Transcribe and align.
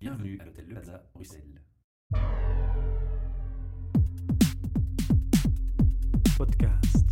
Bienvenue 0.00 0.38
à 0.40 0.46
l'hôtel 0.46 0.64
Le 0.66 0.72
Plaza, 0.72 1.02
Bruxelles. 1.12 1.60
Podcast. 6.38 7.06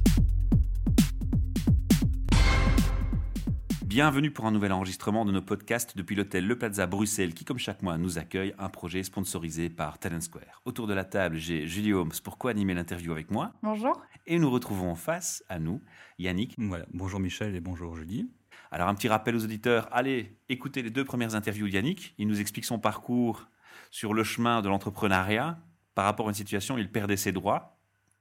Bienvenue 3.85 4.31
pour 4.31 4.47
un 4.47 4.53
nouvel 4.53 4.73
enregistrement 4.73 5.27
de 5.27 5.33
nos 5.33 5.43
podcasts 5.43 5.99
depuis 5.99 6.17
l'hôtel 6.17 6.47
Le 6.47 6.57
Plaza 6.57 6.87
Bruxelles 6.87 7.35
qui, 7.35 7.45
comme 7.45 7.59
chaque 7.59 7.83
mois, 7.83 7.99
nous 7.99 8.17
accueille 8.17 8.55
un 8.59 8.71
projet 8.71 9.03
sponsorisé 9.03 9.69
par 9.69 9.99
Talent 9.99 10.23
Square. 10.23 10.63
Autour 10.65 10.87
de 10.87 10.95
la 10.95 11.05
table, 11.05 11.37
j'ai 11.37 11.67
Julie 11.67 11.93
Holmes 11.93 12.13
pour 12.25 12.39
co-animer 12.39 12.73
l'interview 12.73 13.13
avec 13.13 13.31
moi. 13.31 13.53
Bonjour. 13.63 14.01
Et 14.27 14.39
nous 14.39 14.51
retrouvons 14.51 14.91
en 14.91 14.95
face, 14.95 15.45
à 15.51 15.59
nous, 15.59 15.83
Yannick. 16.19 16.55
Voilà. 16.57 16.87
Bonjour 16.95 17.21
Michel 17.21 17.55
et 17.55 17.61
bonjour 17.61 17.95
Julie. 17.97 18.31
Alors, 18.71 18.89
un 18.89 18.95
petit 18.95 19.09
rappel 19.09 19.35
aux 19.35 19.45
auditeurs. 19.45 19.89
Allez 19.93 20.39
écouter 20.49 20.83
les 20.83 20.91
deux 20.91 21.05
premières 21.05 21.35
interviews 21.35 21.67
de 21.67 21.73
Yannick. 21.73 22.15
Il 22.19 22.29
nous 22.29 22.41
explique 22.41 22.65
son 22.65 22.79
parcours 22.79 23.47
sur 23.91 24.13
le 24.15 24.25
chemin 24.25 24.61
de 24.63 24.69
l'entrepreneuriat. 24.69 25.59
Par 25.95 26.05
rapport 26.05 26.27
à 26.27 26.31
une 26.31 26.35
situation 26.35 26.79
il 26.79 26.93
perdait 26.93 27.17
ses 27.17 27.33
droits 27.33 27.78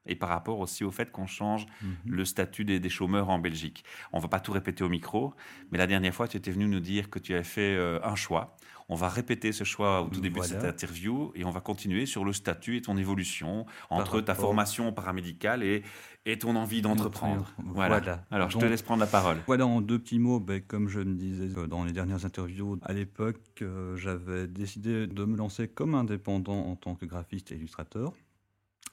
et 0.07 0.15
par 0.15 0.29
rapport 0.29 0.59
aussi 0.59 0.83
au 0.83 0.91
fait 0.91 1.11
qu'on 1.11 1.27
change 1.27 1.65
Mhm. 1.81 1.95
le 2.15 2.25
statut 2.25 2.65
des, 2.65 2.79
des 2.79 2.89
chômeurs 2.89 3.29
en 3.29 3.39
Belgique. 3.39 3.83
On 4.13 4.19
va 4.19 4.27
pas 4.27 4.39
tout 4.39 4.51
répéter 4.51 4.83
au 4.83 4.89
micro, 4.89 5.33
mais 5.71 5.77
la 5.77 5.87
dernière 5.87 6.13
fois, 6.13 6.27
tu 6.27 6.37
étais 6.37 6.51
venu 6.51 6.67
nous 6.67 6.79
dire 6.79 7.09
que 7.09 7.19
tu 7.19 7.33
avais 7.33 7.43
fait 7.43 7.75
euh, 7.75 7.99
un 8.03 8.15
choix. 8.15 8.55
On 8.89 8.95
va 8.95 9.09
répéter 9.09 9.51
ce 9.51 9.65
choix 9.65 10.01
au 10.01 10.07
tout 10.07 10.21
début 10.21 10.39
de 10.39 10.45
cette 10.45 10.63
interview 10.63 11.33
et 11.35 11.43
on 11.43 11.49
va 11.51 11.59
continuer 11.59 12.05
sur 12.05 12.23
le 12.23 12.31
statut 12.31 12.77
et 12.77 12.81
ton 12.81 12.95
évolution 12.97 13.65
entre 13.89 14.21
ta 14.21 14.33
formation 14.33 14.93
paramédicale 14.93 15.61
et, 15.61 15.83
et 16.25 16.39
ton 16.39 16.55
envie 16.55 16.81
d'entreprendre. 16.81 17.53
Voilà. 17.57 17.97
Voilà. 17.99 18.25
Alors, 18.31 18.49
je 18.49 18.57
te 18.57 18.63
laisse 18.65 18.81
prendre 18.83 19.01
la 19.01 19.07
parole. 19.07 19.39
Voilà, 19.45 19.67
en 19.67 19.81
deux 19.81 19.99
petits 19.99 20.19
mots, 20.19 20.39
ben, 20.39 20.61
comme 20.61 20.87
je 20.87 20.99
me 21.01 21.15
disais 21.15 21.49
euh, 21.57 21.67
dans 21.67 21.83
les 21.83 21.91
dernières 21.91 22.23
interviews, 22.25 22.79
à 22.81 22.93
l'époque, 22.93 23.41
euh, 23.61 23.97
j'avais 23.97 24.47
décidé 24.47 25.05
de 25.05 25.25
me 25.25 25.35
lancer 25.35 25.67
comme 25.67 25.93
indépendant 25.93 26.67
en 26.67 26.77
tant 26.77 26.95
que 26.95 27.05
graphiste 27.05 27.51
et 27.51 27.55
illustrateur. 27.55 28.13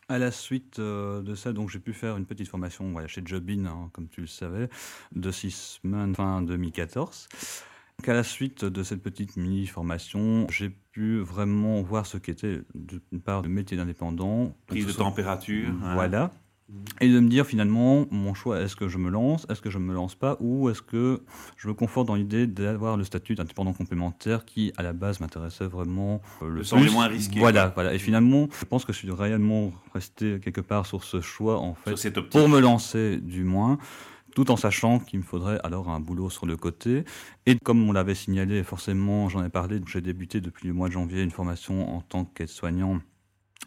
À 0.09 0.19
la 0.19 0.31
suite 0.31 0.79
euh, 0.81 1.23
de 1.23 1.35
ça, 1.35 1.53
donc 1.53 1.71
j'ai 1.71 1.79
pu 1.79 1.93
faire 1.95 2.17
une 2.17 2.27
petite 2.27 2.49
formation 2.49 2.91
voilà, 2.93 3.09
chez 3.09 3.23
Jobin, 3.25 3.65
hein, 3.67 3.89
comme 3.93 4.09
tu 4.09 4.21
le 4.21 4.27
savais, 4.27 4.69
de 5.15 5.31
six 5.31 5.79
semaines 5.83 6.15
fin 6.15 6.43
2014. 6.43 7.29
Donc, 7.99 8.09
à 8.09 8.13
la 8.13 8.23
suite 8.25 8.65
de 8.65 8.83
cette 8.83 9.03
petite 9.03 9.37
mini-formation, 9.37 10.47
j'ai 10.51 10.69
pu 10.69 11.21
vraiment 11.21 11.81
voir 11.83 12.07
ce 12.07 12.19
qu'était 12.19 12.61
d'une 12.75 13.21
part 13.21 13.43
le 13.43 13.49
métier 13.49 13.77
d'indépendant. 13.77 14.57
Prise 14.67 14.85
de 14.87 14.93
température. 15.05 15.71
hein. 16.15 16.31
Et 17.01 17.09
de 17.12 17.20
me 17.20 17.29
dire 17.29 17.45
finalement, 17.47 18.07
mon 18.11 18.33
choix, 18.33 18.61
est-ce 18.61 18.75
que 18.75 18.89
je 18.89 18.97
me 18.97 19.11
lance, 19.11 19.47
est-ce 19.51 19.61
que 19.61 19.69
je 19.69 19.79
ne 19.79 19.84
me 19.84 19.93
lance 19.93 20.15
pas, 20.15 20.39
ou 20.41 20.70
est-ce 20.70 20.81
que 20.81 21.23
je 21.57 21.69
me 21.69 21.75
conforte 21.75 22.07
dans 22.07 22.15
l'idée 22.15 22.47
d'avoir 22.47 22.97
le 22.97 23.05
statut 23.05 23.34
d'indépendant 23.34 23.75
complémentaire 23.75 24.47
qui, 24.47 24.73
à 24.79 24.83
la 24.83 24.95
base, 24.95 25.20
m'intéressait 25.20 25.67
vraiment 25.67 26.23
euh, 26.42 26.48
le 26.48 26.62
Le 26.62 26.62
plus. 26.62 26.92
moins 26.92 27.07
risqué, 27.09 27.39
Voilà, 27.39 27.69
voilà. 27.75 27.92
Et 27.92 27.98
finalement, 27.98 28.48
je 28.59 28.65
pense 28.65 28.85
que 28.87 28.92
je 28.95 28.98
suis 28.98 29.11
réellement 29.11 29.73
resté 29.92 30.41
quelque 30.41 30.62
part 30.62 30.87
sur 30.87 31.05
ce 31.05 31.20
choix, 31.20 31.59
en 31.59 31.75
fait, 31.75 31.97
cette 31.97 32.19
pour 32.20 32.48
me 32.48 32.61
lancer 32.61 33.19
du 33.19 33.45
moins, 33.45 33.77
tout 34.35 34.51
en 34.51 34.57
sachant 34.57 35.01
qu'il 35.01 35.19
me 35.19 35.25
faudrait 35.25 35.61
alors 35.65 35.91
un 35.91 36.01
boulot 36.01 36.31
sur 36.31 36.47
le 36.47 36.57
côté. 36.57 37.05
Et 37.45 37.57
comme 37.62 37.87
on 37.87 37.92
l'avait 37.92 38.15
signalé, 38.15 38.62
forcément, 38.62 39.29
j'en 39.29 39.45
ai 39.45 39.51
parlé, 39.51 39.81
j'ai 39.87 40.01
débuté 40.01 40.41
depuis 40.41 40.67
le 40.69 40.75
mois 40.75 40.89
de 40.89 40.95
janvier 40.95 41.23
une 41.23 41.31
formation 41.31 41.95
en 41.95 42.01
tant 42.01 42.25
qu'aide-soignant 42.25 43.01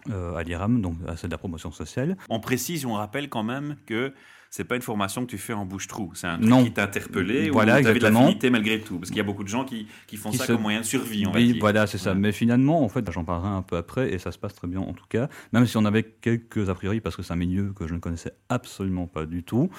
à 0.10 0.44
l'IRAM, 0.44 0.82
donc 0.82 0.96
à 1.08 1.18
celle 1.18 1.30
de 1.30 1.34
la 1.34 1.38
promotion 1.38 1.72
sociale. 1.72 2.18
On 2.30 2.40
précise, 2.40 2.86
on 2.86 2.94
rappelle 2.94 3.30
quand 3.30 3.44
même 3.44 3.76
que 3.86 4.14
c'est 4.50 4.64
pas 4.64 4.76
une 4.76 4.82
formation 4.82 5.26
que 5.26 5.30
tu 5.32 5.38
fais 5.38 5.54
en 5.54 5.66
bouche-trou. 5.66 6.12
C'est 6.16 6.28
un 6.28 6.38
truc 6.38 6.50
Non. 6.50 6.64
qui 6.64 6.72
t'a 6.72 6.84
interpellé 6.84 7.50
Voilà, 7.50 7.80
ou 7.80 7.84
tu 7.84 7.94
de 7.94 8.00
l'affinité 8.00 8.50
malgré 8.50 8.80
tout. 8.82 8.98
Parce 8.98 9.10
qu'il 9.10 9.18
y 9.18 9.22
a 9.22 9.24
beaucoup 9.24 9.44
de 9.44 9.50
gens 9.50 9.66
qui, 9.66 9.88
qui 10.08 10.18
font 10.18 10.30
Qui 10.32 10.38
ça 10.38 10.46
se- 10.46 10.54
comme 10.54 10.62
moyen 10.62 10.80
de 10.80 10.86
survie, 10.86 11.26
on 11.28 11.34
Oui, 11.34 11.58
voilà, 11.60 11.88
c'est 11.88 11.98
ça. 11.98 12.14
Mais 12.14 12.32
finalement, 12.32 12.84
en 12.84 12.90
fait, 12.90 13.10
j'en 13.12 13.24
parlerai 13.24 13.50
un 13.50 13.62
peu 13.62 13.78
après 13.78 14.14
et 14.14 14.18
ça 14.20 14.32
se 14.32 14.38
passe 14.38 14.54
très 14.56 14.68
bien 14.68 14.80
en 14.80 14.94
tout 14.94 15.06
cas, 15.10 15.28
même 15.54 15.66
si 15.66 15.78
on 15.78 15.86
avait 15.86 16.04
quelques 16.04 16.70
a 16.70 16.74
priori 16.74 17.02
parce 17.02 17.16
que 17.16 17.24
c'est 17.24 17.34
un 17.34 17.38
milieu 17.38 17.74
que 17.74 17.88
je 17.88 17.94
ne 17.94 18.00
connaissais 18.00 18.32
absolument 18.50 19.08
pas 19.08 19.26
du 19.26 19.44
tout. 19.44 19.70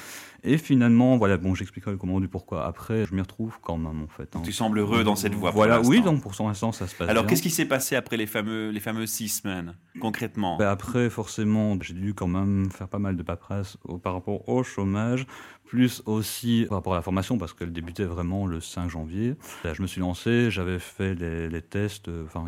Et 0.44 0.56
finalement, 0.58 1.16
voilà, 1.16 1.36
bon, 1.36 1.54
j'expliquerai 1.54 1.92
le 1.92 1.96
comment 1.98 2.20
du 2.20 2.28
pourquoi 2.28 2.64
après, 2.66 3.04
je 3.06 3.14
m'y 3.14 3.20
retrouve 3.20 3.58
quand 3.62 3.76
même 3.76 4.02
en 4.02 4.06
fait. 4.08 4.34
hein. 4.36 4.42
Tu 4.44 4.52
sembles 4.52 4.78
heureux 4.78 5.02
dans 5.04 5.16
cette 5.16 5.34
voie. 5.34 5.50
pour 5.50 5.58
Voilà, 5.58 5.80
oui, 5.80 6.00
donc 6.00 6.22
pour 6.22 6.32
l'instant, 6.46 6.70
ça 6.72 6.86
se 6.86 6.94
passe 6.94 7.08
Alors, 7.08 7.26
qu'est-ce 7.26 7.42
qui 7.42 7.50
s'est 7.50 7.64
passé 7.66 7.96
après 7.96 8.16
les 8.16 8.26
fameux, 8.26 8.70
les 8.70 8.80
fameuses 8.80 9.10
six 9.10 9.28
semaines, 9.28 9.74
concrètement? 10.00 10.56
Ben 10.56 10.68
après, 10.68 11.10
forcément, 11.10 11.76
j'ai 11.80 11.94
dû 11.94 12.14
quand 12.14 12.28
même 12.28 12.70
faire 12.70 12.88
pas 12.88 12.98
mal 13.00 13.16
de 13.16 13.22
paperasse 13.22 13.76
par 14.02 14.12
rapport 14.14 14.48
au 14.48 14.57
chômage, 14.62 15.26
plus 15.68 16.02
aussi 16.06 16.64
par 16.68 16.78
rapport 16.78 16.94
à 16.94 16.96
la 16.96 17.02
formation, 17.02 17.36
parce 17.38 17.52
qu'elle 17.52 17.72
débutait 17.72 18.04
vraiment 18.04 18.46
le 18.46 18.60
5 18.60 18.88
janvier. 18.88 19.34
Là, 19.64 19.74
je 19.74 19.82
me 19.82 19.86
suis 19.86 20.00
lancé, 20.00 20.50
j'avais 20.50 20.78
fait 20.78 21.14
les, 21.14 21.48
les 21.48 21.62
tests, 21.62 22.08
euh, 22.08 22.24
enfin, 22.26 22.46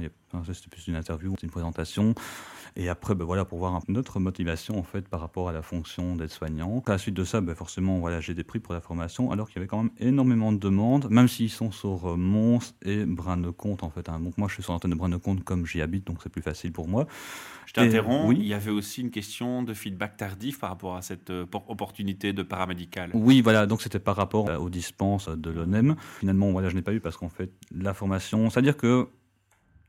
c'était 0.52 0.68
plus 0.70 0.88
une 0.88 0.96
interview, 0.96 1.32
c'était 1.32 1.46
une 1.46 1.50
présentation. 1.52 2.14
Et 2.76 2.88
après, 2.88 3.16
ben 3.16 3.24
voilà, 3.24 3.44
pour 3.44 3.58
voir 3.58 3.80
notre 3.88 4.20
motivation 4.20 4.78
en 4.78 4.84
fait 4.84 5.08
par 5.08 5.20
rapport 5.20 5.48
à 5.48 5.52
la 5.52 5.60
fonction 5.60 6.14
d'aide-soignant. 6.14 6.82
À 6.86 6.92
la 6.92 6.98
suite 6.98 7.16
de 7.16 7.24
ça, 7.24 7.40
ben 7.40 7.54
forcément, 7.56 7.98
voilà, 7.98 8.20
j'ai 8.20 8.32
des 8.32 8.44
prix 8.44 8.60
pour 8.60 8.72
la 8.74 8.80
formation, 8.80 9.32
alors 9.32 9.48
qu'il 9.48 9.56
y 9.56 9.58
avait 9.58 9.66
quand 9.66 9.82
même 9.82 9.90
énormément 9.98 10.52
de 10.52 10.58
demandes, 10.58 11.08
même 11.10 11.26
s'ils 11.26 11.50
sont 11.50 11.72
sur 11.72 12.12
euh, 12.12 12.16
Mons 12.16 12.60
et 12.82 13.04
Brin-de-Comte 13.04 13.82
en 13.82 13.90
fait. 13.90 14.08
hein. 14.08 14.20
Donc 14.20 14.38
moi, 14.38 14.46
je 14.48 14.54
suis 14.54 14.62
sur 14.62 14.72
l'antenne 14.72 14.92
de 14.92 14.96
Brin-de-Comte 14.96 15.42
comme 15.42 15.66
j'y 15.66 15.82
habite, 15.82 16.06
donc 16.06 16.18
c'est 16.22 16.30
plus 16.30 16.42
facile 16.42 16.72
pour 16.72 16.86
moi. 16.88 17.06
Je 17.66 17.72
t'interromps. 17.74 18.28
oui. 18.28 18.36
Il 18.40 18.46
y 18.46 18.54
avait 18.54 18.70
aussi 18.70 19.00
une 19.00 19.10
question 19.10 19.62
de 19.62 19.74
feedback 19.74 20.16
tardif 20.16 20.58
par 20.60 20.70
rapport 20.70 20.96
à 20.96 21.02
cette 21.02 21.30
euh, 21.30 21.46
por- 21.46 21.68
opportunité 21.70 22.32
de 22.32 22.42
paramédical. 22.42 23.09
Oui, 23.14 23.40
voilà, 23.40 23.66
donc 23.66 23.82
c'était 23.82 23.98
par 23.98 24.16
rapport 24.16 24.48
euh, 24.48 24.56
aux 24.56 24.70
dispenses 24.70 25.28
de 25.28 25.50
l'ONEM. 25.50 25.96
Finalement, 26.18 26.50
voilà, 26.52 26.68
je 26.68 26.74
n'ai 26.74 26.82
pas 26.82 26.92
eu 26.92 27.00
parce 27.00 27.16
qu'en 27.16 27.28
fait, 27.28 27.50
la 27.74 27.94
formation, 27.94 28.50
c'est-à-dire 28.50 28.76
que 28.76 29.08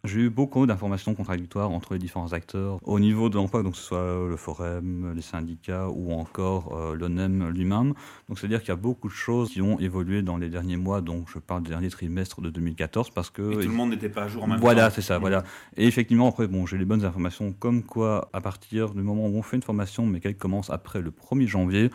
j'ai 0.03 0.21
eu 0.21 0.29
beaucoup 0.29 0.65
d'informations 0.65 1.13
contradictoires 1.13 1.69
entre 1.69 1.93
les 1.93 1.99
différents 1.99 2.33
acteurs 2.33 2.79
au 2.83 2.99
niveau 2.99 3.29
de 3.29 3.35
l'emploi, 3.35 3.61
donc 3.61 3.73
que 3.73 3.77
ce 3.77 3.83
soit 3.83 4.27
le 4.27 4.35
forum, 4.35 5.13
les 5.15 5.21
syndicats 5.21 5.89
ou 5.89 6.11
encore 6.13 6.75
euh, 6.75 6.95
l'ONEM 6.95 7.49
lui-même. 7.49 7.93
Donc 8.27 8.39
c'est-à-dire 8.39 8.61
qu'il 8.61 8.69
y 8.69 8.71
a 8.71 8.77
beaucoup 8.77 9.07
de 9.07 9.13
choses 9.13 9.51
qui 9.51 9.61
ont 9.61 9.79
évolué 9.79 10.23
dans 10.23 10.37
les 10.37 10.49
derniers 10.49 10.77
mois, 10.77 11.01
donc 11.01 11.27
je 11.31 11.37
parle 11.37 11.63
du 11.63 11.69
dernier 11.69 11.89
trimestre 11.89 12.41
de 12.41 12.49
2014 12.49 13.11
parce 13.11 13.29
que... 13.29 13.41
Et 13.51 13.63
tout 13.63 13.69
le 13.69 13.75
monde 13.75 13.91
n'était 13.91 14.09
pas 14.09 14.23
à 14.23 14.27
jour 14.27 14.43
en 14.43 14.47
même 14.47 14.59
Voilà, 14.59 14.89
c'est 14.89 15.01
ça, 15.01 15.19
voilà. 15.19 15.43
Et 15.77 15.85
effectivement, 15.85 16.27
après, 16.27 16.47
bon, 16.47 16.65
j'ai 16.65 16.77
les 16.77 16.85
bonnes 16.85 17.05
informations, 17.05 17.53
comme 17.53 17.83
quoi, 17.83 18.29
à 18.33 18.41
partir 18.41 18.93
du 18.93 19.01
moment 19.01 19.27
où 19.27 19.37
on 19.37 19.43
fait 19.43 19.57
une 19.57 19.63
formation, 19.63 20.05
mais 20.07 20.19
qu'elle 20.19 20.37
commence 20.37 20.71
après 20.71 21.01
le 21.01 21.11
1er 21.11 21.47
janvier, 21.47 21.91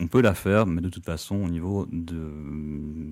on 0.00 0.06
peut 0.06 0.20
la 0.20 0.34
faire, 0.34 0.66
mais 0.66 0.80
de 0.80 0.88
toute 0.88 1.04
façon, 1.04 1.36
au 1.36 1.48
niveau 1.48 1.86
de, 1.90 2.30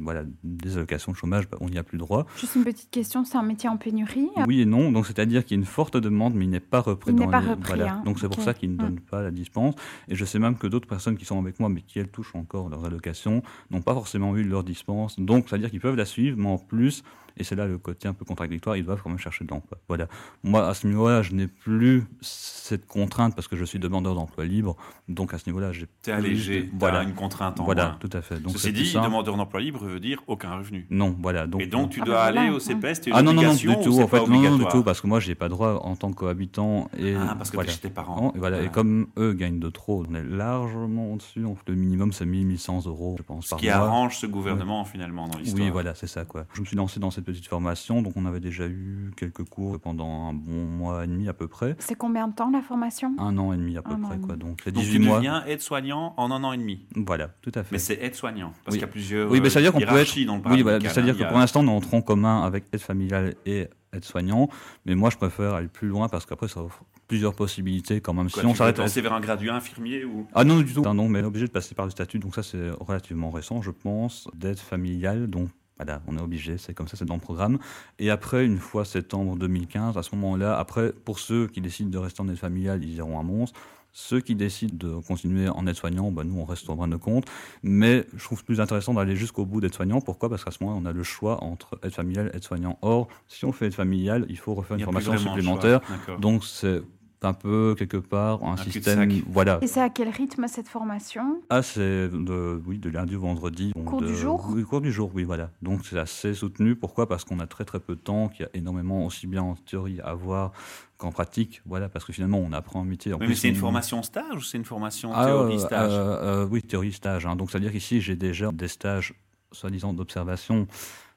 voilà, 0.02 0.22
des 0.44 0.76
allocations 0.76 1.12
de 1.12 1.16
chômage, 1.16 1.48
bah, 1.48 1.58
on 1.60 1.68
n'y 1.68 1.78
a 1.78 1.82
plus 1.82 1.98
droit. 1.98 2.26
Juste 2.38 2.54
une 2.54 2.64
petite 2.64 2.90
question, 2.90 3.24
c'est 3.24 3.36
un 3.36 3.42
métier 3.42 3.68
en 3.68 3.76
pénurie 3.76 4.28
Oui 4.46 4.60
et 4.60 4.64
non, 4.66 4.92
donc 4.92 5.06
c'est-à-dire 5.06 5.44
qu'il 5.44 5.56
y 5.56 5.58
a 5.58 5.60
une 5.60 5.66
forte 5.66 5.96
demande, 5.96 6.34
mais 6.34 6.44
il 6.44 6.50
n'est 6.50 6.60
pas 6.60 6.80
repris 6.80 7.10
Il 7.10 7.16
dans 7.16 7.24
n'est 7.26 7.30
pas 7.30 7.40
les- 7.40 7.48
repris, 7.50 7.66
voilà. 7.74 7.94
hein. 7.94 8.02
Donc 8.04 8.18
c'est 8.20 8.28
pour 8.28 8.40
ça 8.42 8.54
qu'ils 8.54 8.70
ne 8.70 8.74
Mm. 8.74 8.78
donnent 8.78 9.00
pas 9.00 9.22
la 9.22 9.30
dispense. 9.30 9.74
Et 10.08 10.14
je 10.14 10.24
sais 10.24 10.38
même 10.38 10.56
que 10.56 10.66
d'autres 10.66 10.88
personnes 10.88 11.16
qui 11.16 11.24
sont 11.24 11.38
avec 11.40 11.58
moi, 11.60 11.68
mais 11.68 11.80
qui 11.82 11.98
elles 11.98 12.08
touchent 12.08 12.34
encore 12.34 12.68
leurs 12.68 12.84
allocations, 12.84 13.42
n'ont 13.70 13.82
pas 13.82 13.94
forcément 13.94 14.36
eu 14.36 14.44
leur 14.44 14.62
dispense. 14.64 15.18
Donc 15.18 15.46
c'est-à-dire 15.48 15.70
qu'ils 15.70 15.80
peuvent 15.80 15.96
la 15.96 16.04
suivre, 16.04 16.36
mais 16.38 16.48
en 16.48 16.58
plus, 16.58 17.02
et 17.36 17.44
c'est 17.44 17.54
là 17.54 17.66
le 17.66 17.78
côté 17.78 18.08
un 18.08 18.14
peu 18.14 18.24
contradictoire, 18.24 18.76
ils 18.76 18.84
doivent 18.84 19.00
quand 19.02 19.10
même 19.10 19.18
chercher 19.18 19.44
de 19.44 19.50
l'emploi. 19.50 19.78
Voilà. 19.88 20.06
Moi, 20.42 20.66
à 20.66 20.74
ce 20.74 20.86
niveau-là, 20.86 21.22
je 21.22 21.32
n'ai 21.34 21.46
plus 21.46 22.04
cette 22.20 22.86
contrainte 22.86 23.34
parce 23.34 23.48
que 23.48 23.56
je 23.56 23.64
suis 23.64 23.78
demandeur 23.78 24.14
d'emploi 24.14 24.44
libre. 24.44 24.76
Donc 25.08 25.32
à 25.34 25.38
ce 25.38 25.46
niveau-là, 25.48 25.72
j'ai 25.72 25.86
T'es 26.02 26.12
plus 26.12 26.12
allégé. 26.12 26.62
de- 26.64 26.68
Voilà. 26.78 27.02
Une 27.02 27.14
contrainte 27.14 27.60
en 27.60 27.64
Voilà, 27.64 27.86
moins. 27.90 27.96
tout 28.00 28.10
à 28.12 28.22
fait. 28.22 28.40
Donc 28.40 28.52
Ceci 28.52 28.72
dit, 28.72 28.86
ça. 28.86 29.00
demandeur 29.02 29.36
d'emploi 29.36 29.60
libre 29.60 29.84
veut 29.84 30.00
dire 30.00 30.22
aucun 30.26 30.56
revenu. 30.56 30.86
Non, 30.90 31.14
voilà. 31.20 31.46
Donc, 31.46 31.60
et 31.62 31.66
donc, 31.66 31.90
tu 31.90 32.00
Ah 32.02 32.04
dois 32.04 32.14
bah 32.16 32.22
aller 32.24 32.50
au. 32.50 32.58
CPS, 32.58 33.00
t'es 33.02 33.10
une 33.10 33.16
ah 33.16 33.22
non, 33.22 33.32
non, 33.32 33.42
non, 33.42 33.48
obligation 33.50 33.72
du 33.72 33.78
ou 33.78 33.82
tout. 33.84 33.92
c'est 33.92 34.02
En 34.02 34.08
fait, 34.08 34.18
pas 34.20 34.26
non, 34.26 34.40
non, 34.40 34.56
du 34.56 34.64
tout, 34.66 34.82
parce 34.82 35.00
que 35.00 35.06
moi, 35.06 35.20
j'ai 35.20 35.34
pas 35.34 35.48
droit 35.48 35.80
en 35.84 35.94
tant 35.96 36.12
qu'habitant. 36.12 36.88
Et 36.98 37.14
Ah, 37.14 37.34
parce 37.36 37.50
que 37.50 37.56
voilà. 37.56 37.68
t'es 37.68 37.74
chez 37.76 37.80
tes 37.82 37.90
parents. 37.90 38.32
Et, 38.34 38.38
voilà. 38.38 38.62
et 38.62 38.66
Ah. 38.66 38.70
comme 38.70 39.06
eux 39.18 39.32
gagnent 39.34 39.60
de 39.60 39.68
trop, 39.70 40.04
on 40.08 40.14
est 40.14 40.24
largement 40.24 41.12
au-dessus. 41.12 41.40
Donc, 41.40 41.58
Le 41.68 41.74
minimum, 41.74 42.12
c'est 42.12 42.26
1100 42.26 42.86
euros, 42.86 43.14
je 43.18 43.22
pense, 43.22 43.44
Ce 43.46 43.50
par 43.50 43.58
qui 43.58 43.66
mois. 43.66 43.74
arrange 43.76 44.16
ce 44.18 44.26
gouvernement 44.26 44.84
finalement 44.84 45.28
dans 45.28 45.38
l'histoire. 45.38 45.62
Oui, 45.64 45.70
voilà, 45.70 45.94
c'est 45.94 46.06
ça, 46.06 46.24
quoi. 46.24 46.46
Je 46.54 46.60
me 46.60 46.66
suis 46.66 46.76
lancé 46.76 47.00
dans 47.00 47.10
cette 47.10 47.25
petite 47.26 47.46
formation, 47.46 48.00
donc 48.00 48.14
on 48.16 48.24
avait 48.24 48.40
déjà 48.40 48.66
eu 48.66 49.10
quelques 49.16 49.44
cours 49.44 49.78
pendant 49.78 50.28
un 50.30 50.32
bon 50.32 50.64
mois 50.64 51.04
et 51.04 51.06
demi 51.06 51.28
à 51.28 51.34
peu 51.34 51.48
près. 51.48 51.76
C'est 51.78 51.94
combien 51.94 52.28
de 52.28 52.34
temps 52.34 52.50
la 52.50 52.62
formation? 52.62 53.14
Un 53.18 53.36
an 53.36 53.52
et 53.52 53.56
demi 53.56 53.76
à 53.76 53.82
peu 53.82 53.92
Un 53.92 53.98
près, 54.00 54.16
quoi. 54.18 54.36
Donc, 54.36 54.60
c'est 54.64 54.72
Donc 54.72 54.84
18 54.84 54.98
tu 55.00 55.04
mois. 55.04 55.16
deviens 55.18 55.44
aide-soignant 55.46 56.14
en 56.16 56.30
un 56.30 56.42
an 56.44 56.52
et 56.52 56.56
demi. 56.58 56.86
Voilà, 56.94 57.28
tout 57.42 57.52
à 57.54 57.62
fait. 57.64 57.72
Mais 57.72 57.78
c'est 57.78 57.98
aide-soignant, 58.02 58.52
parce 58.64 58.74
Oui. 58.74 58.78
qu'il 58.78 58.80
y 58.80 58.84
a 58.84 58.92
plusieurs 58.92 59.30
Oui, 59.30 59.40
mais 59.42 59.50
ça 59.50 59.58
veut 59.58 59.64
dire 59.64 59.72
qu'on 59.72 59.80
peut 59.80 59.98
être. 60.00 60.24
dans 60.24 60.36
le 60.36 60.42
Oui, 60.50 60.62
voilà, 60.62 60.80
c'est-à-dire 60.80 61.14
hein. 61.14 61.18
que 61.18 61.24
a- 61.24 61.28
pour 61.28 61.38
l'instant, 61.38 61.60
on 61.66 61.80
est 61.80 61.94
en 61.94 62.00
commun 62.00 62.42
avec 62.44 62.64
aide 62.72 62.80
familiale 62.80 63.34
et 63.44 63.66
aide 63.92 64.04
soignant, 64.04 64.48
mais 64.86 64.94
moi, 64.94 65.10
je 65.10 65.16
préfère 65.16 65.54
aller 65.54 65.68
plus 65.68 65.88
loin 65.88 66.08
parce 66.08 66.24
qu'après, 66.26 66.48
ça 66.48 66.62
offre 66.62 66.84
plusieurs 67.08 67.34
possibilités 67.34 68.00
quand 68.00 68.14
même. 68.14 68.30
Quoi, 68.30 68.42
si 68.42 68.46
on 68.48 68.54
s'arrête 68.54 68.76
passer 68.76 69.00
vers 69.00 69.12
un 69.12 69.20
graduat 69.20 69.54
infirmier 69.54 70.04
ou 70.04 70.26
Ah 70.34 70.44
non, 70.44 70.60
du 70.60 70.72
tout. 70.72 70.82
Non, 70.82 71.08
mais 71.08 71.20
on 71.20 71.22
est 71.22 71.26
obligé 71.26 71.46
de 71.46 71.52
passer 71.52 71.74
par 71.74 71.84
le 71.86 71.90
statut, 71.90 72.18
donc 72.18 72.34
ça, 72.34 72.42
c'est 72.42 72.70
relativement 72.80 73.30
récent, 73.30 73.62
je 73.62 73.70
pense, 73.70 74.28
d'aide 74.34 74.58
familiale, 74.58 75.26
donc. 75.28 75.48
Voilà, 75.76 76.00
on 76.06 76.16
est 76.16 76.20
obligé, 76.20 76.56
c'est 76.56 76.72
comme 76.72 76.88
ça, 76.88 76.96
c'est 76.96 77.04
dans 77.04 77.14
le 77.14 77.20
programme. 77.20 77.58
Et 77.98 78.10
après, 78.10 78.46
une 78.46 78.58
fois 78.58 78.84
septembre 78.84 79.36
2015, 79.36 79.98
à 79.98 80.02
ce 80.02 80.14
moment-là, 80.14 80.58
après, 80.58 80.92
pour 80.92 81.18
ceux 81.18 81.46
qui 81.48 81.60
décident 81.60 81.90
de 81.90 81.98
rester 81.98 82.22
en 82.22 82.28
aide 82.28 82.36
familiale, 82.36 82.82
ils 82.82 82.94
iront 82.94 83.20
à 83.20 83.22
Mons. 83.22 83.52
Ceux 83.98 84.20
qui 84.20 84.34
décident 84.34 84.74
de 84.76 85.00
continuer 85.00 85.48
en 85.48 85.66
aide-soignant, 85.66 86.10
bah, 86.10 86.22
nous, 86.22 86.38
on 86.38 86.44
reste 86.44 86.68
en 86.68 86.76
bras 86.76 86.86
de 86.86 86.96
compte. 86.96 87.24
Mais 87.62 88.04
je 88.14 88.22
trouve 88.24 88.44
plus 88.44 88.60
intéressant 88.60 88.92
d'aller 88.92 89.16
jusqu'au 89.16 89.46
bout 89.46 89.62
d'aide-soignant. 89.62 90.02
Pourquoi? 90.02 90.28
Parce 90.28 90.44
qu'à 90.44 90.50
ce 90.50 90.62
moment, 90.62 90.78
on 90.78 90.84
a 90.84 90.92
le 90.92 91.02
choix 91.02 91.42
entre 91.42 91.78
aide 91.82 91.92
familiale 91.92 92.30
et 92.32 92.36
aide-soignant. 92.36 92.78
Or, 92.82 93.08
si 93.26 93.46
on 93.46 93.52
fait 93.52 93.68
aide 93.68 93.74
familiale, 93.74 94.26
il 94.28 94.36
faut 94.36 94.52
refaire 94.52 94.76
une 94.76 94.84
formation 94.84 95.16
supplémentaire. 95.16 95.80
Donc, 96.20 96.44
c'est 96.44 96.82
un 97.22 97.32
peu 97.32 97.74
quelque 97.78 97.96
part 97.96 98.42
un, 98.44 98.56
système 98.56 99.10
voilà. 99.28 99.58
Et 99.62 99.66
c'est 99.66 99.80
à 99.80 99.88
quel 99.88 100.08
rythme 100.08 100.46
cette 100.48 100.68
formation? 100.68 101.40
Ah 101.50 101.62
c'est 101.62 102.08
de 102.08 102.62
oui 102.66 102.78
de 102.78 102.90
lundi 102.90 103.16
au 103.16 103.20
vendredi 103.20 103.72
cours 103.84 104.02
du 104.02 104.14
jour? 104.14 104.48
Oui 104.50 104.64
cours 104.64 104.80
du 104.80 104.92
jour 104.92 105.10
oui 105.14 105.24
voilà. 105.24 105.50
Donc 105.62 105.80
c'est 105.84 105.98
assez 105.98 106.34
soutenu. 106.34 106.76
Pourquoi? 106.76 107.08
Parce 107.08 107.24
qu'on 107.24 107.40
a 107.40 107.46
très 107.46 107.64
très 107.64 107.80
peu 107.80 107.94
de 107.94 108.00
temps 108.00 108.28
qu'il 108.28 108.44
y 108.44 108.46
a 108.46 108.50
énormément 108.54 109.04
aussi 109.06 109.26
bien 109.26 109.42
en 109.42 109.54
théorie 109.54 110.00
à 110.00 110.14
voir 110.14 110.52
qu'en 110.98 111.10
pratique 111.10 111.62
voilà. 111.66 111.88
Parce 111.88 112.04
que 112.04 112.12
finalement 112.12 112.38
on 112.38 112.52
apprend 112.52 112.82
un 112.82 112.84
métier. 112.84 113.12
En 113.12 113.18
mais 113.18 113.34
c'est 113.34 113.48
une 113.48 113.56
formation 113.56 114.02
stage 114.02 114.36
ou 114.36 114.42
c'est 114.42 114.58
une 114.58 114.64
formation 114.64 115.12
ah, 115.14 115.26
théorie 115.26 115.60
stage? 115.60 115.92
euh, 115.92 116.42
euh, 116.42 116.48
oui 116.50 116.62
théorie 116.62 116.92
stage 116.92 117.26
hein. 117.26 117.36
donc 117.36 117.50
c'est 117.50 117.56
à 117.56 117.60
dire 117.60 117.72
qu'ici 117.72 118.00
j'ai 118.00 118.16
déjà 118.16 118.52
des 118.52 118.68
stages 118.68 119.14
soi-disant 119.52 119.92
d'observation 119.92 120.66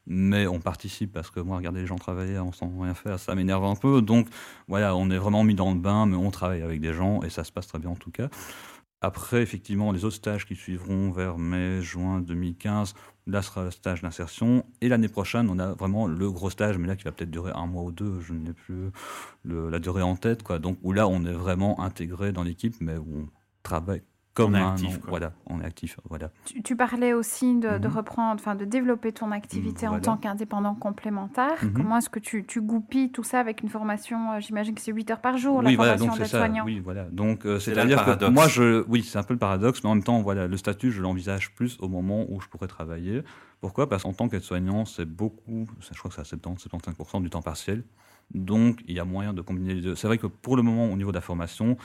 mais 0.09 0.47
on 0.47 0.59
participe 0.59 1.13
parce 1.13 1.29
que 1.29 1.39
moi, 1.39 1.57
regarder 1.57 1.81
les 1.81 1.87
gens 1.87 1.95
travailler 1.95 2.39
en 2.39 2.51
sans 2.51 2.71
rien 2.79 2.95
faire, 2.95 3.19
ça 3.19 3.35
m'énerve 3.35 3.63
un 3.63 3.75
peu. 3.75 4.01
Donc 4.01 4.27
voilà, 4.67 4.95
on 4.95 5.09
est 5.11 5.17
vraiment 5.17 5.43
mis 5.43 5.55
dans 5.55 5.71
le 5.71 5.79
bain, 5.79 6.07
mais 6.07 6.17
on 6.17 6.31
travaille 6.31 6.63
avec 6.63 6.81
des 6.81 6.93
gens 6.93 7.21
et 7.21 7.29
ça 7.29 7.43
se 7.43 7.51
passe 7.51 7.67
très 7.67 7.79
bien 7.79 7.91
en 7.91 7.95
tout 7.95 8.11
cas. 8.11 8.27
Après, 9.01 9.41
effectivement, 9.41 9.93
les 9.93 10.03
autres 10.03 10.17
stages 10.17 10.45
qui 10.45 10.55
suivront 10.55 11.11
vers 11.11 11.37
mai, 11.37 11.81
juin 11.81 12.19
2015, 12.19 12.95
là 13.27 13.41
sera 13.41 13.63
le 13.63 13.71
stage 13.71 14.01
d'insertion. 14.01 14.65
Et 14.81 14.89
l'année 14.89 15.07
prochaine, 15.07 15.49
on 15.49 15.57
a 15.57 15.73
vraiment 15.73 16.05
le 16.05 16.31
gros 16.31 16.49
stage, 16.49 16.77
mais 16.77 16.87
là 16.87 16.97
qui 16.97 17.05
va 17.05 17.13
peut-être 17.13 17.31
durer 17.31 17.53
un 17.55 17.65
mois 17.65 17.83
ou 17.83 17.91
deux, 17.91 18.19
je 18.19 18.33
n'ai 18.33 18.51
plus 18.51 18.91
la 19.45 19.79
durée 19.79 20.01
en 20.01 20.17
tête. 20.17 20.43
Quoi. 20.43 20.59
Donc 20.59 20.79
où 20.81 20.91
là, 20.91 21.07
on 21.07 21.23
est 21.23 21.31
vraiment 21.31 21.79
intégré 21.79 22.33
dans 22.33 22.43
l'équipe, 22.43 22.75
mais 22.81 22.97
où 22.97 23.07
on 23.19 23.29
travaille 23.63 24.01
on 24.37 24.53
est 24.53 24.61
actif. 24.61 24.99
voilà, 25.07 25.33
on 25.47 25.59
est 25.61 25.65
actif. 25.65 25.99
Voilà. 26.09 26.31
Tu, 26.63 26.75
parlais 26.75 27.13
aussi 27.13 27.55
de, 27.57 27.77
mhm. 27.77 27.87
reprendre, 27.87 28.39
enfin 28.39 28.55
de 28.55 28.65
développer 28.65 29.11
ton 29.11 29.31
activité 29.31 29.87
en 29.87 29.99
tant 29.99 30.17
qu'indépendant 30.17 30.75
complémentaire. 30.75 31.63
Mhm. 31.63 31.73
Comment 31.73 31.97
est-ce 31.97 32.09
que 32.09 32.19
tu, 32.19 32.45
tu, 32.45 32.61
goupilles 32.61 33.11
tout 33.11 33.23
ça 33.23 33.39
avec 33.39 33.61
une 33.61 33.69
formation 33.69 34.33
euh, 34.33 34.39
J'imagine 34.39 34.75
que 34.75 34.81
c'est 34.81 34.91
8 34.91 35.11
heures 35.11 35.21
par 35.21 35.37
jour 35.37 35.57
oui, 35.57 35.71
la 35.71 35.75
voilà, 35.75 35.97
formation 35.97 36.21
d'aide-soignant. 36.21 36.65
Oui, 36.65 36.79
voilà. 36.79 37.05
Donc 37.05 37.45
euh, 37.45 37.59
c'est-à-dire 37.59 38.05
que 38.05 38.29
moi, 38.29 38.47
je, 38.47 38.83
oui, 38.87 39.03
c'est 39.03 39.17
un 39.17 39.23
peu 39.23 39.33
le 39.33 39.39
paradoxe, 39.39 39.83
mais 39.83 39.89
en 39.89 39.95
même 39.95 40.03
temps, 40.03 40.21
voilà, 40.21 40.47
le 40.47 40.57
statut, 40.57 40.91
je 40.91 41.01
l'envisage 41.01 41.53
plus 41.55 41.77
au 41.79 41.87
moment 41.87 42.25
où 42.29 42.39
je 42.41 42.47
pourrais 42.47 42.67
travailler. 42.67 43.23
Pourquoi? 43.61 43.89
Parce 43.89 44.03
qu'en 44.03 44.13
tant 44.13 44.29
qu'aide-soignant, 44.29 44.85
c'est 44.85 45.05
beaucoup, 45.05 45.67
je 45.79 45.97
crois 45.97 46.09
que 46.09 46.15
c'est 46.15 46.33
à 46.33 46.37
70-75% 46.37 47.21
du 47.21 47.29
temps 47.29 47.41
partiel. 47.41 47.83
Donc, 48.33 48.81
il 48.87 48.95
y 48.95 48.99
a 48.99 49.05
moyen 49.05 49.33
de 49.33 49.41
combiner 49.41 49.73
les 49.73 49.81
deux. 49.81 49.95
C'est 49.95 50.07
vrai 50.07 50.17
que 50.17 50.27
pour 50.27 50.55
le 50.55 50.61
moment, 50.61 50.85
au 50.85 50.95
niveau 50.95 51.11
de 51.11 51.15
la 51.15 51.21
formation, 51.21 51.77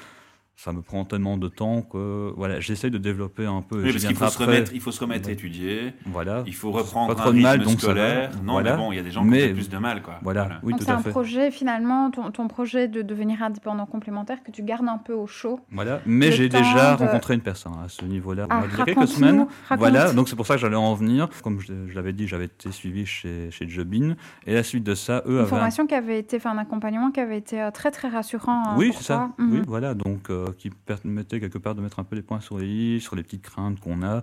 ça 0.56 0.72
me 0.72 0.82
prend 0.82 1.04
tellement 1.04 1.36
de 1.36 1.48
temps 1.48 1.82
que 1.82 2.32
voilà, 2.36 2.60
j'essaie 2.60 2.90
de 2.90 2.98
développer 2.98 3.44
un 3.44 3.62
peu. 3.62 3.82
Oui, 3.82 3.92
parce 3.92 4.04
qu'il 4.04 4.16
faut, 4.16 4.28
se 4.28 4.38
remettre, 4.38 4.72
il 4.72 4.80
faut 4.80 4.92
se 4.92 5.00
remettre 5.00 5.28
à 5.28 5.32
étudier. 5.32 5.94
Voilà. 6.06 6.42
Il 6.46 6.54
faut 6.54 6.70
reprendre 6.70 7.14
pas 7.14 7.24
un 7.24 7.30
rythme 7.30 7.42
mal, 7.42 7.62
donc 7.62 7.80
scolaire. 7.80 8.30
Non, 8.42 8.62
mais 8.62 8.76
bon, 8.76 8.92
il 8.92 8.96
y 8.96 8.98
a 8.98 9.02
des 9.02 9.10
gens 9.10 9.22
qui 9.22 9.28
ont 9.28 9.54
plus 9.54 9.68
de 9.68 9.78
mal, 9.78 10.02
quoi. 10.02 10.18
Voilà. 10.22 10.60
Oui, 10.62 10.72
donc 10.72 10.82
c'est 10.82 10.90
un 10.90 11.02
projet 11.02 11.50
finalement, 11.50 12.10
ton, 12.10 12.30
ton, 12.30 12.48
projet 12.48 12.88
de 12.88 13.02
devenir 13.02 13.42
indépendant 13.42 13.86
complémentaire 13.86 14.42
que 14.42 14.50
tu 14.50 14.62
gardes 14.62 14.88
un 14.88 14.98
peu 14.98 15.12
au 15.12 15.26
chaud. 15.26 15.60
Voilà. 15.72 16.00
Mais 16.06 16.32
j'ai 16.32 16.48
déjà 16.48 16.96
rencontré 16.96 17.34
une 17.34 17.40
personne 17.40 17.72
à 17.84 17.88
ce 17.88 18.04
niveau-là. 18.04 18.46
Ah, 18.50 18.62
il 18.70 18.78
y 18.78 18.80
a 18.80 18.84
quelques 18.84 19.08
semaines. 19.08 19.46
Voilà. 19.76 20.12
Donc 20.12 20.28
c'est 20.28 20.36
pour 20.36 20.46
ça 20.46 20.54
que 20.54 20.60
j'allais 20.60 20.76
en 20.76 20.94
venir. 20.94 21.28
Comme 21.42 21.60
je, 21.60 21.72
l'avais 21.94 22.12
dit, 22.12 22.26
j'avais 22.26 22.46
été 22.46 22.70
suivi 22.70 23.06
chez 23.06 23.50
chez 23.50 23.68
Jobin 23.68 24.14
et 24.46 24.52
à 24.52 24.54
la 24.54 24.62
suite 24.62 24.84
de 24.84 24.94
ça, 24.94 25.22
eux 25.26 25.40
une 25.40 25.46
formation 25.46 25.86
qui 25.86 25.94
avait 25.94 26.18
été, 26.18 26.36
enfin 26.36 26.52
un 26.52 26.58
accompagnement 26.58 27.10
qui 27.10 27.20
avait 27.20 27.38
été 27.38 27.60
euh, 27.60 27.70
très 27.70 27.90
très 27.90 28.08
rassurant. 28.08 28.62
Hein, 28.66 28.74
oui, 28.76 28.92
c'est 28.96 29.04
ça. 29.04 29.30
Oui, 29.38 29.58
mhm. 29.58 29.64
voilà. 29.66 29.94
Donc 29.94 30.30
euh, 30.30 30.43
qui 30.52 30.70
permettait 30.70 31.40
quelque 31.40 31.58
part 31.58 31.74
de 31.74 31.80
mettre 31.80 31.98
un 31.98 32.04
peu 32.04 32.16
les 32.16 32.22
points 32.22 32.40
sur 32.40 32.58
les 32.58 32.66
i, 32.66 33.00
sur 33.00 33.16
les 33.16 33.22
petites 33.22 33.42
craintes 33.42 33.80
qu'on 33.80 34.02
a. 34.02 34.22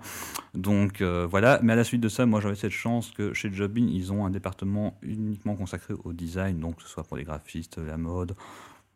Donc 0.53 1.01
euh, 1.01 1.27
voilà, 1.29 1.59
mais 1.63 1.73
à 1.73 1.75
la 1.75 1.83
suite 1.83 2.01
de 2.01 2.09
ça, 2.09 2.25
moi 2.25 2.41
j'avais 2.41 2.55
cette 2.55 2.71
chance 2.71 3.11
que 3.11 3.33
chez 3.33 3.51
Jobin, 3.51 3.87
ils 3.87 4.11
ont 4.11 4.25
un 4.25 4.29
département 4.29 4.97
uniquement 5.01 5.55
consacré 5.55 5.93
au 6.03 6.13
design, 6.13 6.59
donc 6.59 6.77
que 6.77 6.83
ce 6.83 6.89
soit 6.89 7.03
pour 7.03 7.17
les 7.17 7.23
graphistes, 7.23 7.77
la 7.77 7.97
mode, 7.97 8.35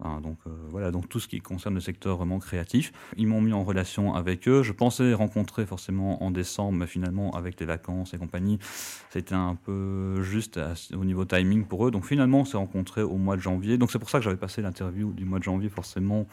Hein, 0.04 0.20
donc 0.22 0.38
euh, 0.46 0.50
voilà, 0.72 0.92
donc 0.92 1.08
tout 1.08 1.22
ce 1.22 1.28
qui 1.28 1.40
concerne 1.40 1.74
le 1.74 1.80
secteur 1.80 2.18
vraiment 2.18 2.40
créatif. 2.40 2.92
Ils 3.16 3.28
m'ont 3.28 3.40
mis 3.40 3.54
en 3.54 3.64
relation 3.64 4.14
avec 4.14 4.48
eux. 4.48 4.62
Je 4.62 4.74
pensais 4.74 5.14
rencontrer 5.14 5.66
forcément 5.66 6.22
en 6.22 6.32
décembre, 6.32 6.80
mais 6.80 6.88
finalement 6.88 7.32
avec 7.32 7.60
les 7.62 7.66
vacances 7.66 8.14
et 8.14 8.18
compagnie, 8.18 8.60
c'était 9.10 9.36
un 9.36 9.56
peu 9.56 10.22
juste 10.22 10.60
au 10.94 11.06
niveau 11.06 11.24
timing 11.24 11.64
pour 11.64 11.88
eux. 11.88 11.92
Donc 11.92 12.06
finalement, 12.06 12.42
on 12.42 12.46
s'est 12.46 12.58
rencontrés 12.58 13.04
au 13.04 13.16
mois 13.16 13.38
de 13.38 13.42
janvier. 13.42 13.78
Donc 13.78 13.90
c'est 13.90 14.00
pour 14.00 14.10
ça 14.10 14.18
que 14.18 14.26
j'avais 14.26 14.36
passé 14.36 14.62
l'interview 14.62 15.14
du 15.14 15.24
mois 15.24 15.40
de 15.40 15.44
janvier 15.44 15.70
forcément, 15.70 16.28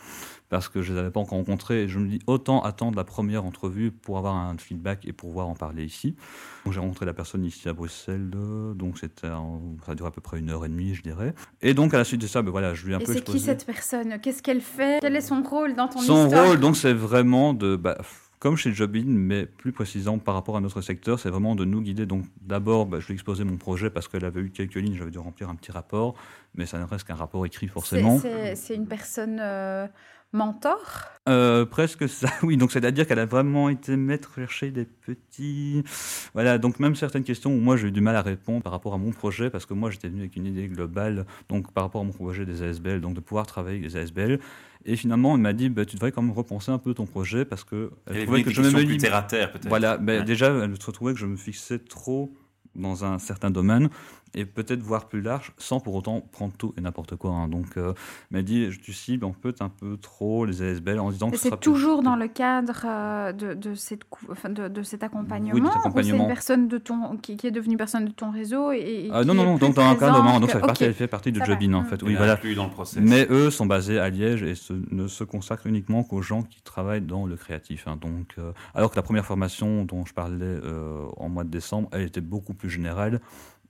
parce 0.48 0.68
que 0.68 0.82
je 0.82 0.92
les 0.92 0.98
avais 0.98 1.10
pas 1.10 1.20
encore 1.20 1.38
rencontrés. 1.38 1.84
Et 1.84 1.88
je 1.88 2.00
me 2.00 2.08
dis 2.08 2.18
autant 2.26 2.62
attendre 2.62 2.96
la 2.96 3.04
première 3.04 3.44
entrevue 3.44 3.92
pour 3.92 4.18
avoir 4.18 4.34
un 4.34 4.56
feedback 4.58 5.06
et 5.06 5.12
pouvoir 5.12 5.48
en 5.48 5.54
parler 5.54 5.84
ici. 5.84 6.16
Donc 6.64 6.74
j'ai 6.74 6.80
rencontré 6.80 7.06
la 7.06 7.14
personne 7.14 7.44
ici 7.44 7.68
à 7.68 7.72
Bruxelles, 7.72 8.30
donc 8.30 8.98
c'était 8.98 9.28
ça 9.28 9.92
a 9.92 9.94
duré 9.94 10.08
à 10.08 10.12
peu 10.12 10.20
près 10.20 10.38
une 10.38 10.50
heure 10.50 10.64
et 10.64 10.68
demie, 10.68 10.94
je 10.94 11.02
dirais. 11.02 11.34
Et 11.60 11.74
donc 11.74 11.94
à 11.94 11.98
la 11.98 12.04
suite 12.04 12.20
de 12.20 12.26
ça, 12.26 12.42
ben 12.42 12.50
voilà, 12.50 12.74
je 12.74 12.86
lui 12.86 12.92
ai 12.92 12.96
un 12.96 13.00
peu 13.00 13.12
exposé 13.12 13.51
cette 13.52 13.66
personne 13.66 14.18
Qu'est-ce 14.20 14.42
qu'elle 14.42 14.60
fait? 14.60 14.98
Quel 15.00 15.16
est 15.16 15.20
son 15.20 15.42
rôle 15.42 15.74
dans 15.74 15.88
ton 15.88 16.00
son 16.00 16.24
histoire? 16.24 16.44
Son 16.44 16.50
rôle, 16.50 16.60
donc, 16.60 16.76
c'est 16.76 16.92
vraiment 16.92 17.54
de. 17.54 17.76
Bah, 17.76 17.98
comme 18.42 18.56
chez 18.56 18.72
Jobin, 18.72 19.04
mais 19.06 19.46
plus 19.46 19.70
précisément 19.70 20.18
par 20.18 20.34
rapport 20.34 20.56
à 20.56 20.60
notre 20.60 20.80
secteur, 20.80 21.20
c'est 21.20 21.30
vraiment 21.30 21.54
de 21.54 21.64
nous 21.64 21.80
guider. 21.80 22.06
Donc 22.06 22.24
d'abord, 22.40 22.86
bah, 22.86 22.98
je 22.98 23.06
lui 23.06 23.12
ai 23.12 23.14
exposé 23.14 23.44
mon 23.44 23.56
projet 23.56 23.88
parce 23.88 24.08
qu'elle 24.08 24.24
avait 24.24 24.40
eu 24.40 24.50
quelques 24.50 24.74
lignes, 24.74 24.96
j'avais 24.96 25.12
dû 25.12 25.18
remplir 25.20 25.48
un 25.48 25.54
petit 25.54 25.70
rapport, 25.70 26.16
mais 26.56 26.66
ça 26.66 26.80
ne 26.80 26.84
reste 26.84 27.06
qu'un 27.06 27.14
rapport 27.14 27.46
écrit 27.46 27.68
forcément. 27.68 28.18
C'est 28.18 28.74
une 28.74 28.88
personne 28.88 29.38
euh, 29.40 29.86
mentor? 30.32 30.78
Euh, 31.28 31.64
Presque 31.64 32.08
ça, 32.08 32.28
oui. 32.42 32.56
Donc 32.56 32.72
c'est-à-dire 32.72 33.06
qu'elle 33.06 33.18
a 33.18 33.26
vraiment 33.26 33.68
été 33.68 33.96
mettre 33.96 34.34
chercher 34.34 34.70
des 34.70 34.84
petits... 34.84 35.84
Voilà, 36.34 36.58
donc 36.58 36.80
même 36.80 36.96
certaines 36.96 37.24
questions 37.24 37.52
où 37.52 37.58
moi 37.58 37.76
j'ai 37.76 37.88
eu 37.88 37.92
du 37.92 38.00
mal 38.00 38.16
à 38.16 38.22
répondre 38.22 38.62
par 38.62 38.72
rapport 38.72 38.94
à 38.94 38.98
mon 38.98 39.10
projet, 39.10 39.50
parce 39.50 39.66
que 39.66 39.74
moi 39.74 39.90
j'étais 39.90 40.08
venu 40.08 40.20
avec 40.20 40.36
une 40.36 40.46
idée 40.46 40.66
globale, 40.68 41.26
donc 41.48 41.72
par 41.72 41.84
rapport 41.84 42.00
à 42.00 42.04
mon 42.04 42.12
projet 42.12 42.44
des 42.44 42.62
ASBL, 42.62 43.00
donc 43.00 43.14
de 43.14 43.20
pouvoir 43.20 43.46
travailler 43.46 43.78
avec 43.78 43.92
les 43.92 43.96
ASBL. 43.96 44.40
Et 44.84 44.96
finalement, 44.96 45.36
elle 45.36 45.42
m'a 45.42 45.52
dit, 45.52 45.68
bah, 45.68 45.84
tu 45.84 45.94
devrais 45.94 46.10
quand 46.10 46.22
même 46.22 46.32
repenser 46.32 46.72
un 46.72 46.78
peu 46.78 46.92
ton 46.92 47.06
projet, 47.06 47.44
parce 47.44 47.62
que... 47.62 47.92
Elle, 48.06 48.24
trouvait 48.24 48.42
que 48.42 48.50
je 48.50 48.62
me 48.62 48.84
plus 48.84 48.96
terre 48.96 49.14
à 49.14 49.22
terre, 49.22 49.52
peut-être. 49.52 49.68
Voilà, 49.68 49.96
bah, 49.96 50.22
déjà, 50.22 50.48
elle 50.48 50.76
trouvait 50.76 51.12
que 51.12 51.20
je 51.20 51.26
me 51.26 51.36
fixais 51.36 51.78
trop 51.78 52.32
dans 52.74 53.04
un 53.04 53.18
certain 53.18 53.50
domaine 53.50 53.88
et 54.34 54.44
peut-être 54.44 54.80
voir 54.80 55.08
plus 55.08 55.20
large 55.20 55.52
sans 55.58 55.80
pour 55.80 55.94
autant 55.94 56.20
prendre 56.32 56.54
tout 56.56 56.72
et 56.78 56.80
n'importe 56.80 57.16
quoi. 57.16 57.32
Hein. 57.32 57.48
Donc, 57.48 57.76
euh, 57.76 57.92
m'a 58.30 58.42
dit, 58.42 58.68
tu 58.82 58.92
cibles 58.92 59.24
en 59.24 59.32
peut 59.32 59.54
un 59.60 59.68
peu 59.68 59.96
trop 59.96 60.44
les 60.44 60.62
ASBL 60.62 60.98
en 60.98 61.10
disant 61.10 61.30
que 61.30 61.36
c'est 61.36 61.60
toujours 61.60 62.02
dans 62.02 62.16
le 62.16 62.28
cadre 62.28 62.84
euh, 62.86 63.32
de, 63.32 63.54
de, 63.54 63.74
cette, 63.74 64.02
de, 64.48 64.68
de, 64.68 64.82
cet 64.82 65.02
accompagnement, 65.02 65.52
oui, 65.54 65.62
c'est 66.02 66.08
une 66.08 66.26
personne 66.26 66.68
de 66.68 66.78
ton, 66.78 67.16
qui, 67.18 67.38
est 67.42 67.50
devenue 67.50 67.76
personne 67.76 68.06
de 68.06 68.10
ton 68.10 68.30
réseau 68.30 68.72
et, 68.72 69.08
ah, 69.12 69.24
Non, 69.24 69.34
non, 69.34 69.44
non, 69.44 69.56
donc 69.56 69.74
dans 69.74 69.82
un 69.82 69.96
cadre, 69.96 70.40
donc 70.40 70.50
ça 70.50 70.60
fait, 70.60 70.66
partie, 70.66 70.84
elle 70.84 70.94
fait 70.94 71.06
partie 71.06 71.32
de 71.32 71.44
Jobin 71.44 71.74
en 71.74 71.84
fait. 71.84 72.02
Oui, 72.02 72.14
voilà. 72.14 72.38
Dans 72.56 72.64
le 72.64 72.70
process. 72.70 73.02
Mais 73.02 73.26
eux 73.30 73.50
sont 73.50 73.66
basés 73.66 73.98
à 73.98 74.08
Liège 74.08 74.42
et 74.42 74.54
ne 74.90 75.06
se 75.06 75.24
consacrent 75.24 75.66
uniquement 75.66 76.02
qu'aux 76.04 76.22
gens 76.22 76.42
qui 76.42 76.60
travaillent 76.62 77.00
dans 77.00 77.26
le 77.26 77.36
créatif. 77.36 77.86
Hein. 77.86 77.96
Donc, 78.00 78.34
euh, 78.38 78.52
alors 78.74 78.90
que 78.90 78.96
la 78.96 79.02
première 79.02 79.24
formation 79.24 79.84
dont 79.84 80.04
je 80.04 80.14
parlais 80.14 80.60
en 81.16 81.28
mois 81.28 81.44
de 81.44 81.50
décembre, 81.50 81.88
elle 81.92 82.02
était 82.02 82.20
beaucoup 82.20 82.54
plus 82.54 82.61
générale. 82.68 83.20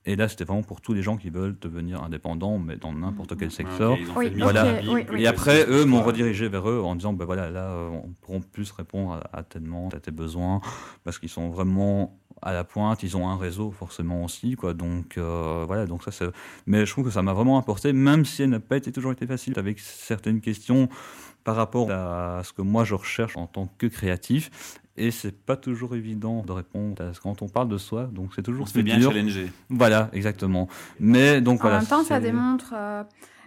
Et 0.05 0.17
là, 0.17 0.27
c'était 0.27 0.43
vraiment 0.43 0.63
pour 0.63 0.81
tous 0.81 0.93
les 0.93 1.01
gens 1.01 1.15
qui 1.15 1.29
veulent 1.29 1.55
devenir 1.61 2.03
indépendants, 2.03 2.57
mais 2.57 2.75
dans 2.75 2.91
n'importe 2.91 3.37
quel 3.37 3.51
secteur. 3.51 3.97
voilà. 4.37 4.81
et 5.17 5.27
après, 5.27 5.65
eux 5.69 5.85
m'ont 5.85 6.03
redirigé 6.03 6.49
vers 6.49 6.69
eux 6.69 6.81
en 6.81 6.95
disant, 6.95 7.13
ben 7.13 7.23
voilà, 7.23 7.49
là, 7.49 7.69
euh, 7.69 7.89
on 7.89 8.11
pourra 8.21 8.39
plus 8.51 8.69
répondre 8.71 9.21
à, 9.31 9.43
tes 9.43 9.59
demandes, 9.59 9.95
à 9.95 10.01
tes 10.01 10.11
besoins, 10.11 10.59
parce 11.05 11.19
qu'ils 11.19 11.29
sont 11.29 11.49
vraiment 11.49 12.19
à 12.41 12.51
la 12.51 12.65
pointe, 12.65 13.01
ils 13.03 13.15
ont 13.15 13.29
un 13.29 13.37
réseau 13.37 13.71
forcément 13.71 14.25
aussi, 14.25 14.55
quoi. 14.55 14.73
Donc 14.73 15.17
euh, 15.17 15.63
voilà, 15.65 15.85
donc 15.85 16.03
ça 16.03 16.11
c'est. 16.11 16.25
Mais 16.65 16.85
je 16.85 16.91
trouve 16.91 17.05
que 17.05 17.11
ça 17.11 17.21
m'a 17.21 17.31
vraiment 17.31 17.57
apporté, 17.57 17.93
même 17.93 18.25
si 18.25 18.43
elle 18.43 18.49
n'a 18.49 18.59
pas 18.59 18.75
été 18.75 18.91
toujours 18.91 19.13
été 19.13 19.25
facile 19.25 19.53
avec 19.57 19.79
certaines 19.79 20.41
questions 20.41 20.89
par 21.45 21.55
rapport 21.55 21.89
à 21.91 22.41
ce 22.43 22.51
que 22.51 22.61
moi 22.61 22.83
je 22.83 22.95
recherche 22.95 23.37
en 23.37 23.47
tant 23.47 23.67
que 23.77 23.87
créatif. 23.87 24.79
Et 24.95 25.09
c'est 25.09 25.31
pas 25.31 25.55
toujours 25.55 25.95
évident 25.95 26.43
de 26.43 26.51
répondre 26.51 27.01
à 27.01 27.13
ce 27.13 27.19
quand 27.19 27.41
on 27.41 27.47
parle 27.47 27.67
de 27.67 27.79
soi, 27.79 28.03
donc 28.11 28.33
c'est 28.35 28.43
toujours. 28.43 28.63
On 28.63 28.67
se 28.67 28.73
fait 28.73 28.83
bien 28.83 29.01
challenger. 29.01 29.51
Voilà, 29.69 30.09
exactement. 30.13 30.67
Mais 30.99 31.41
donc 31.41 31.65
en 31.65 31.69
même 31.69 31.85
temps, 31.85 32.03
ça 32.03 32.19
démontre. 32.19 32.73
Euh, 32.75 33.03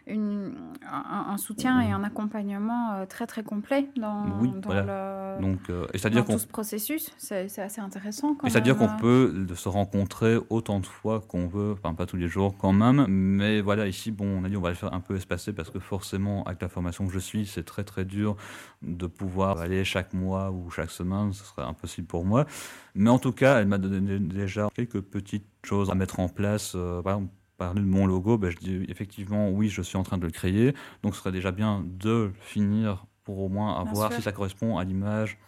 un, 0.08 1.36
soutien 1.36 1.80
et 1.80 1.90
un 1.90 2.04
accompagnement 2.04 2.92
euh, 2.92 3.06
très 3.06 3.26
très 3.26 3.42
complet 3.42 3.88
dans, 3.96 4.24
dans, 4.24 4.72
le, 4.72 5.40
Donc, 5.40 5.68
euh, 5.68 5.86
et 5.92 5.98
-dire 5.98 6.24
tout 6.24 6.38
ce 6.38 6.46
processus. 6.46 7.10
C'est 7.18 7.58
assez 7.58 7.80
intéressant. 7.80 8.36
et 8.44 8.50
c'est-à-dire 8.50 8.76
qu'on 8.76 8.96
peut 8.96 9.46
se 9.54 9.68
rencontrer 9.68 10.38
autant 10.50 10.80
de 10.80 10.86
fois 10.86 11.20
qu'on 11.20 11.48
veut, 11.48 11.72
enfin 11.72 11.94
pas 11.94 12.06
tous 12.06 12.16
les 12.16 12.28
jours 12.28 12.56
quand 12.56 12.72
même, 12.72 13.06
mais 13.08 13.60
voilà, 13.60 13.86
ici, 13.88 14.12
bon, 14.12 14.26
on 14.26 14.44
a 14.44 14.48
dit 14.48 14.56
on 14.56 14.60
va 14.60 14.70
le 14.70 14.76
faire 14.76 14.94
un 14.94 15.00
peu 15.00 15.16
espacé 15.16 15.52
parce 15.52 15.70
que 15.70 15.80
forcément, 15.80 16.44
avec 16.44 16.62
la 16.62 16.68
formation 16.68 17.06
que 17.06 17.12
je 17.12 17.18
suis, 17.18 17.46
c'est 17.46 17.64
très 17.64 17.84
très 17.84 18.04
dur 18.04 18.36
de 18.82 19.06
pouvoir 19.06 19.58
aller 19.58 19.84
chaque 19.84 20.12
mois 20.14 20.50
ou 20.52 20.70
chaque 20.70 20.90
semaine, 20.90 21.32
ce 21.32 21.44
serait 21.44 21.62
impossible 21.62 22.06
pour 22.06 22.24
moi. 22.24 22.46
Mais 22.94 23.10
en 23.10 23.18
tout 23.18 23.32
cas, 23.32 23.60
elle 23.60 23.66
m'a 23.66 23.78
donné 23.78 24.18
déjà 24.18 24.68
quelques 24.74 25.00
petites 25.00 25.46
choses 25.64 25.90
à 25.90 25.94
mettre 25.94 26.20
en 26.20 26.28
place. 26.28 26.74
Euh, 26.74 27.02
par 27.02 27.14
exemple, 27.14 27.32
parler 27.56 27.80
de 27.80 27.86
mon 27.86 28.06
logo, 28.06 28.38
ben, 28.38 28.50
je 28.50 28.56
dis 28.56 28.84
effectivement 28.88 29.50
oui, 29.50 29.68
je 29.68 29.82
suis 29.82 29.96
en 29.96 30.02
train 30.02 30.18
de 30.18 30.24
le 30.24 30.30
créer, 30.30 30.74
donc 31.02 31.14
ce 31.14 31.20
serait 31.20 31.32
déjà 31.32 31.52
bien 31.52 31.84
de 31.86 32.30
finir 32.40 33.06
pour 33.24 33.40
au 33.40 33.48
moins 33.48 33.80
avoir 33.80 34.12
si 34.12 34.22
ça 34.22 34.32
correspond 34.32 34.78
à 34.78 34.84
l'image 34.84 35.38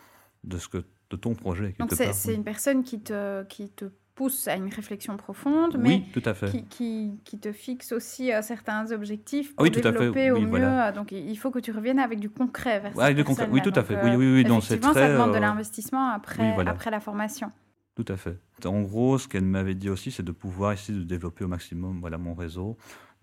de 0.45 0.59
ce 0.59 0.69
que 0.69 0.85
de 1.11 1.17
ton 1.17 1.35
projet. 1.35 1.75
Donc 1.79 1.93
c'est 1.93 2.35
une 2.35 2.45
personne 2.45 2.83
qui 2.83 3.01
te, 3.01 3.45
qui 3.45 3.71
te 3.71 3.87
pousse 4.15 4.49
à 4.49 4.57
une 4.57 4.69
réflexion 4.69 5.17
profonde, 5.17 5.77
mais 5.79 5.89
oui, 5.89 6.05
tout 6.13 6.23
à 6.25 6.35
fait. 6.35 6.51
Qui, 6.51 6.65
qui, 6.65 7.13
qui, 7.25 7.39
te 7.39 7.53
fixe 7.53 7.93
aussi 7.93 8.33
à 8.33 8.43
certains 8.43 8.91
objectifs 8.91 9.55
pour 9.55 9.63
oui, 9.63 9.71
tout 9.71 9.81
développer 9.81 10.07
à 10.09 10.13
fait. 10.13 10.31
au 10.33 10.41
mieux. 10.41 10.93
Donc 10.93 11.13
il 11.13 11.37
faut 11.37 11.53
que 11.53 11.61
tu 11.61 11.71
reviennes 11.71 12.01
avec 12.01 12.19
du 12.19 12.29
concret 12.29 12.81
vers 12.81 12.97
ouais, 12.97 13.23
concret. 13.23 13.49
Oui, 13.51 13.63
tout 13.63 13.73
à 13.77 13.85
fait. 13.85 13.97
oui, 14.03 14.17
oui, 14.17 14.35
oui. 14.35 14.45
Donc 14.45 14.65
c'est 14.65 14.81
très. 14.81 14.93
Ça 14.93 15.13
demande 15.13 15.33
de 15.33 15.39
l'investissement 15.39 16.09
après, 16.09 16.53
après 16.67 16.91
la 16.91 16.99
formation. 16.99 17.53
Tout 17.99 18.13
à 18.13 18.17
fait. 18.17 18.39
En 18.65 18.83
gros, 18.83 19.19
ce 19.19 19.27
qu'elle 19.27 19.45
m'avait 19.45 19.75
dit 19.75 19.91
aussi, 19.91 20.13
c'est 20.13 20.23
de 20.23 20.31
pouvoir 20.31 20.71
essayer 20.71 20.97
de 20.97 21.03
développer 21.03 21.43
au 21.45 21.49
maximum 21.49 21.99
voilà, 21.99 22.17
mon 22.17 22.33
réseau, 22.33 22.77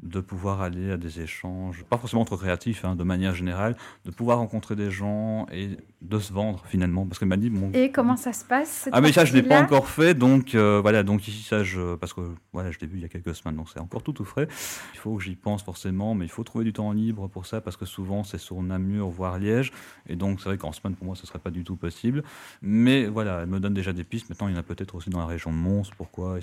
de 0.04 0.20
pouvoir 0.20 0.62
aller 0.62 0.92
à 0.92 0.98
des 0.98 1.22
échanges, 1.22 1.84
pas 1.90 1.98
forcément 1.98 2.26
trop 2.26 2.38
créatifs, 2.38 2.86
hein, 2.86 2.96
de 2.96 3.04
manière 3.04 3.34
générale, 3.34 3.76
de 4.04 4.12
pouvoir 4.12 4.38
rencontrer 4.38 4.76
des 4.76 4.92
gens 4.92 5.48
et 5.52 5.78
de 6.02 6.20
se 6.20 6.34
vendre 6.34 6.64
finalement. 6.68 7.06
Parce 7.06 7.18
qu'elle 7.18 7.30
m'a 7.30 7.38
dit 7.38 7.50
bon. 7.50 7.72
Et 7.74 7.92
comment 7.92 8.18
ça 8.18 8.34
se 8.34 8.44
passe 8.44 8.90
Ah 8.92 9.02
mais 9.02 9.12
ça 9.12 9.26
je 9.26 9.34
l'ai 9.34 9.42
pas 9.42 9.62
encore 9.62 9.88
fait, 9.88 10.14
donc 10.14 10.54
euh, 10.54 10.80
voilà, 10.82 11.04
donc 11.04 11.28
ici 11.28 11.44
ça 11.44 11.64
je, 11.64 11.96
parce 11.96 12.14
que 12.14 12.22
voilà 12.54 12.72
je 12.72 12.80
l'ai 12.80 12.88
vu 12.88 12.98
il 12.98 13.02
y 13.02 13.06
a 13.06 13.10
quelques 13.10 13.36
semaines, 13.36 13.56
donc 13.56 13.70
c'est 13.74 13.80
encore 13.80 14.04
tout 14.04 14.14
tout 14.14 14.26
frais. 14.26 14.48
Il 14.94 15.00
faut 15.00 15.16
que 15.16 15.24
j'y 15.24 15.36
pense 15.36 15.64
forcément, 15.64 16.14
mais 16.14 16.26
il 16.26 16.32
faut 16.32 16.44
trouver 16.44 16.66
du 16.66 16.74
temps 16.74 16.92
libre 16.92 17.28
pour 17.28 17.46
ça 17.46 17.62
parce 17.62 17.78
que 17.78 17.86
souvent 17.86 18.24
c'est 18.24 18.38
sur 18.38 18.62
Namur 18.62 19.10
voire 19.10 19.40
Liège, 19.40 19.72
et 20.08 20.16
donc 20.16 20.40
c'est 20.40 20.50
vrai 20.50 20.58
qu'en 20.58 20.72
semaine 20.72 20.96
pour 20.96 21.06
moi 21.06 21.16
ce 21.16 21.26
serait 21.26 21.40
pas 21.40 21.52
du 21.52 21.64
tout 21.64 21.78
possible. 21.78 22.24
Mais 22.62 23.08
voilà, 23.08 23.42
elle 23.42 23.50
me 23.50 23.60
donne 23.60 23.74
déjà 23.74 23.94
des 23.94 24.04
pistes. 24.04 24.30
Maintenant 24.30 24.50
il 24.50 24.54
y 24.54 24.58
en 24.58 24.60
a 24.60 24.64
peut-être 24.64 24.96
aussi 24.96 25.10
dans 25.10 25.20
la 25.20 25.26
région 25.26 25.52
de 25.52 25.58
Mons. 25.58 25.90
Pourquoi 25.98 26.38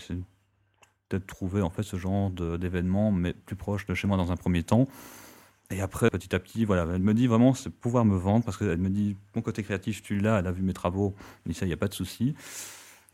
peut 1.20 1.26
trouver 1.26 1.62
en 1.62 1.70
fait 1.70 1.82
ce 1.82 1.96
genre 1.96 2.30
d'événement, 2.30 3.12
mais 3.12 3.32
plus 3.32 3.56
proche 3.56 3.86
de 3.86 3.94
chez 3.94 4.06
moi 4.06 4.16
dans 4.16 4.32
un 4.32 4.36
premier 4.36 4.62
temps. 4.62 4.88
Et 5.70 5.80
après, 5.80 6.10
petit 6.10 6.34
à 6.34 6.38
petit, 6.38 6.64
voilà, 6.64 6.86
elle 6.94 7.02
me 7.02 7.14
dit 7.14 7.26
vraiment, 7.26 7.54
c'est 7.54 7.70
pouvoir 7.70 8.04
me 8.04 8.16
vendre, 8.16 8.44
parce 8.44 8.58
qu'elle 8.58 8.78
me 8.78 8.90
dit, 8.90 9.16
mon 9.34 9.40
côté 9.40 9.62
créatif, 9.62 10.02
tu 10.02 10.18
l'as, 10.18 10.40
elle 10.40 10.46
a 10.46 10.52
vu 10.52 10.62
mes 10.62 10.74
travaux, 10.74 11.14
elle 11.46 11.52
dit 11.52 11.58
ça, 11.58 11.64
il 11.64 11.68
n'y 11.68 11.74
a 11.74 11.78
pas 11.78 11.88
de 11.88 11.94
souci. 11.94 12.34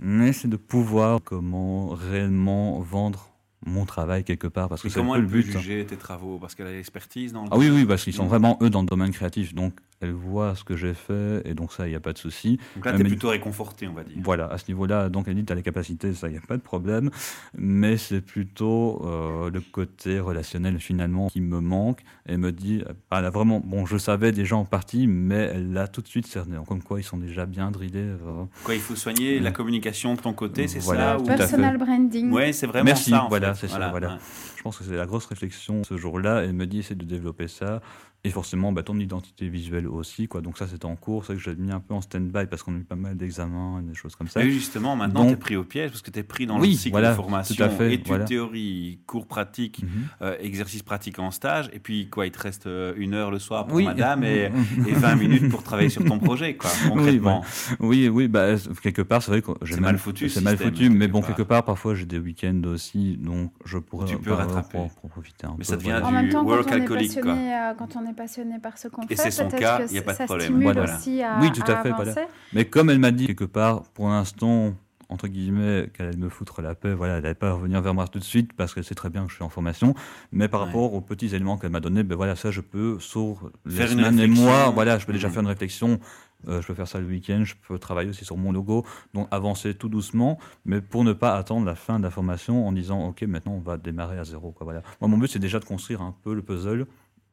Mais 0.01 0.33
c'est 0.33 0.49
de 0.49 0.57
pouvoir 0.57 1.21
comment 1.23 1.89
réellement 1.89 2.81
vendre 2.81 3.31
mon 3.67 3.85
travail 3.85 4.23
quelque 4.23 4.47
part 4.47 4.69
parce 4.69 4.83
que 4.83 4.89
c'est 4.89 5.03
le 5.03 5.21
but. 5.23 5.43
juger 5.43 5.85
tes 5.85 5.97
travaux? 5.97 6.39
Parce 6.39 6.55
qu'elle 6.55 6.69
a 6.69 6.73
l'expertise 6.73 7.33
dans 7.33 7.43
le 7.43 7.49
Ah 7.51 7.59
oui 7.59 7.71
oui 7.71 7.85
parce 7.85 8.05
qu'ils 8.05 8.13
sont 8.13 8.27
vraiment 8.27 8.57
eux 8.63 8.71
dans 8.71 8.83
le 8.83 8.87
domaine 8.87 9.11
créatif 9.11 9.55
donc 9.55 9.75
elle 10.01 10.13
voit 10.13 10.55
ce 10.55 10.65
que 10.65 10.77
j'ai 10.77 10.95
fait 10.95 11.43
et 11.45 11.55
donc 11.55 11.73
ça 11.73 11.87
il 11.87 11.91
n'y 11.91 11.97
a 11.97 12.01
pas 12.01 12.13
de 12.13 12.19
souci. 12.19 12.59
Donc 12.77 12.87
là 12.87 12.93
tu 12.93 13.01
es 13.01 13.05
plutôt 13.05 13.29
réconforté 13.31 13.89
on 13.89 13.93
va 13.93 14.05
dire. 14.05 14.17
Voilà 14.23 14.47
à 14.47 14.59
ce 14.59 14.65
niveau-là 14.69 15.09
donc 15.09 15.27
elle 15.29 15.35
dit 15.35 15.45
tu 15.45 15.53
as 15.53 15.57
les 15.57 15.63
capacités 15.63 16.15
ça 16.15 16.29
il 16.29 16.33
n'y 16.33 16.39
a 16.39 16.43
pas 16.47 16.57
de 16.57 16.63
problème 16.63 17.11
mais 17.57 17.97
c'est 17.97 18.21
plutôt 18.21 19.03
euh, 19.05 19.51
le 19.51 19.61
côté 19.61 20.21
relationnel 20.21 20.79
finalement 20.79 21.29
qui 21.29 21.41
me 21.41 21.61
manque 21.61 22.03
et 22.29 22.37
me 22.37 22.53
dit 22.53 22.83
elle 23.11 23.25
a 23.25 23.31
vraiment 23.31 23.61
bon 23.61 23.87
je 23.87 23.99
savais 23.99 24.33
déjà 24.33 24.57
en 24.57 24.65
partie 24.65 25.07
mais 25.07 25.51
elle 25.55 25.73
l'a 25.73 25.89
tout 25.89 26.03
de 26.03 26.09
suite 26.09 26.27
cerné 26.27 26.59
comme 26.67 26.83
quoi 26.83 27.01
ils 27.01 27.05
sont 27.05 27.19
déjà 27.19 27.47
bien 27.47 27.71
drillés. 27.71 27.97
Euh. 27.97 28.45
Quoi 28.65 28.75
il 28.75 28.81
faut 28.81 28.97
soigner 28.97 29.41
la 29.41 29.51
communication 29.51 30.15
de 30.15 30.21
ton 30.21 30.33
côté 30.33 30.69
c'est 30.69 30.81
ça 30.81 31.19
ou... 31.19 31.25
Personal 31.25 31.77
branding. 31.77 32.31
Ouais 32.33 32.53
c'est 32.53 32.67
vraiment 32.67 32.85
Merci, 32.87 33.11
ça. 33.11 33.27
voilà 33.29 33.55
c'est 33.55 33.69
ça 33.69 33.89
voilà. 33.91 34.19
Je 34.59 34.63
pense 34.65 34.77
que 34.77 34.83
c'est 34.83 34.97
la 34.97 35.07
grosse 35.07 35.27
réflexion 35.27 35.85
ce 35.85 35.97
jour-là. 35.97 36.43
Elle 36.43 36.53
me 36.53 36.67
dit 36.67 36.81
essaie 36.81 36.97
de 36.97 37.05
développer 37.05 37.47
ça. 37.47 37.81
Et 38.25 38.31
forcément, 38.31 38.73
bah, 38.73 38.83
ton 38.83 38.99
identité 38.99 39.49
visuelle 39.49 39.87
aussi. 39.87 40.27
Quoi. 40.27 40.41
Donc 40.41 40.59
ça, 40.59 40.67
c'était 40.67 40.87
en 40.87 40.97
cours. 40.97 41.25
C'est 41.25 41.35
que 41.35 41.41
j'ai 41.41 41.55
mis 41.55 41.71
un 41.71 41.79
peu 41.79 41.95
en 41.95 42.01
stand-by 42.01 42.47
parce 42.47 42.65
qu'on 42.65 42.75
a 42.75 42.79
eu 42.79 42.85
pas 42.85 42.97
mal 42.97 43.17
d'examens 43.17 43.79
et 43.79 43.85
des 43.85 43.95
choses 43.95 44.17
comme 44.17 44.27
ça. 44.27 44.43
Et 44.43 44.51
justement, 44.51 44.97
maintenant, 44.97 45.25
tu 45.25 45.35
es 45.35 45.37
pris 45.37 45.55
au 45.55 45.63
piège 45.63 45.91
parce 45.91 46.03
que 46.03 46.11
tu 46.11 46.19
es 46.19 46.25
pris 46.25 46.45
dans 46.45 46.59
le 46.59 46.67
cycle 46.67 47.01
de 47.01 47.13
formation, 47.13 47.55
tout 47.55 47.63
à 47.63 47.69
fait, 47.69 47.95
études, 47.95 48.25
théorie, 48.25 48.99
cours 49.07 49.29
pratiques, 49.29 49.85
mhm. 49.85 49.89
euh, 50.23 50.37
exercices 50.41 50.83
pratiques 50.83 51.21
en 51.21 51.31
stage. 51.31 51.71
Et 51.73 51.79
puis, 51.79 52.09
quoi, 52.09 52.27
il 52.27 52.33
te 52.33 52.41
reste 52.41 52.67
euh, 52.67 52.93
une 52.97 53.15
heure 53.15 53.31
le 53.31 53.39
soir 53.39 53.69
pour 53.69 53.81
madame 53.81 54.25
et, 54.25 54.51
et, 54.89 54.93
20 54.93 55.15
minutes 55.15 55.49
pour 55.49 55.63
travailler 55.63 55.89
sur 55.89 56.05
ton 56.05 56.19
projet, 56.19 56.57
quoi, 56.57 56.71
concrètement. 56.89 57.45
Oui, 57.79 58.09
oui, 58.09 58.27
bah, 58.27 58.57
quelque 58.83 59.03
part, 59.03 59.23
c'est 59.23 59.31
vrai 59.31 59.43
que 59.43 59.53
j'ai 59.63 59.79
mal 59.79 59.97
foutu. 59.97 60.29
C'est 60.29 60.41
mal 60.41 60.59
foutu, 60.59 60.91
mais 60.91 61.07
bon, 61.07 61.23
quelque 61.23 61.43
part, 61.43 61.65
parfois, 61.65 61.95
j'ai 61.95 62.07
des 62.07 62.19
week-ends 62.19 62.63
aussi, 62.65 63.17
donc 63.17 63.53
je 63.65 63.79
pourrais 63.79 64.09
tu 64.09 64.19
peux 64.19 64.35
rattraper. 64.49 64.91
Pour, 65.01 65.11
profiter 65.11 65.47
un 65.47 65.51
mais 65.51 65.59
peu. 65.59 65.65
ça 65.65 65.77
devient 65.77 66.01
du 66.29 66.37
work 66.37 66.71
alcoolique, 66.71 67.21
quoi. 67.21 67.33
Euh, 67.33 67.75
quand 67.79 67.97
on 67.97 68.09
est 68.09 68.15
passionné 68.15 68.59
par 68.59 68.79
ce 68.79 68.89
qu'on 68.89 69.03
fait. 69.03 69.15
Et 69.15 69.17
c'est 69.17 69.31
son 69.31 69.49
cas, 69.49 69.81
il 69.87 69.93
n'y 69.93 69.99
a 69.99 70.03
pas 70.03 70.15
de 70.15 70.25
problème. 70.25 70.67
Aussi 70.67 71.23
à, 71.23 71.39
oui, 71.41 71.51
tout 71.53 71.63
à, 71.71 71.83
fait. 71.83 72.29
Mais 72.53 72.65
comme 72.65 72.91
elle 72.91 72.99
m'a 72.99 73.11
dit 73.11 73.27
quelque 73.27 73.45
part, 73.45 73.83
pour 73.95 74.09
l'instant, 74.09 74.75
entre 75.09 75.29
guillemets, 75.29 75.91
qu'elle 75.93 76.09
allait 76.09 76.17
me 76.17 76.29
foutre 76.29 76.61
la 76.61 76.75
paix, 76.75 76.93
voilà, 76.95 77.17
elle 77.17 77.23
n'allait 77.23 77.35
pas 77.35 77.53
revenir 77.53 77.81
vers 77.81 77.95
moi 77.95 78.07
tout 78.09 78.19
de 78.19 78.25
suite 78.25 78.53
parce 78.53 78.75
qu'elle 78.75 78.85
sait 78.85 78.95
très 78.95 79.11
bien 79.11 79.25
que 79.25 79.31
je 79.31 79.37
suis 79.37 79.45
en 79.45 79.49
formation. 79.49 79.95
Mais 80.33 80.49
par 80.49 80.61
rapport 80.61 80.93
aux 80.93 81.01
petits 81.01 81.35
éléments 81.35 81.57
qu'elle 81.57 81.71
m'a 81.71 81.81
donnés, 81.81 82.03
ben 82.03 82.15
voilà, 82.15 82.37
ça 82.37 82.51
je 82.51 82.61
peux, 82.61 82.99
sur 83.01 83.51
les 83.65 83.87
semaines 83.87 84.21
et 84.21 84.27
mois, 84.27 84.71
voilà, 84.71 84.99
je 84.99 85.07
peux 85.07 85.13
déjà 85.13 85.29
mmh. 85.29 85.33
faire 85.33 85.43
une 85.43 85.49
réflexion. 85.49 86.01
Euh, 86.47 86.63
je 86.63 86.67
peux 86.69 86.75
faire 86.75 86.87
ça 86.87 87.01
le 87.01 87.07
week-end, 87.07 87.43
je 87.45 87.55
peux 87.67 87.81
travailler 87.81 88.11
aussi 88.11 88.25
sur 88.25 88.37
mon 88.37 88.53
logo, 88.53 88.87
donc 89.13 89.27
avancer 89.33 89.75
tout 89.75 89.89
doucement, 89.89 90.39
mais 90.65 90.81
pour 90.81 91.03
ne 91.03 91.13
pas 91.13 91.37
attendre 91.37 91.67
la 91.67 91.75
fin 91.75 91.99
de 91.99 92.05
la 92.05 92.11
formation 92.11 92.69
en 92.69 92.71
disant 92.71 93.09
ok 93.09 93.23
maintenant 93.23 93.55
on 93.55 93.61
va 93.61 93.77
démarrer 93.77 94.19
à 94.19 94.25
zéro. 94.25 94.53
Quoi, 94.53 94.65
voilà. 94.65 94.83
Moi 95.01 95.09
mon 95.09 95.19
but 95.19 95.29
c'est 95.29 95.41
déjà 95.41 95.59
de 95.59 95.65
construire 95.65 96.01
un 96.01 96.15
peu 96.23 96.35
le 96.35 96.43
puzzle 96.43 96.87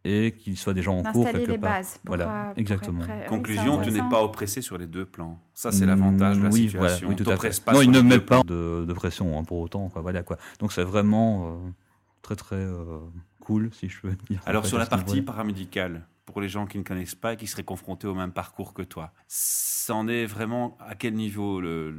et 0.06 0.34
qu'il 0.34 0.56
soit 0.56 0.76
déjà 0.76 0.92
en 0.92 1.02
cours 1.02 1.26
quelque 1.26 1.52
les 1.52 1.58
part. 1.58 1.80
bases. 1.80 2.00
voilà, 2.06 2.54
exactement. 2.56 3.04
Conclusion, 3.28 3.82
tu 3.82 3.92
n'es 3.92 4.08
pas 4.10 4.24
oppressé 4.24 4.62
sur 4.62 4.78
les 4.78 4.86
deux 4.86 5.06
plans. 5.06 5.40
Ça, 5.54 5.72
c'est 5.72 5.86
l'avantage 5.86 6.38
de 6.38 6.44
la 6.44 6.50
oui, 6.50 6.64
situation. 6.64 7.10
oui, 7.10 7.16
tout 7.16 7.30
à 7.30 7.38
fait. 7.38 7.62
non, 7.74 7.82
il 7.82 7.92
ne 7.92 8.02
met 8.02 8.20
pas 8.20 8.44
de, 8.44 8.94
pression 8.94 9.38
hein, 9.38 9.44
pour 9.44 9.60
autant. 9.60 9.90
Quoi, 9.90 10.02
voilà, 10.02 10.24
quoi. 10.24 10.38
Donc 10.60 10.72
c'est 10.72 10.84
vraiment 10.84 11.48
euh, 11.48 11.70
très 12.22 12.36
très 12.36 12.56
euh, 12.56 13.00
cool, 13.42 13.72
si 13.74 13.90
je 13.90 13.98
veux 14.04 14.16
dire. 14.30 14.42
Alors 14.46 14.66
sur 14.66 14.78
la 14.78 14.86
partie 14.86 15.22
paramédicale, 15.22 16.06
pour 16.26 16.42
les 16.42 16.50
gens 16.50 16.66
qui 16.66 16.78
ne 16.78 16.84
connaissent 16.84 17.16
pas 17.16 17.34
et 17.34 17.38
qui 17.38 17.48
seraient 17.48 17.64
confrontés 17.64 18.08
au 18.08 18.16
même 18.16 18.32
parcours 18.32 18.74
que 18.74 18.82
toi. 18.82 19.12
C'en 19.28 20.08
est 20.08 20.26
vraiment 20.26 20.78
à 20.80 20.96
quel 20.96 21.14
niveau 21.14 21.62
le, 21.62 21.94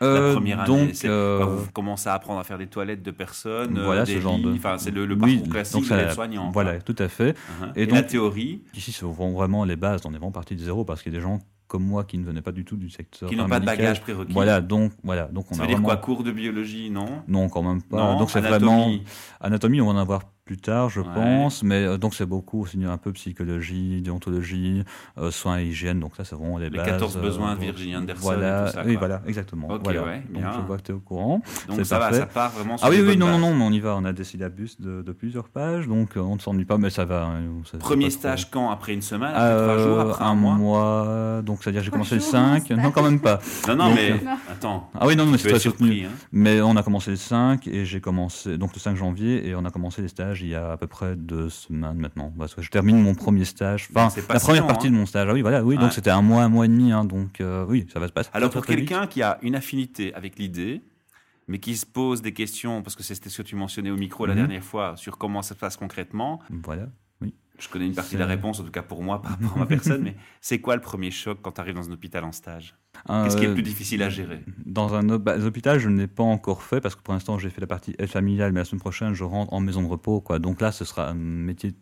la 0.00 0.06
euh, 0.06 0.34
première 0.34 0.60
année? 0.60 0.86
Donc, 0.86 1.04
euh, 1.04 1.44
Vous 1.44 1.70
commencez 1.72 2.08
à 2.08 2.14
apprendre 2.14 2.38
à 2.40 2.44
faire 2.44 2.58
des 2.58 2.66
toilettes 2.66 3.02
de 3.02 3.10
personnes, 3.10 3.82
voilà, 3.82 4.04
des 4.04 4.14
ce 4.14 4.20
genre 4.20 4.38
de... 4.38 4.52
enfin, 4.52 4.76
c'est 4.78 4.90
le, 4.90 5.06
le 5.06 5.16
parcours 5.16 5.48
classique 5.48 5.88
de 5.88 5.94
l'aide-soignant. 5.94 6.50
Voilà, 6.50 6.80
tout 6.80 6.96
à 6.98 7.08
fait. 7.08 7.30
Uh-huh. 7.30 7.72
Et, 7.76 7.86
donc, 7.86 7.94
la 7.96 8.02
théorie? 8.02 8.62
Ici, 8.74 8.92
ce 8.92 9.00
sont 9.00 9.32
vraiment 9.32 9.64
les 9.64 9.76
bases. 9.76 10.02
On 10.04 10.10
est 10.10 10.18
vraiment 10.18 10.30
parti 10.30 10.54
de 10.54 10.60
zéro 10.60 10.84
parce 10.84 11.02
qu'il 11.02 11.12
y 11.12 11.16
a 11.16 11.18
des 11.18 11.22
gens 11.22 11.38
comme 11.70 11.84
moi 11.84 12.02
qui 12.02 12.18
ne 12.18 12.24
venaient 12.24 12.42
pas 12.42 12.50
du 12.50 12.64
tout 12.64 12.76
du 12.76 12.90
secteur 12.90 13.30
qui 13.30 13.36
n'ont 13.36 13.48
pas 13.48 13.60
de 13.60 13.64
bagage 13.64 14.00
prérequis. 14.00 14.32
Voilà, 14.32 14.60
donc 14.60 14.92
voilà, 15.04 15.26
donc 15.26 15.46
on 15.52 15.54
Ça 15.54 15.62
a 15.62 15.66
veut 15.66 15.72
vraiment... 15.72 15.88
dire 15.88 16.00
quoi? 16.00 16.04
Cours 16.04 16.24
de 16.24 16.32
biologie, 16.32 16.90
non? 16.90 17.22
Non, 17.28 17.48
quand 17.48 17.62
même 17.62 17.80
pas. 17.80 18.16
donc 18.16 18.30
c'est 18.30 18.40
vraiment 18.40 18.92
anatomie, 19.40 19.80
on 19.80 19.86
va 19.86 19.92
en 19.92 19.96
avoir 19.96 20.22
plus 20.50 20.58
tard, 20.58 20.90
je 20.90 21.00
pense. 21.00 21.62
Mais 21.62 21.84
euh, 21.84 21.96
donc 21.96 22.12
c'est 22.12 22.26
beaucoup 22.26 22.62
aussi 22.62 22.76
un 22.84 22.96
peu 22.96 23.12
psychologie, 23.12 24.00
déontologie, 24.02 24.82
euh, 25.16 25.30
soins 25.30 25.60
et 25.60 25.66
hygiène. 25.66 26.00
Donc 26.00 26.16
ça, 26.16 26.24
c'est 26.24 26.34
vraiment 26.34 26.58
les, 26.58 26.70
les 26.70 26.76
bases. 26.76 26.88
14 26.88 27.18
besoins 27.18 27.54
de 27.54 27.60
Virginie 27.60 27.94
Anderson. 27.94 28.20
Voilà, 28.20 28.66
tout 28.66 28.72
ça, 28.72 28.82
oui, 28.84 28.96
voilà, 28.96 29.22
exactement. 29.28 29.68
Ok, 29.70 29.82
voilà. 29.84 30.02
ouais, 30.02 30.22
donc 30.28 30.42
je 30.52 30.66
vois 30.66 30.76
que 30.78 30.82
tu 30.82 30.90
es 30.90 30.94
au 30.96 30.98
courant. 30.98 31.40
Donc 31.68 31.86
ça 31.86 32.00
va, 32.00 32.12
ça 32.12 32.26
part 32.26 32.50
vraiment 32.50 32.76
sur 32.76 32.84
Ah 32.84 32.90
oui, 32.90 33.00
oui, 33.00 33.16
non, 33.16 33.28
non, 33.28 33.38
non, 33.38 33.54
mais 33.54 33.62
on 33.62 33.70
y 33.70 33.78
va. 33.78 33.94
On 33.94 34.04
a 34.04 34.12
des 34.12 34.24
syllabus 34.24 34.70
de, 34.80 35.02
de 35.02 35.12
plusieurs 35.12 35.48
pages, 35.48 35.86
donc 35.86 36.16
euh, 36.16 36.20
on 36.20 36.34
ne 36.34 36.40
s'ennuie 36.40 36.64
pas, 36.64 36.78
mais 36.78 36.90
ça 36.90 37.04
va. 37.04 37.26
Hein, 37.26 37.78
Premier 37.78 38.10
stage 38.10 38.50
quand? 38.50 38.70
Après 38.70 38.92
une 38.92 39.02
semaine 39.02 39.30
Après 39.32 39.54
trois 39.54 39.78
jours 39.78 40.00
Après 40.00 40.24
un, 40.24 40.34
mois, 40.34 41.42
Donc 41.42 41.62
c'est-à-dire 41.62 41.84
j'ai 41.84 41.92
commencé 41.92 42.16
le 42.16 42.22
5. 42.22 42.70
Non, 42.70 42.90
quand 42.90 43.04
même 43.04 43.20
pas. 43.20 43.38
Non, 43.68 43.76
non, 43.76 43.94
mais 43.94 44.20
attends. 44.50 44.90
Ah 44.98 45.06
oui, 45.06 45.14
non, 45.14 45.26
mais 45.26 45.38
c'est 45.38 45.50
très 45.50 45.60
soutenu. 45.60 46.06
Hein. 46.06 46.10
Mais 46.32 46.60
on 46.60 46.74
a 46.74 46.82
commencé 46.82 47.12
le 47.12 47.16
5 47.16 47.68
et 47.68 47.84
j'ai 47.84 48.00
commencé 48.00 48.58
donc 48.58 48.74
le 48.74 48.80
5 48.80 48.96
janvier 48.96 49.46
et 49.46 49.54
on 49.54 49.64
a 49.64 49.70
commencé 49.70 50.02
les 50.02 50.08
stages 50.08 50.39
il 50.40 50.48
y 50.48 50.54
a 50.54 50.72
à 50.72 50.76
peu 50.76 50.86
près 50.86 51.16
deux 51.16 51.48
semaines 51.48 51.98
maintenant. 51.98 52.32
Parce 52.38 52.54
que 52.54 52.62
je 52.62 52.70
termine 52.70 53.00
mon 53.00 53.14
premier 53.14 53.44
stage, 53.44 53.88
enfin 53.94 54.08
la 54.28 54.40
première 54.40 54.66
partie 54.66 54.88
hein. 54.88 54.90
de 54.90 54.96
mon 54.96 55.06
stage. 55.06 55.28
Ah 55.28 55.32
oui, 55.32 55.42
voilà, 55.42 55.62
oui. 55.64 55.76
Donc 55.76 55.92
c'était 55.92 56.10
un 56.10 56.22
mois, 56.22 56.42
un 56.42 56.48
mois 56.48 56.64
et 56.64 56.68
demi. 56.68 56.92
Hein, 56.92 57.04
donc 57.04 57.40
euh, 57.40 57.64
oui, 57.68 57.86
ça 57.92 58.00
va 58.00 58.08
se 58.08 58.12
passer. 58.12 58.30
Alors 58.32 58.50
pour 58.50 58.64
quelqu'un 58.64 59.06
qui 59.06 59.22
a 59.22 59.38
une 59.42 59.54
affinité 59.54 60.14
avec 60.14 60.38
l'idée, 60.38 60.82
mais 61.48 61.58
qui 61.58 61.76
se 61.76 61.86
pose 61.86 62.22
des 62.22 62.32
questions, 62.32 62.82
parce 62.82 62.94
que 62.94 63.02
c'était 63.02 63.28
ce 63.28 63.42
que 63.42 63.48
tu 63.48 63.56
mentionnais 63.56 63.90
au 63.90 63.96
micro 63.96 64.26
la 64.26 64.34
mhm. 64.34 64.40
dernière 64.40 64.64
fois, 64.64 64.96
sur 64.96 65.18
comment 65.18 65.42
ça 65.42 65.54
se 65.54 65.58
passe 65.58 65.76
concrètement. 65.76 66.40
Voilà. 66.50 66.88
Je 67.60 67.68
connais 67.68 67.86
une 67.86 67.94
partie 67.94 68.14
de 68.14 68.20
la 68.20 68.26
réponse, 68.26 68.58
en 68.58 68.64
tout 68.64 68.70
cas 68.70 68.82
pour 68.82 69.02
moi, 69.02 69.20
par 69.20 69.32
rapport 69.32 69.56
à 69.56 69.60
ma 69.60 69.66
personne, 69.76 70.02
mais 70.02 70.16
c'est 70.40 70.60
quoi 70.60 70.74
le 70.74 70.80
premier 70.80 71.10
choc 71.10 71.38
quand 71.42 71.52
tu 71.52 71.60
arrives 71.60 71.74
dans 71.74 71.88
un 71.88 71.92
hôpital 71.92 72.24
en 72.24 72.32
stage? 72.32 72.74
Qu'est-ce 73.06 73.36
qui 73.36 73.44
est 73.44 73.48
le 73.48 73.54
plus 73.54 73.62
difficile 73.62 74.02
à 74.02 74.08
gérer? 74.08 74.42
Dans 74.64 74.94
un 74.94 75.02
bah, 75.18 75.38
hôpital, 75.38 75.78
je 75.78 75.88
ne 75.88 75.98
l'ai 75.98 76.06
pas 76.06 76.22
encore 76.22 76.62
fait 76.62 76.80
parce 76.80 76.96
que 76.96 77.02
pour 77.02 77.14
l'instant, 77.14 77.38
j'ai 77.38 77.50
fait 77.50 77.60
la 77.60 77.66
partie 77.66 77.94
aide 77.98 78.08
familiale, 78.08 78.52
mais 78.52 78.60
la 78.60 78.64
semaine 78.64 78.80
prochaine, 78.80 79.14
je 79.14 79.24
rentre 79.24 79.52
en 79.52 79.60
maison 79.60 79.82
de 79.82 79.88
repos. 79.88 80.20
Quoi. 80.20 80.38
Donc 80.38 80.60
là, 80.60 80.72
ce 80.72 80.84
sera 80.84 81.08
un 81.08 81.14
métier, 81.14 81.74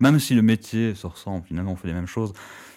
même 0.00 0.18
si 0.20 0.34
le 0.34 0.42
métier 0.42 0.94
se 0.94 1.06
ressemble, 1.06 1.44
finalement, 1.46 1.72
on 1.72 1.76
fait 1.76 1.88
les 1.88 1.94
mêmes 1.94 2.06
choses, 2.06 2.32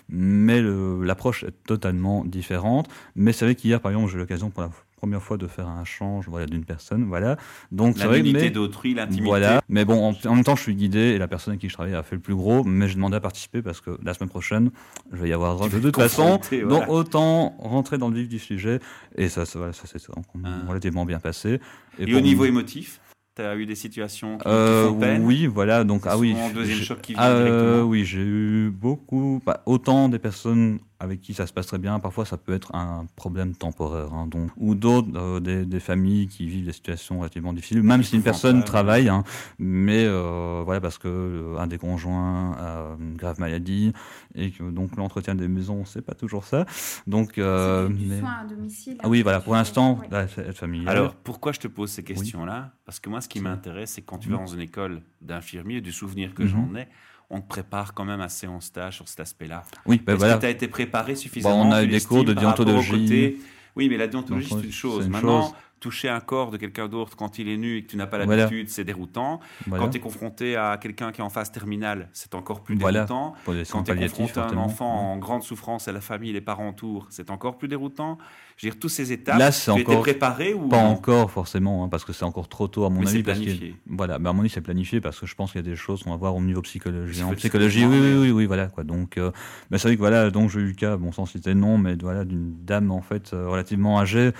mais 0.10 0.62
l'approche 0.62 1.44
est 1.44 1.63
totalement 1.66 2.25
différente. 2.25 2.89
Mais 3.16 3.34
c'est 3.34 3.46
vrai 3.46 3.56
qu'hier, 3.56 3.82
par 3.82 3.92
exemple, 3.92 4.10
j'ai 4.10 4.16
eu 4.16 4.20
l'occasion 4.20 4.50
pour 4.50 4.63
la 4.63 4.70
première 4.98 5.22
fois 5.22 5.38
de 5.38 5.48
faire 5.48 5.68
un 5.68 5.86
change 5.86 6.27
voilà, 6.27 6.48
d'une 6.48 6.66
personne. 6.66 7.06
Voilà. 7.06 7.38
Donc, 7.72 7.98
la 7.98 8.08
dignité 8.20 8.50
d'autrui, 8.50 8.94
l'intimité. 8.96 9.24
Voilà. 9.24 9.62
Mais 9.70 9.86
bon, 9.86 10.13
en, 10.25 10.36
même 10.36 10.44
temps, 10.44 10.56
je 10.56 10.63
suis 10.63 10.75
guidé 10.75 11.00
et 11.00 11.18
la 11.18 11.27
personne 11.27 11.51
avec 11.51 11.62
qui 11.62 11.70
je 11.70 11.74
travaille 11.74 11.94
a 11.96 12.04
fait 12.04 12.16
le 12.16 12.22
plus 12.22 12.36
gros, 12.36 12.63
mais 12.63 12.88
j'ai 12.88 12.96
demandé 12.96 13.16
à 13.16 13.20
participer 13.20 13.62
parce 13.62 13.80
que 13.80 13.98
la 14.04 14.13
semaine 14.13 14.30
prochaine, 14.30 14.72
je 15.13 15.22
vais 15.22 15.30
y 15.30 15.34
avoir 15.34 15.70
de 15.70 15.80
toute 15.80 15.96
façon. 15.96 16.39
Donc, 16.68 16.89
autant 16.89 17.56
rentrer 17.60 17.98
dans 17.98 18.10
le 18.10 18.16
vif 18.16 18.27
du 18.27 18.39
sujet. 18.39 18.80
Et 19.16 19.30
ça, 19.30 19.46
ça, 19.46 19.72
ça, 19.72 19.88
s'est 19.88 20.00
ah. 20.44 20.50
relativement 20.68 21.06
bien 21.06 21.20
passé. 21.20 21.62
Et, 22.00 22.13
au 22.13 22.20
niveau 22.20 22.46
émotif 22.46 23.00
Tu 23.36 23.44
as 23.44 23.56
eu 23.56 23.68
des 23.68 23.75
situations 23.75 24.39
qui, 24.39 24.48
euh, 24.48 24.89
font 24.89 25.00
peine 25.00 25.24
Oui, 25.24 25.46
voilà. 25.46 25.84
Donc, 25.84 26.04
ah 26.06 26.18
oui. 26.18 26.36
deuxième 26.56 26.80
choc 26.80 27.01
qui 27.01 27.13
vient 27.13 27.24
euh, 27.24 27.84
Oui, 27.84 28.04
j'ai 28.04 28.22
eu 28.22 28.72
beaucoup. 28.72 29.42
Bah, 29.46 29.62
autant 29.68 30.10
des 30.10 30.20
personnes 30.20 30.80
avec 31.00 31.22
qui 31.22 31.34
ça 31.34 31.46
se 31.46 31.54
passe 31.54 31.68
très 31.68 31.77
bien. 31.77 32.00
Parfois, 32.00 32.25
ça 32.25 32.38
peut 32.38 32.54
être 32.54 32.74
un 32.74 33.06
problème 33.16 33.56
temporaire. 33.56 34.13
Hein, 34.13 34.27
donc, 34.27 34.50
ou 34.58 34.75
d'autres, 34.75 35.10
euh, 35.16 35.39
des, 35.39 35.66
des, 35.66 35.80
familles 35.80 36.27
qui 36.27 36.48
vivent 36.48 36.66
des 36.66 36.74
situations 36.74 37.20
relativement 37.20 37.54
difficiles, 37.54 37.84
même 37.84 38.04
si 38.04 38.16
une 38.16 38.24
personne 38.24 38.63
travaille, 38.63 39.10
hein, 39.10 39.24
mais 39.60 40.06
euh, 40.06 40.62
voilà, 40.66 40.82
parce 40.82 40.98
que 40.98 41.08
euh, 41.08 41.58
un 41.60 41.68
des 41.68 41.77
conjoints 41.77 42.54
a 42.54 42.98
une 43.00 43.16
grave 43.16 43.39
maladie 43.39 43.94
et 44.36 44.51
que 44.51 44.63
donc 44.63 44.96
l'entretien 44.96 45.36
des 45.36 45.48
maisons, 45.48 45.86
c'est 45.86 46.01
pas 46.01 46.16
toujours 46.16 46.46
ça. 46.46 46.66
Donc, 47.06 47.38
euh, 47.38 47.89
mais... 47.89 48.20
soin 48.20 48.38
à 48.42 48.46
domicile. 48.46 48.98
Ah 49.04 49.10
oui, 49.10 49.22
voilà. 49.22 49.39
Pour 49.39 49.54
l'instant, 49.54 50.00
la 50.10 50.27
famille. 50.27 50.88
Alors, 50.88 51.16
pourquoi 51.16 51.51
je 51.51 51.60
te 51.60 51.68
pose 51.68 51.92
ces 51.92 52.04
questions-là? 52.04 52.72
Parce 52.86 53.00
que 53.00 53.10
moi, 53.10 53.22
ce 53.22 53.30
qui 53.30 53.39
m'intéresse, 53.39 53.92
c'est 53.92 54.01
quand 54.01 54.18
tu 54.18 54.30
vas 54.30 54.38
dans 54.38 54.48
une 54.48 54.62
école 54.62 55.01
d'infirmier, 55.22 55.82
du 55.82 55.92
souvenir 55.92 56.34
que 56.34 56.44
mhm. 56.44 56.50
j'en 56.50 56.75
ai 56.75 56.88
on 57.29 57.41
te 57.41 57.48
prépare 57.48 57.93
quand 57.93 58.05
même 58.05 58.22
assez 58.22 58.48
en 58.48 58.62
stage 58.62 58.96
sur 58.96 59.07
cet 59.07 59.19
aspect-là. 59.19 59.63
Oui, 59.86 60.01
ben 60.03 60.15
Est-ce 60.15 60.36
que 60.36 60.39
tu 60.39 60.46
as 60.46 60.50
été 60.50 60.67
préparé 60.67 61.15
suffisamment 61.15 61.62
On 61.62 61.72
a 61.72 61.84
eu 61.84 61.88
des 61.88 62.01
cours 62.01 62.24
de 62.24 62.34
déontologie. 62.34 63.38
Oui, 63.75 63.89
mais 63.89 63.98
la 63.98 64.07
déontologie, 64.07 64.50
c'est 64.50 64.65
une 64.65 64.72
chose. 64.72 65.07
Maintenant, 65.07 65.53
toucher 65.79 66.10
un 66.10 66.19
corps 66.19 66.51
de 66.51 66.57
quelqu'un 66.57 66.88
d'autre 66.88 67.15
quand 67.15 67.39
il 67.39 67.48
est 67.48 67.57
nu 67.57 67.77
et 67.77 67.84
que 67.84 67.91
tu 67.91 67.98
n'as 67.98 68.07
pas 68.07 68.17
l'habitude, 68.17 68.69
c'est 68.69 68.84
déroutant. 68.84 69.39
Quand 69.69 69.89
tu 69.89 69.98
es 69.98 70.01
confronté 70.01 70.55
à 70.55 70.77
quelqu'un 70.77 71.12
qui 71.12 71.22
est 71.22 71.24
en 71.24 71.29
phase 71.29 71.51
terminale, 71.51 72.10
c'est 72.13 72.36
encore 72.36 72.62
plus 72.62 72.75
déroutant. 72.75 73.34
Quand 73.72 73.84
tu 73.84 73.91
es 73.91 74.10
confronté 74.10 74.39
à 74.39 74.48
un 74.48 74.57
enfant 74.57 75.13
en 75.13 75.17
grande 75.17 75.43
souffrance 75.43 75.88
et 75.88 75.91
la 75.91 76.01
famille, 76.01 76.34
les 76.34 76.41
parents 76.41 76.69
autour, 76.69 77.07
c'est 77.10 77.29
encore 77.29 77.57
plus 77.57 77.67
déroutant. 77.67 78.17
Je 78.57 78.65
veux 78.65 78.72
dire, 78.72 78.79
toutes 78.79 78.89
ces 78.91 79.12
étapes, 79.12 79.38
Là, 79.38 79.51
tu 79.51 79.69
encore... 79.69 80.01
préparé 80.01 80.55
ou 80.55 80.67
Pas 80.67 80.77
encore, 80.77 81.29
forcément, 81.29 81.84
hein, 81.84 81.89
parce 81.89 82.03
que 82.03 82.12
c'est 82.12 82.25
encore 82.25 82.48
trop 82.48 82.67
tôt, 82.67 82.86
à 82.86 82.89
mon 82.89 83.01
mais 83.01 83.07
avis. 83.07 83.17
c'est 83.17 83.24
planifié. 83.24 83.75
Voilà, 83.86 84.17
mais 84.17 84.29
à 84.29 84.34
mon 84.34 84.39
avis, 84.41 84.50
c'est 84.50 84.62
planifié 84.62 85.00
parce 85.00 85.19
que 85.19 85.27
je 85.27 85.36
pense 85.36 85.51
qu'il 85.51 85.62
y 85.63 85.63
a 85.63 85.69
des 85.69 85.75
choses 85.75 86.01
qu'on 86.01 86.10
va 86.10 86.17
voir 86.17 86.36
au 86.36 86.41
niveau 86.41 86.63
psychologie. 86.63 87.22
En 87.22 87.36
psychologie, 87.36 87.86
oui, 87.86 88.00
oui, 88.01 88.17
oui, 88.17 88.31
oui, 88.31 88.46
voilà, 88.48 88.65
quoi. 88.67 88.84
Donc, 88.84 89.19
euh, 89.19 89.31
c'est 89.72 89.84
vrai 89.84 89.93
que 89.93 90.00
voilà, 90.00 90.31
donc 90.31 90.50
j'ai 90.50 90.60
eu 90.60 90.67
le 90.69 90.74
cas, 90.74 90.98
bon, 90.98 91.12
sans 91.12 91.27
citer 91.27 91.53
non, 91.53 91.77
mais 91.77 91.96
voilà, 92.01 92.25
d'une 92.25 92.55
dame, 92.65 92.89
en 92.89 93.01
fait, 93.01 93.31
euh, 93.34 93.48
relativement 93.48 94.00
âgée, 94.00 94.31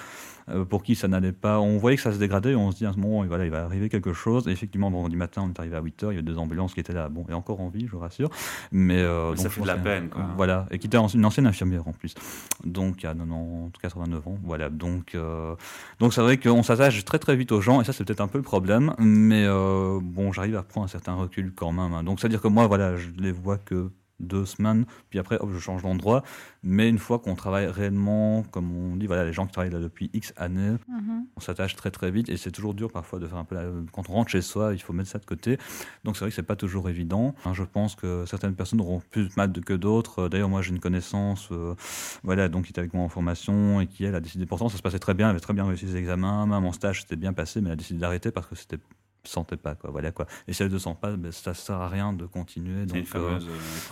pour 0.70 0.84
qui 0.84 0.96
ça 0.96 1.08
n'allait 1.08 1.32
pas. 1.32 1.60
On 1.60 1.77
voyait 1.77 1.98
que 1.98 2.04
ça 2.04 2.12
se 2.12 2.18
dégradait, 2.18 2.56
on 2.56 2.72
se 2.72 2.77
dit 2.77 2.86
à 2.86 2.94
ce 2.94 2.98
moment, 2.98 3.25
voilà, 3.25 3.46
il 3.46 3.51
va 3.51 3.63
arriver 3.63 3.89
quelque 3.89 4.13
chose. 4.13 4.48
Et 4.48 4.51
effectivement, 4.51 4.89
vendredi 4.89 5.16
matin, 5.16 5.44
on 5.46 5.50
est 5.50 5.60
arrivé 5.60 5.75
à 5.75 5.82
8h, 5.82 6.04
il 6.04 6.06
y 6.06 6.10
avait 6.13 6.22
deux 6.22 6.38
ambulances 6.38 6.74
qui 6.74 6.80
étaient 6.80 6.94
là, 6.94 7.10
bon, 7.10 7.25
et 7.30 7.34
encore 7.34 7.62
en 7.62 7.70
vie, 7.70 7.86
je 7.86 7.92
vous 7.92 8.00
rassure. 8.00 8.30
Mais, 8.72 9.00
euh, 9.00 9.36
ça 9.36 9.50
fait 9.50 9.62
de 9.62 9.68
la 9.68 9.77
peine, 9.77 10.10
quoi. 10.10 10.25
Voilà, 10.36 10.66
et 10.72 10.80
qui 10.80 10.88
était 10.88 10.98
une 10.98 11.25
ancienne 11.25 11.48
infirmière 11.48 11.88
en 11.88 11.94
plus. 11.94 12.16
Donc, 12.63 13.04
il 13.04 13.06
y 13.06 13.10
a 13.10 13.13
90, 13.13 13.72
89 13.82 14.27
ans, 14.27 14.38
voilà. 14.44 14.70
Donc, 14.70 15.16
euh, 15.16 15.56
donc 16.00 16.13
c'est 16.13 16.22
vrai 16.22 16.38
qu'on 16.38 16.63
s'attache 16.63 17.04
très 17.06 17.20
très 17.20 17.36
vite 17.36 17.51
aux 17.51 17.62
gens, 17.62 17.82
et 17.82 17.84
ça, 17.84 17.94
c'est 17.94 18.04
peut-être 18.04 18.22
un 18.22 18.27
peu 18.27 18.38
le 18.38 18.44
problème. 18.44 18.94
Mais 19.00 19.48
bon, 19.48 20.32
j'arrive 20.32 20.56
à 20.56 20.63
prendre 20.63 20.86
un 20.86 20.89
certain 20.89 21.13
recul 21.16 21.54
quand 21.56 21.72
même. 21.72 21.94
Hein. 21.94 22.04
Donc, 22.04 22.20
c'est-à-dire 22.20 22.42
que 22.42 22.48
moi, 22.48 22.68
voilà, 22.68 22.96
je 22.96 23.10
les 23.18 23.32
vois 23.32 23.58
que 23.58 23.92
deux 24.20 24.46
semaines, 24.46 24.86
puis 25.10 25.20
après, 25.20 25.38
hop, 25.40 25.50
je 25.54 25.60
change 25.60 25.84
d'endroit. 25.84 26.24
Mais 26.64 26.90
une 26.90 26.98
fois 26.98 27.20
qu'on 27.20 27.36
travaille 27.36 27.68
réellement, 27.68 28.44
comme 28.52 28.76
on 28.76 28.96
dit, 28.96 29.08
voilà, 29.08 29.24
les 29.24 29.34
gens 29.34 29.46
qui 29.46 29.54
travaillent 29.54 29.72
là 29.72 29.80
depuis 29.80 30.10
X 30.14 30.34
années, 30.38 30.76
mhm. 30.90 31.26
on 31.36 31.40
s'attache 31.40 31.76
très 31.76 31.92
très 31.92 32.12
vite 32.12 32.30
et 32.30 32.38
c'est 32.38 32.52
toujours 32.52 32.74
dur 32.74 32.92
parfois 32.92 33.20
de 33.20 33.28
faire 33.28 33.38
un 33.38 33.46
peu 33.46 33.56
quand 33.92 34.10
on 34.10 34.14
rentre 34.14 34.32
chez 34.32 34.42
soi, 34.42 34.74
il 34.74 34.82
faut 34.82 34.94
mettre 34.94 35.10
ça 35.10 35.20
de 35.20 35.26
côté. 35.26 35.58
Donc 36.04 36.16
c'est 36.16 36.22
vrai 36.22 36.30
que 36.30 36.36
c'est 36.36 36.44
pas 36.44 36.56
toujours 36.56 36.90
évident. 36.90 37.36
Hein, 37.46 37.54
je 37.54 37.64
pense 37.64 37.96
que 37.96 38.26
certaines 38.26 38.56
personnes 38.56 38.82
auront 38.82 39.02
plus 39.12 39.30
de 39.30 39.34
mal 39.38 39.52
que 39.52 39.74
d'autres. 39.74 40.30
D'ailleurs, 40.30 40.50
moi 40.50 40.62
j'ai 40.62 40.72
une 40.72 40.80
connaissance, 40.80 41.50
euh, 41.52 41.76
voilà, 42.24 42.50
donc 42.50 42.66
qui 42.66 42.72
était 42.72 42.80
avec 42.80 42.94
moi 42.94 43.04
en 43.04 43.10
formation 43.10 43.82
et 43.82 43.88
qui 43.88 44.04
elle 44.04 44.16
a 44.16 44.20
décidé. 44.20 44.46
Pourtant, 44.46 44.70
ça 44.70 44.78
se 44.78 44.82
passait 44.82 45.00
très 45.00 45.14
bien, 45.14 45.28
elle 45.28 45.32
avait 45.32 45.40
très 45.40 45.54
bien 45.54 45.66
réussi 45.66 45.88
ses 45.88 45.96
examens, 45.96 46.46
même 46.46 46.66
en 46.66 46.72
stage 46.72 47.02
c'était 47.02 47.16
bien 47.16 47.34
passé, 47.34 47.62
mais 47.62 47.68
elle 47.68 47.74
a 47.74 47.78
décidé 47.78 48.00
d'arrêter 48.00 48.32
parce 48.32 48.48
que 48.48 48.56
c'était 48.56 48.80
sentait 49.27 49.57
pas 49.57 49.75
quoi. 49.75 49.89
Voilà 49.91 50.12
quoi. 50.12 50.27
Et 50.48 50.53
si 50.53 50.63
elle 50.63 50.72
ne 50.72 50.77
sent 50.77 50.96
pas 51.00 51.15
ben, 51.15 51.31
ça 51.31 51.53
sert 51.53 51.75
à 51.75 51.89
rien 51.89 52.13
de 52.13 52.25
continuer 52.25 52.86
donc 52.86 53.05
euh, 53.15 53.39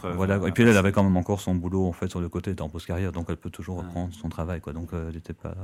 euh, 0.05 0.13
voilà 0.13 0.39
et 0.47 0.51
puis 0.51 0.63
elle, 0.63 0.77
avait 0.77 0.91
quand 0.91 1.03
même 1.03 1.17
encore 1.17 1.41
son 1.41 1.55
boulot 1.55 1.85
en 1.85 1.91
fait 1.91 2.09
sur 2.09 2.21
le 2.21 2.29
côté 2.29 2.51
était 2.51 2.61
en 2.61 2.69
post 2.69 2.85
carrière 2.85 3.11
donc 3.11 3.27
elle 3.29 3.37
peut 3.37 3.49
toujours 3.49 3.77
reprendre 3.77 4.13
son 4.13 4.29
travail 4.29 4.61
quoi. 4.61 4.73
Donc 4.73 4.93
euh, 4.93 5.07
elle 5.09 5.15
n'était 5.15 5.33
pas 5.33 5.55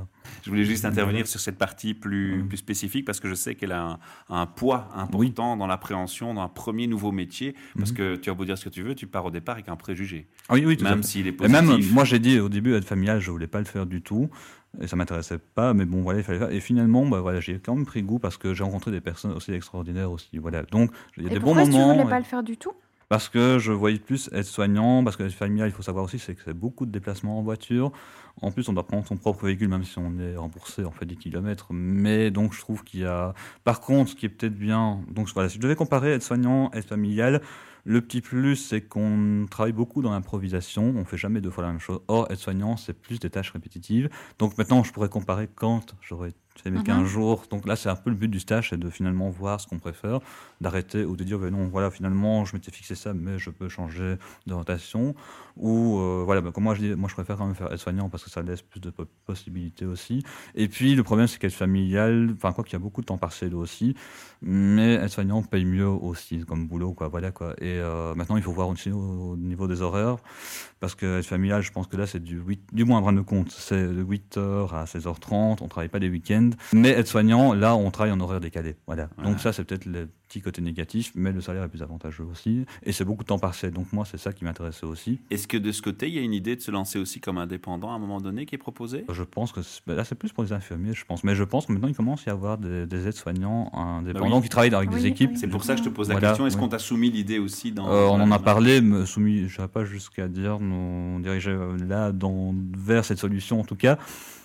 je 0.42 0.50
voulais 0.50 0.64
juste 0.64 0.84
intervenir 0.84 1.26
sur 1.26 1.40
cette 1.40 1.58
partie 1.58 1.94
plus, 1.94 2.44
plus 2.48 2.56
spécifique 2.56 3.04
parce 3.04 3.20
que 3.20 3.28
je 3.28 3.34
sais 3.34 3.54
qu'elle 3.54 3.72
a 3.72 3.98
un, 4.28 4.46
poids 4.46 4.88
important 4.96 5.56
dans 5.56 5.66
l'appréhension 5.66 6.34
d'un 6.34 6.48
premier 6.48 6.86
nouveau 6.86 7.12
métier 7.12 7.54
parce 7.76 7.90
mhm. 7.90 7.96
que 7.96 8.16
tu 8.16 8.30
as 8.30 8.34
beau 8.34 8.44
dire 8.44 8.58
ce 8.58 8.64
que 8.64 8.70
tu 8.70 8.82
veux 8.82 8.94
tu 8.94 9.06
pars 9.06 9.24
au 9.24 9.30
départ 9.30 9.54
avec 9.54 9.68
un 9.68 9.76
préjugé. 9.76 10.26
Ah 10.48 10.54
oui 10.54 10.64
oui 10.66 10.76
même 10.82 11.02
s'il 11.02 11.26
est 11.26 11.32
positif 11.32 11.58
et 11.58 11.62
même 11.62 11.84
moi 11.92 12.04
j'ai 12.04 12.18
dit 12.18 12.38
au 12.40 12.48
début 12.48 12.74
être 12.74 12.84
familial 12.84 13.20
je 13.20 13.30
voulais 13.30 13.46
pas 13.46 13.58
le 13.58 13.64
faire 13.64 13.86
du 13.86 14.02
tout 14.02 14.30
et 14.80 14.86
ça 14.86 14.96
m'intéressait 14.96 15.38
pas, 15.38 15.74
mais 15.74 15.84
bon, 15.84 16.02
voilà, 16.02 16.20
il 16.20 16.24
fallait 16.24 16.38
faire. 16.38 16.50
Et 16.50 16.60
finalement, 16.60 17.06
bah, 17.06 17.20
voilà, 17.20 17.40
j'ai 17.40 17.58
quand 17.58 17.74
même 17.74 17.84
pris 17.84 18.02
goût 18.02 18.18
parce 18.18 18.36
que 18.36 18.54
j'ai 18.54 18.64
rencontré 18.64 18.90
des 18.90 19.00
personnes 19.00 19.32
aussi 19.32 19.52
extraordinaires 19.52 20.10
aussi. 20.10 20.38
Voilà. 20.38 20.62
Donc, 20.62 20.90
il 21.16 21.24
y 21.24 21.26
a 21.26 21.28
des 21.28 21.38
bons 21.38 21.54
moments. 21.54 21.66
Pourquoi 21.66 21.82
tu 21.82 21.98
voulais 21.98 22.10
pas 22.10 22.18
le 22.18 22.24
faire 22.24 22.42
du 22.42 22.56
tout? 22.56 22.72
Parce 23.08 23.28
que 23.28 23.58
je 23.58 23.72
voyais 23.72 23.98
plus 23.98 24.30
être 24.32 24.46
soignant, 24.46 25.04
parce 25.04 25.16
que 25.16 25.28
familial, 25.28 25.68
il 25.68 25.72
faut 25.72 25.82
savoir 25.82 26.06
aussi, 26.06 26.18
c'est 26.18 26.34
que 26.34 26.40
c'est 26.42 26.54
beaucoup 26.54 26.86
de 26.86 26.90
déplacements 26.90 27.38
en 27.38 27.42
voiture. 27.42 27.92
En 28.40 28.50
plus, 28.50 28.66
on 28.70 28.72
doit 28.72 28.86
prendre 28.86 29.06
son 29.06 29.18
propre 29.18 29.44
véhicule, 29.44 29.68
même 29.68 29.84
si 29.84 29.98
on 29.98 30.18
est 30.18 30.34
remboursé, 30.34 30.82
en 30.86 30.90
fait, 30.90 31.04
des 31.04 31.16
kilomètres. 31.16 31.66
Mais 31.74 32.30
donc, 32.30 32.54
je 32.54 32.60
trouve 32.60 32.82
qu'il 32.82 33.00
y 33.00 33.04
a. 33.04 33.34
Par 33.64 33.82
contre, 33.82 34.12
ce 34.12 34.16
qui 34.16 34.24
est 34.24 34.30
peut-être 34.30 34.56
bien. 34.56 35.00
Donc, 35.10 35.28
voilà, 35.34 35.50
si 35.50 35.56
je 35.56 35.60
devais 35.60 35.76
comparer 35.76 36.12
être 36.14 36.22
soignant, 36.22 36.70
être 36.72 36.88
familial, 36.88 37.42
le 37.84 38.00
petit 38.00 38.20
plus, 38.20 38.56
c'est 38.56 38.82
qu'on 38.82 39.46
travaille 39.50 39.72
beaucoup 39.72 40.02
dans 40.02 40.12
l'improvisation, 40.12 40.94
on 40.96 41.04
fait 41.04 41.16
jamais 41.16 41.40
deux 41.40 41.50
fois 41.50 41.64
la 41.64 41.70
même 41.70 41.80
chose. 41.80 42.00
Or, 42.08 42.30
être 42.30 42.38
soignant, 42.38 42.76
c'est 42.76 42.92
plus 42.92 43.18
des 43.18 43.30
tâches 43.30 43.50
répétitives. 43.50 44.08
Donc 44.38 44.56
maintenant, 44.56 44.84
je 44.84 44.92
pourrais 44.92 45.08
comparer 45.08 45.48
quand 45.52 45.96
j'aurais 46.00 46.32
fait 46.60 46.70
mes 46.70 46.82
15 46.82 46.98
mhm. 46.98 47.06
jours. 47.06 47.44
Donc 47.50 47.66
là, 47.66 47.76
c'est 47.76 47.88
un 47.88 47.96
peu 47.96 48.10
le 48.10 48.16
but 48.16 48.28
du 48.28 48.40
stage, 48.40 48.70
c'est 48.70 48.78
de 48.78 48.90
finalement 48.90 49.30
voir 49.30 49.60
ce 49.60 49.66
qu'on 49.66 49.78
préfère, 49.78 50.20
d'arrêter 50.60 51.04
ou 51.04 51.16
de 51.16 51.24
dire, 51.24 51.38
ben 51.38 51.50
non, 51.50 51.68
voilà, 51.68 51.90
finalement, 51.90 52.44
je 52.44 52.54
m'étais 52.54 52.70
fixé 52.70 52.94
ça, 52.94 53.14
mais 53.14 53.38
je 53.38 53.50
peux 53.50 53.68
changer 53.68 54.16
d'orientation. 54.46 55.14
Ou, 55.56 55.98
euh, 55.98 56.22
voilà, 56.24 56.40
ben, 56.40 56.50
comme 56.50 56.64
moi, 56.64 56.74
je 56.74 56.80
dis, 56.80 56.94
moi, 56.94 57.08
je 57.08 57.14
préfère 57.14 57.36
quand 57.36 57.46
même 57.46 57.54
faire 57.54 57.72
être 57.72 57.80
soignant 57.80 58.08
parce 58.08 58.24
que 58.24 58.30
ça 58.30 58.42
laisse 58.42 58.62
plus 58.62 58.80
de 58.80 58.90
possibilités 59.26 59.84
aussi. 59.84 60.24
Et 60.54 60.68
puis, 60.68 60.94
le 60.94 61.02
problème, 61.02 61.26
c'est 61.26 61.38
qu'être 61.38 61.52
familial, 61.52 62.30
enfin, 62.36 62.52
quoi 62.52 62.64
qu'il 62.64 62.72
y 62.72 62.76
a 62.76 62.78
beaucoup 62.78 63.00
de 63.00 63.06
temps 63.06 63.18
partiel 63.18 63.54
aussi, 63.54 63.94
mais 64.40 64.94
être 64.94 65.10
soignant 65.10 65.42
paye 65.42 65.64
mieux 65.64 65.86
aussi 65.88 66.40
comme 66.40 66.66
boulot, 66.66 66.92
quoi, 66.92 67.08
voilà, 67.08 67.32
quoi. 67.32 67.54
Et 67.58 67.78
euh, 67.78 68.14
maintenant, 68.14 68.36
il 68.36 68.42
faut 68.42 68.52
voir 68.52 68.68
aussi 68.68 68.90
au, 68.90 69.36
niveau 69.36 69.66
des 69.66 69.82
horaires, 69.82 70.16
parce 70.80 70.94
que 70.94 71.18
être 71.18 71.26
familial, 71.26 71.62
je 71.62 71.70
pense 71.70 71.86
que 71.86 71.96
là, 71.96 72.06
c'est 72.06 72.22
du, 72.22 72.38
8, 72.38 72.68
du 72.72 72.84
moins 72.84 72.98
à 72.98 73.02
prendre 73.02 73.18
de 73.18 73.24
compte, 73.24 73.50
c'est 73.50 73.86
de 73.88 74.02
8h 74.02 74.74
à 74.74 74.84
16h30, 74.84 75.58
on 75.60 75.68
travaille 75.68 75.88
pas 75.88 75.98
les 75.98 76.08
week-ends, 76.08 76.41
mais 76.72 76.90
être 76.90 77.08
soignant, 77.08 77.54
là, 77.54 77.76
on 77.76 77.90
travaille 77.90 78.12
en 78.12 78.20
horaire 78.20 78.40
décalé, 78.40 78.76
voilà. 78.86 79.08
Donc 79.22 79.40
ça, 79.40 79.52
c'est 79.52 79.64
peut-être 79.64 79.86
le 79.86 80.08
petit 80.28 80.40
côté 80.40 80.62
négatif, 80.62 81.12
mais 81.14 81.30
le 81.30 81.42
salaire 81.42 81.64
est 81.64 81.68
plus 81.68 81.82
avantageux 81.82 82.24
aussi, 82.24 82.64
et 82.82 82.92
c'est 82.92 83.04
beaucoup 83.04 83.22
de 83.22 83.28
temps 83.28 83.38
partiel, 83.38 83.72
donc 83.72 83.92
moi, 83.92 84.04
c'est 84.10 84.18
ça 84.18 84.32
qui 84.32 84.44
m'intéressait 84.44 84.86
aussi. 84.86 85.20
Est-ce 85.30 85.46
que 85.46 85.58
de 85.58 85.72
ce 85.72 85.82
côté, 85.82 86.08
il 86.08 86.14
y 86.14 86.18
a 86.18 86.22
une 86.22 86.32
idée 86.32 86.56
de 86.56 86.60
se 86.60 86.70
lancer 86.70 86.98
aussi 86.98 87.20
comme 87.20 87.36
indépendant 87.38 87.92
à 87.92 87.94
un 87.94 87.98
moment 87.98 88.20
donné 88.20 88.46
qui 88.46 88.54
est 88.54 88.58
proposée? 88.58 89.04
Je 89.10 89.22
pense 89.22 89.52
que 89.52 89.60
ben 89.86 89.94
là, 89.94 90.04
c'est 90.04 90.14
plus 90.14 90.32
pour 90.32 90.42
les 90.44 90.52
infirmiers, 90.52 90.94
je 90.94 91.04
pense, 91.04 91.22
mais 91.22 91.34
je 91.34 91.44
pense 91.44 91.66
que 91.66 91.72
maintenant, 91.72 91.88
il 91.88 91.94
commence 91.94 92.26
à 92.26 92.30
y 92.30 92.32
avoir 92.32 92.56
des, 92.58 93.06
aides-soignants 93.06 93.70
indépendants 93.74 94.38
bah 94.38 94.42
qui 94.42 94.48
travaillent 94.48 94.74
avec 94.74 94.90
des 94.90 95.06
équipes. 95.06 95.32
C'est 95.36 95.48
pour 95.48 95.64
ça 95.64 95.74
que 95.74 95.80
je 95.80 95.84
te 95.84 95.90
pose 95.90 96.08
la 96.08 96.20
question, 96.20 96.46
est-ce 96.46 96.56
qu'on 96.56 96.68
t'a 96.68 96.78
soumis 96.78 97.10
l'idée 97.10 97.38
aussi 97.38 97.72
dans... 97.72 97.88
Euh, 97.88 98.06
on 98.06 98.20
en 98.20 98.30
a 98.30 98.38
parlé, 98.38 98.80
me 98.80 99.04
soumis, 99.04 99.48
je 99.48 99.60
ne 99.60 99.66
pas 99.66 99.84
jusqu'à 99.84 100.28
dire, 100.28 100.60
nous 100.60 101.20
dirigeait 101.20 101.56
là 101.86 102.12
dans, 102.12 102.54
vers 102.76 103.04
cette 103.04 103.18
solution 103.18 103.60
en 103.60 103.64
tout 103.64 103.76
cas 103.76 103.98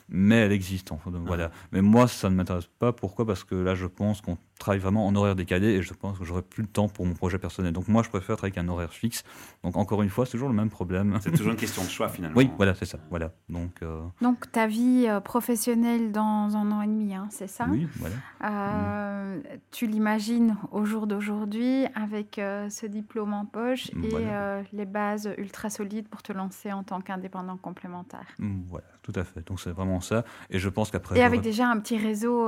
mais 0.09 0.35
elle 0.35 0.51
existe. 0.51 0.91
En 0.91 0.97
fait. 0.97 1.09
voilà. 1.09 1.51
Mais 1.71 1.81
moi, 1.81 2.07
ça 2.07 2.29
ne 2.29 2.35
m'intéresse 2.35 2.69
pas. 2.79 2.93
Pourquoi? 2.93 3.25
Parce 3.25 3.43
que 3.43 3.55
là, 3.55 3.75
je 3.75 3.85
pense 3.85 4.21
qu'on 4.21 4.37
travaille 4.59 4.79
vraiment 4.79 5.05
en 5.05 5.15
horaire 5.15 5.35
décalé 5.35 5.67
et 5.67 5.81
je 5.81 5.93
pense 5.93 6.17
que 6.19 6.25
j'aurai 6.25 6.41
plus 6.41 6.63
le 6.63 6.67
temps 6.67 6.87
pour 6.87 7.05
mon 7.05 7.13
projet 7.13 7.37
personnel. 7.37 7.73
Donc 7.73 7.87
moi, 7.87 8.03
je 8.03 8.09
préfère 8.09 8.37
travailler 8.37 8.57
avec 8.57 8.69
un 8.69 8.71
horaire 8.71 8.93
fixe. 8.93 9.23
Donc 9.63 9.77
encore 9.77 10.01
une 10.01 10.09
fois, 10.09 10.25
c'est 10.25 10.31
toujours 10.31 10.49
le 10.49 10.55
même 10.55 10.69
problème. 10.69 11.17
C'est 11.21 11.31
toujours 11.31 11.51
une 11.51 11.57
question 11.57 11.83
de 11.83 11.89
choix 11.89 12.09
finalement. 12.09 12.37
Oui, 12.37 12.49
voilà, 12.57 12.75
c'est 12.75 12.85
ça. 12.85 12.97
Voilà. 13.09 13.31
Donc, 13.49 13.81
euh, 13.81 14.01
Donc 14.21 14.51
ta 14.51 14.67
vie 14.67 15.05
euh, 15.07 15.19
professionnelle 15.19 16.11
dans 16.11 16.55
un 16.55 16.71
an 16.71 16.81
et 16.81 16.87
demi, 16.87 17.13
hein, 17.13 17.27
c'est 17.29 17.47
ça? 17.47 17.67
Oui, 17.69 17.87
voilà. 17.97 18.15
Euh, 18.43 19.41
tu 19.71 19.87
l'imagines 19.87 20.57
au 20.71 20.85
jour 20.85 21.07
d'aujourd'hui 21.07 21.85
avec 21.95 22.35
ce 22.35 22.85
diplôme 22.85 23.33
en 23.33 23.45
poche 23.45 23.89
et 24.03 24.25
les 24.73 24.85
bases 24.85 25.29
ultra 25.37 25.69
solides 25.69 26.07
pour 26.07 26.23
te 26.23 26.33
lancer 26.33 26.71
en 26.71 26.83
tant 26.83 27.01
qu'indépendant 27.01 27.57
complémentaire? 27.57 28.27
Voilà, 28.67 28.87
tout 29.03 29.13
à 29.15 29.23
fait. 29.23 29.45
Donc 29.47 29.59
c'est 29.59 29.71
vraiment 29.71 30.01
ça. 30.01 30.23
Et 30.49 30.59
je 30.59 30.69
pense 30.69 30.91
qu'après... 30.91 31.17
Et 31.17 31.23
avec 31.23 31.41
déjà 31.41 31.67
un 31.67 31.79
petit 31.79 31.97
réseau... 31.97 32.47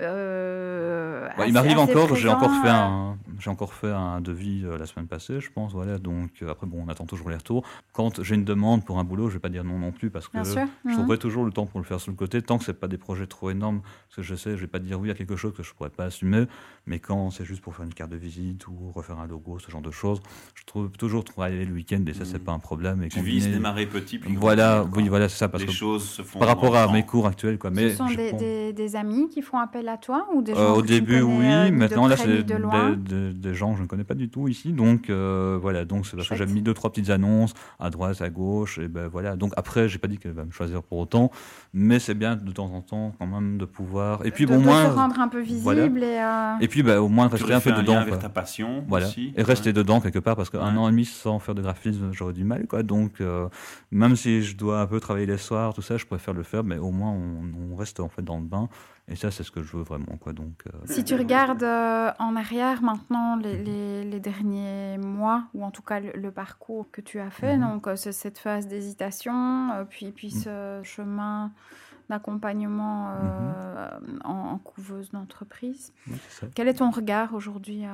Euh, 0.00 1.28
il 1.46 1.52
m'arrive 1.52 1.78
encore, 1.78 2.14
j'ai 2.14 2.28
encore 2.28 2.52
fait 2.62 2.68
un, 2.68 3.16
j'ai 3.38 3.50
encore 3.50 3.74
fait 3.74 3.90
un 3.90 4.20
devis 4.20 4.64
la 4.78 4.86
semaine 4.86 5.06
passée, 5.06 5.40
je 5.40 5.50
pense. 5.50 5.72
Voilà, 5.72 5.98
donc 5.98 6.30
après, 6.48 6.66
bon, 6.66 6.84
on 6.86 6.88
attend 6.88 7.06
toujours 7.06 7.30
les 7.30 7.36
retours. 7.36 7.64
Quand 7.92 8.22
j'ai 8.22 8.34
une 8.34 8.44
demande 8.44 8.84
pour 8.84 8.98
un 8.98 9.04
boulot, 9.04 9.28
je 9.28 9.34
vais 9.34 9.40
pas 9.40 9.48
dire 9.48 9.64
non 9.64 9.78
non 9.78 9.92
plus 9.92 10.10
parce 10.10 10.28
que 10.28 10.38
je 10.44 10.92
trouverai 10.92 11.18
toujours 11.18 11.44
le 11.44 11.50
temps 11.50 11.66
pour 11.66 11.80
le 11.80 11.86
faire 11.86 12.00
sur 12.00 12.10
le 12.10 12.16
côté, 12.16 12.42
tant 12.42 12.58
que 12.58 12.64
c'est 12.64 12.78
pas 12.78 12.88
des 12.88 12.98
projets 12.98 13.26
trop 13.26 13.50
énormes. 13.50 13.80
Parce 13.80 14.16
que 14.16 14.22
je 14.22 14.34
sais, 14.34 14.56
je 14.56 14.60
vais 14.60 14.66
pas 14.66 14.78
dire 14.78 15.00
oui 15.00 15.10
à 15.10 15.14
quelque 15.14 15.36
chose 15.36 15.52
que 15.54 15.62
je 15.62 15.72
pourrais 15.74 15.90
pas 15.90 16.04
assumer, 16.04 16.46
mais 16.86 16.98
quand 16.98 17.30
c'est 17.30 17.44
juste 17.44 17.60
pour 17.60 17.74
faire 17.74 17.84
une 17.84 17.94
carte 17.94 18.10
de 18.10 18.16
visite 18.16 18.66
ou 18.66 18.92
refaire 18.94 19.18
un 19.18 19.26
logo, 19.26 19.58
ce 19.58 19.70
genre 19.70 19.82
de 19.82 19.90
choses, 19.90 20.20
je 20.54 20.64
trouve 20.64 20.90
toujours 20.92 21.24
travailler 21.24 21.64
le 21.64 21.74
week-end 21.74 22.02
et 22.06 22.14
ça, 22.14 22.24
c'est 22.24 22.38
mhm. 22.38 22.44
pas 22.44 22.52
un 22.52 22.58
problème. 22.58 23.02
Et 23.02 23.08
tu 23.08 23.20
vises 23.20 23.48
démarrer 23.48 23.86
petit, 23.86 24.18
puis 24.18 24.36
voilà, 24.36 24.84
oui, 24.96 25.08
voilà, 25.08 25.28
c'est 25.28 25.38
ça. 25.38 25.48
Parce 25.48 25.64
les 25.64 25.72
choses 25.72 26.08
se 26.08 26.22
font 26.22 26.38
par 26.38 26.48
rapport 26.48 26.76
à 26.76 26.90
mes 26.92 27.04
cours 27.04 27.26
actuels, 27.26 27.58
quoi. 27.58 27.70
Mais 27.70 27.90
Ce 27.90 27.96
sont 27.96 28.06
des, 28.06 28.72
des, 28.72 28.96
amis 28.96 29.28
qui 29.28 29.42
font 29.42 29.58
appel 29.58 29.87
à 29.88 29.96
toi 29.96 30.26
ou 30.32 30.42
des 30.42 30.54
gens 30.54 30.60
euh, 30.60 30.74
Au 30.74 30.82
début, 30.82 31.20
oui. 31.20 31.44
Euh, 31.44 31.70
maintenant, 31.70 32.06
là, 32.06 32.16
c'est 32.16 32.42
des, 32.42 33.54
gens 33.54 33.72
que 33.72 33.78
je 33.78 33.82
ne 33.82 33.86
connais 33.86 34.04
pas 34.04 34.14
du 34.14 34.28
tout 34.28 34.48
ici. 34.48 34.72
Donc, 34.72 35.10
euh, 35.10 35.58
voilà. 35.60 35.84
Donc, 35.84 36.06
c'est 36.06 36.16
parce 36.16 36.28
que 36.28 36.36
j'ai 36.36 36.46
mis 36.46 36.62
deux, 36.62 36.74
trois 36.74 36.90
petites 36.90 37.10
annonces 37.10 37.54
à 37.78 37.90
droite, 37.90 38.20
à 38.20 38.30
gauche. 38.30 38.78
Et 38.78 38.88
ben 38.88 39.08
voilà. 39.08 39.36
Donc, 39.36 39.52
après, 39.56 39.88
j'ai 39.88 39.98
pas 39.98 40.08
dit 40.08 40.18
qu'elle 40.18 40.32
va 40.32 40.44
me 40.44 40.50
choisir 40.50 40.82
pour 40.82 40.98
autant. 40.98 41.30
Mais 41.72 41.98
c'est 41.98 42.14
bien 42.14 42.36
de 42.36 42.52
temps 42.52 42.72
en 42.72 42.82
temps, 42.82 43.14
quand 43.18 43.26
même, 43.26 43.58
de 43.58 43.64
pouvoir. 43.64 44.24
Et 44.24 44.30
puis, 44.30 44.44
de, 44.44 44.50
bon, 44.50 44.60
de 44.60 44.64
moins. 44.64 44.90
se 44.90 44.94
rendre 44.94 45.20
un 45.20 45.28
peu 45.28 45.40
visible. 45.40 46.02
Et, 46.02 46.20
et 46.60 46.68
puis, 46.68 46.82
ben, 46.82 46.98
au 46.98 47.08
moins, 47.08 47.28
rester 47.28 47.52
un 47.52 47.60
peu 47.60 47.72
dedans. 47.72 47.96
Avec 47.96 48.18
ta 48.18 48.28
passion. 48.28 48.84
Voilà. 48.88 49.08
Et 49.36 49.42
rester 49.42 49.72
dedans 49.72 50.00
quelque 50.00 50.20
part. 50.20 50.36
Parce 50.36 50.50
qu'un 50.50 50.76
an 50.76 50.88
et 50.88 50.90
demi 50.90 51.04
sans 51.04 51.38
faire 51.38 51.54
de 51.54 51.62
graphisme, 51.62 52.10
j'aurais 52.12 52.32
du 52.32 52.44
mal, 52.44 52.66
quoi. 52.66 52.82
Donc, 52.82 53.22
même 53.90 54.16
si 54.16 54.42
je 54.42 54.56
dois 54.56 54.80
un 54.80 54.86
peu 54.86 55.00
travailler 55.00 55.26
les 55.26 55.38
soirs, 55.38 55.74
tout 55.74 55.82
ça, 55.82 55.96
je 55.96 56.06
préfère 56.06 56.34
le 56.34 56.42
faire. 56.42 56.64
Mais 56.64 56.78
au 56.78 56.90
moins, 56.90 57.10
on, 57.10 57.72
on 57.72 57.76
reste 57.76 58.00
en 58.00 58.08
fait 58.08 58.22
dans 58.22 58.38
le 58.38 58.44
bain. 58.44 58.68
Et 59.10 59.16
ça, 59.16 59.30
c'est 59.30 59.42
ce 59.42 59.50
que 59.50 59.62
je 59.62 59.76
veux 59.76 59.82
vraiment. 59.82 60.16
Quoi. 60.20 60.32
Donc, 60.32 60.64
euh, 60.66 60.78
Si 60.84 61.02
tu 61.02 61.14
regardes 61.14 61.62
euh, 61.62 62.10
en 62.18 62.36
arrière 62.36 62.82
maintenant 62.82 63.36
les, 63.36 64.04
les, 64.04 64.20
derniers 64.20 64.98
mois, 64.98 65.44
ou 65.54 65.64
en 65.64 65.70
tout 65.70 65.82
cas 65.82 66.00
le, 66.00 66.30
parcours 66.30 66.90
que 66.90 67.00
tu 67.00 67.18
as 67.18 67.30
fait, 67.30 67.56
mhm. 67.56 67.68
donc 67.68 67.86
euh, 67.86 67.96
cette 67.96 68.38
phase 68.38 68.66
d'hésitation, 68.68 69.86
puis, 69.88 70.12
puis 70.12 70.32
mhm. 70.34 70.40
ce 70.40 70.80
chemin 70.82 71.52
d'accompagnement 72.10 73.12
mhm. 73.12 74.20
en, 74.24 74.58
couveuse 74.58 75.10
d'entreprise. 75.10 75.92
Quel 76.54 76.68
est 76.68 76.74
ton 76.74 76.90
regard 76.90 77.34
aujourd'hui 77.34 77.84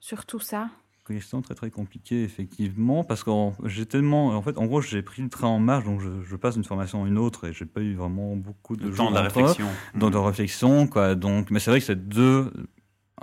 sur 0.00 0.26
tout 0.26 0.40
ça? 0.40 0.68
Question 1.04 1.42
très 1.42 1.54
très 1.54 1.70
compliquée 1.70 2.22
effectivement 2.22 3.04
parce 3.04 3.24
que 3.24 3.30
j'ai 3.64 3.86
tellement 3.86 4.28
en 4.28 4.42
fait 4.42 4.56
en 4.56 4.66
gros 4.66 4.80
j'ai 4.80 5.02
pris 5.02 5.22
le 5.22 5.28
train 5.28 5.48
en 5.48 5.58
marche 5.58 5.84
donc 5.84 6.00
je, 6.00 6.36
passe 6.36 6.54
d'une 6.54 6.64
formation 6.64 7.04
à 7.04 7.08
une 7.08 7.18
autre 7.18 7.48
et 7.48 7.52
j'ai 7.52 7.66
pas 7.66 7.80
eu 7.80 7.94
vraiment 7.94 8.36
beaucoup 8.36 8.76
de 8.76 8.88
le 8.88 8.94
temps 8.94 9.10
de 9.10 9.14
la 9.16 9.22
réflexion. 9.22 9.66
dans 9.94 10.10
de 10.10 10.16
réflexion 10.16 10.86
quoi. 10.86 11.14
Donc 11.14 11.50
mais 11.50 11.58
c'est 11.58 11.70
vrai 11.70 11.80
que 11.80 11.86
c'est 11.86 12.08
deux 12.08 12.50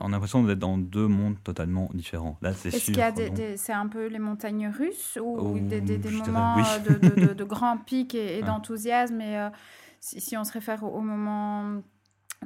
on 0.01 0.07
a 0.07 0.09
l'impression 0.11 0.43
d'être 0.43 0.59
dans 0.59 0.77
deux 0.77 1.07
mondes 1.07 1.41
totalement 1.43 1.89
différents. 1.93 2.37
Là, 2.41 2.53
c'est 2.53 2.69
Est-ce 2.69 2.85
qu'il 2.85 2.97
y 2.97 3.01
a 3.01 3.11
des, 3.11 3.57
c'est 3.57 3.73
un 3.73 3.87
peu 3.87 4.07
les 4.07 4.19
montagnes 4.19 4.69
russes 4.69 5.17
ou 5.21 5.59
des, 5.59 5.81
des, 5.81 5.97
moments 6.09 6.55
de, 6.87 7.33
de, 7.33 7.43
grands 7.43 7.77
pics 7.77 8.15
et, 8.15 8.41
d'enthousiasme 8.41 9.19
Et 9.21 9.37
euh, 9.37 9.49
si, 9.99 10.37
on 10.37 10.43
se 10.43 10.53
réfère 10.53 10.83
au, 10.83 11.01
moment 11.01 11.81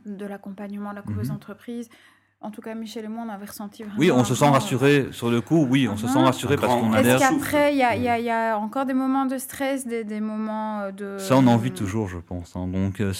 de 0.05 0.25
l'accompagnement 0.25 0.91
de 0.91 0.95
la 0.95 1.01
couveuse 1.03 1.29
mm 1.29 1.35
entreprise, 1.35 1.89
en 2.43 2.51
tout 2.51 2.61
cas, 2.61 2.75
Michel 2.75 3.05
et 3.05 3.07
moi, 3.07 3.23
on 3.25 3.29
avait 3.29 3.45
ressenti 3.45 3.85
Oui, 3.97 4.11
on 4.11 4.25
se 4.25 4.35
sent 4.35 4.49
rassuré 4.49 5.07
sur 5.11 5.31
le 5.31 5.39
coup. 5.39 5.65
Oui, 5.69 5.87
on 5.87 5.95
se 5.95 6.07
sent 6.07 6.19
rassuré 6.19 6.57
parce 6.57 6.73
qu'on 6.73 6.91
a 6.91 7.01
l'air. 7.01 7.15
Est-ce 7.15 7.29
qu'après, 7.29 7.73
il 7.73 7.77
y, 7.77 8.29
a 8.29 8.57
encore 8.57 8.85
des 8.85 8.93
moments 8.93 9.25
de 9.25 9.37
stress, 9.37 9.87
des, 9.87 10.19
moments 10.19 10.81
euh, 10.81 10.91
de. 10.91 11.17
Ça, 11.19 11.37
on 11.37 11.47
en 11.47 11.55
vit 11.55 11.71
toujours, 11.71 12.09
je 12.09 12.17
pense. 12.17 12.55
Hein. 12.57 12.67
Donc, 12.67 12.99
euh, 12.99 13.13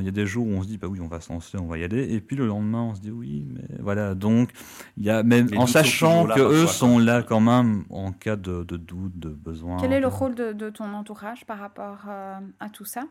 il 0.00 0.04
y 0.04 0.08
a 0.08 0.12
des 0.12 0.26
jours 0.26 0.46
où 0.46 0.50
on 0.50 0.62
se 0.62 0.66
dit, 0.66 0.76
bah 0.76 0.88
oui, 0.90 0.98
on 1.00 1.06
va 1.06 1.20
se 1.20 1.32
lancer, 1.32 1.56
on 1.56 1.66
va 1.66 1.78
y 1.78 1.84
aller. 1.84 2.12
Et 2.12 2.20
puis 2.20 2.34
le 2.34 2.46
lendemain, 2.48 2.82
on 2.82 2.94
se 2.96 3.00
dit, 3.00 3.12
oui, 3.12 3.46
mais 3.48 3.76
voilà. 3.78 4.16
Donc, 4.16 4.50
il 4.96 5.04
y 5.04 5.10
a 5.10 5.22
même 5.22 5.48
en 5.56 5.68
sachant 5.68 6.26
que 6.26 6.40
eux 6.40 6.66
sont 6.66 6.98
là 6.98 7.22
quand 7.22 7.40
même 7.40 7.84
en 7.90 8.10
cas 8.10 8.34
de, 8.34 8.64
doute, 8.64 9.18
de 9.18 9.28
besoin. 9.28 9.76
Quel 9.80 9.92
est 9.92 10.00
le 10.00 10.08
rôle 10.08 10.34
de, 10.34 10.70
ton 10.70 10.92
entourage 10.94 11.44
par 11.46 11.58
rapport 11.58 12.06
euh, 12.08 12.38
à 12.58 12.68
tout 12.70 12.84
ça? 12.84 13.04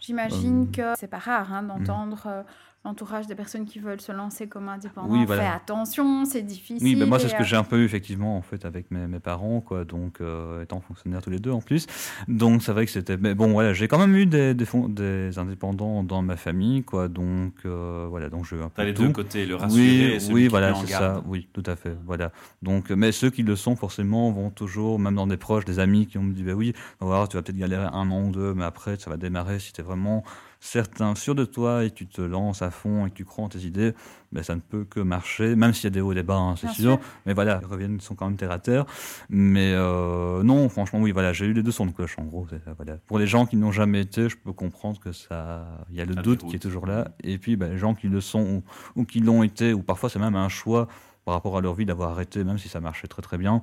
J'imagine 0.00 0.70
que 0.70 0.94
c'est 0.96 1.08
pas 1.08 1.18
rare 1.18 1.52
hein, 1.52 1.62
d'entendre 1.62 2.44
l'entourage 2.84 3.26
des 3.26 3.34
personnes 3.34 3.64
qui 3.64 3.78
veulent 3.78 4.00
se 4.00 4.12
lancer 4.12 4.46
comme 4.46 4.68
indépendants. 4.68 5.08
Oui, 5.08 5.26
Fais 5.26 5.46
attention, 5.46 6.24
c'est 6.24 6.42
difficile. 6.42 6.86
Oui, 6.86 6.96
ben 6.96 7.06
moi, 7.06 7.18
c'est 7.18 7.28
ce 7.28 7.34
que 7.34 7.44
j'ai 7.44 7.56
un 7.56 7.64
peu 7.64 7.78
eu 7.78 7.84
effectivement 7.84 8.36
en 8.36 8.42
fait 8.42 8.64
avec 8.64 8.90
mes, 8.90 9.06
mes 9.06 9.20
parents, 9.20 9.60
quoi. 9.60 9.84
Donc, 9.84 10.20
euh, 10.20 10.62
étant 10.62 10.80
fonctionnaires 10.80 11.22
tous 11.22 11.30
les 11.30 11.38
deux 11.38 11.50
en 11.50 11.60
plus. 11.60 11.86
Donc, 12.28 12.62
c'est 12.62 12.72
vrai 12.72 12.84
que 12.84 12.92
c'était. 12.92 13.16
Mais 13.16 13.34
bon, 13.34 13.52
voilà, 13.52 13.72
j'ai 13.72 13.88
quand 13.88 13.98
même 13.98 14.14
eu 14.14 14.26
des, 14.26 14.54
des, 14.54 14.66
des, 14.88 15.38
indépendants 15.38 16.02
dans 16.02 16.20
ma 16.20 16.36
famille, 16.36 16.82
quoi. 16.82 17.08
Donc, 17.08 17.54
euh, 17.64 18.06
voilà, 18.10 18.28
donc 18.28 18.44
je. 18.44 18.56
T'as 18.74 18.84
les 18.84 18.92
deux 18.92 19.10
côtés, 19.10 19.46
le 19.46 19.56
rassurer. 19.56 20.18
Oui, 20.18 20.28
oui, 20.30 20.48
voilà, 20.48 20.74
c'est 20.74 20.92
ça. 20.92 21.22
Oui, 21.26 21.48
tout 21.52 21.64
à 21.66 21.76
fait. 21.76 21.96
Voilà. 22.04 22.32
Donc, 22.62 22.90
mais 22.90 23.12
ceux 23.12 23.30
qui 23.30 23.42
le 23.42 23.56
sont 23.56 23.76
forcément 23.76 24.30
vont 24.30 24.50
toujours, 24.50 24.98
même 24.98 25.14
dans 25.14 25.26
des 25.26 25.38
proches, 25.38 25.64
des 25.64 25.78
amis 25.78 26.06
qui 26.06 26.18
ont 26.18 26.24
dit, 26.24 26.42
ben 26.42 26.54
oui, 26.54 26.74
on 27.00 27.06
va 27.06 27.16
voir, 27.16 27.28
tu 27.28 27.36
vas 27.36 27.42
peut-être 27.42 27.56
galérer 27.56 27.86
un 27.86 28.10
an 28.10 28.24
ou 28.24 28.30
deux, 28.30 28.52
mais 28.52 28.64
après, 28.64 28.96
ça 28.98 29.08
va 29.08 29.16
démarrer 29.16 29.58
si 29.58 29.72
t'es 29.72 29.82
vraiment 29.82 30.22
certain, 30.64 31.14
sûr 31.14 31.34
de 31.34 31.44
toi 31.44 31.84
et 31.84 31.90
tu 31.90 32.06
te 32.06 32.22
lances 32.22 32.62
à 32.62 32.70
fond 32.70 33.06
et 33.06 33.10
que 33.10 33.14
tu 33.14 33.24
crois 33.26 33.44
en 33.44 33.48
tes 33.48 33.60
idées, 33.60 33.92
ben, 34.32 34.42
ça 34.42 34.54
ne 34.54 34.60
peut 34.60 34.84
que 34.84 34.98
marcher, 34.98 35.56
même 35.56 35.74
s'il 35.74 35.84
y 35.84 35.86
a 35.88 35.90
des 35.90 36.00
hauts 36.00 36.12
et 36.12 36.14
des 36.14 36.22
bas, 36.22 36.36
hein, 36.36 36.54
c'est 36.56 36.70
sûr. 36.70 36.98
Mais 37.26 37.34
voilà, 37.34 37.60
ils 37.62 37.66
reviennent, 37.66 38.00
sont 38.00 38.14
quand 38.14 38.26
même 38.26 38.38
terre 38.38 38.50
à 38.50 38.58
terre. 38.58 38.86
Mais 39.28 39.72
euh, 39.74 40.42
non, 40.42 40.68
franchement, 40.70 41.00
oui, 41.00 41.12
voilà, 41.12 41.34
j'ai 41.34 41.44
eu 41.44 41.52
les 41.52 41.62
deux 41.62 41.70
sons 41.70 41.84
de 41.84 41.92
cloche, 41.92 42.18
en 42.18 42.24
gros. 42.24 42.46
Voilà. 42.76 42.96
Pour 43.06 43.18
les 43.18 43.26
gens 43.26 43.44
qui 43.44 43.56
n'ont 43.56 43.72
jamais 43.72 44.00
été, 44.00 44.30
je 44.30 44.36
peux 44.38 44.54
comprendre 44.54 44.98
que 44.98 45.12
ça, 45.12 45.66
il 45.90 45.96
y 45.96 46.00
a 46.00 46.06
le 46.06 46.14
doute 46.14 46.46
qui 46.46 46.56
est 46.56 46.60
toujours 46.60 46.86
là. 46.86 47.08
Et 47.22 47.36
puis, 47.36 47.56
ben, 47.56 47.70
les 47.70 47.78
gens 47.78 47.94
qui 47.94 48.08
le 48.08 48.22
sont 48.22 48.62
ou 48.96 49.04
qui 49.04 49.20
l'ont 49.20 49.42
été, 49.42 49.74
ou 49.74 49.82
parfois 49.82 50.08
c'est 50.08 50.18
même 50.18 50.34
un 50.34 50.48
choix 50.48 50.88
par 51.26 51.34
rapport 51.34 51.56
à 51.58 51.60
leur 51.60 51.74
vie 51.74 51.86
d'avoir 51.86 52.10
arrêté, 52.10 52.42
même 52.42 52.58
si 52.58 52.68
ça 52.68 52.80
marchait 52.80 53.06
très 53.06 53.22
très 53.22 53.38
bien 53.38 53.60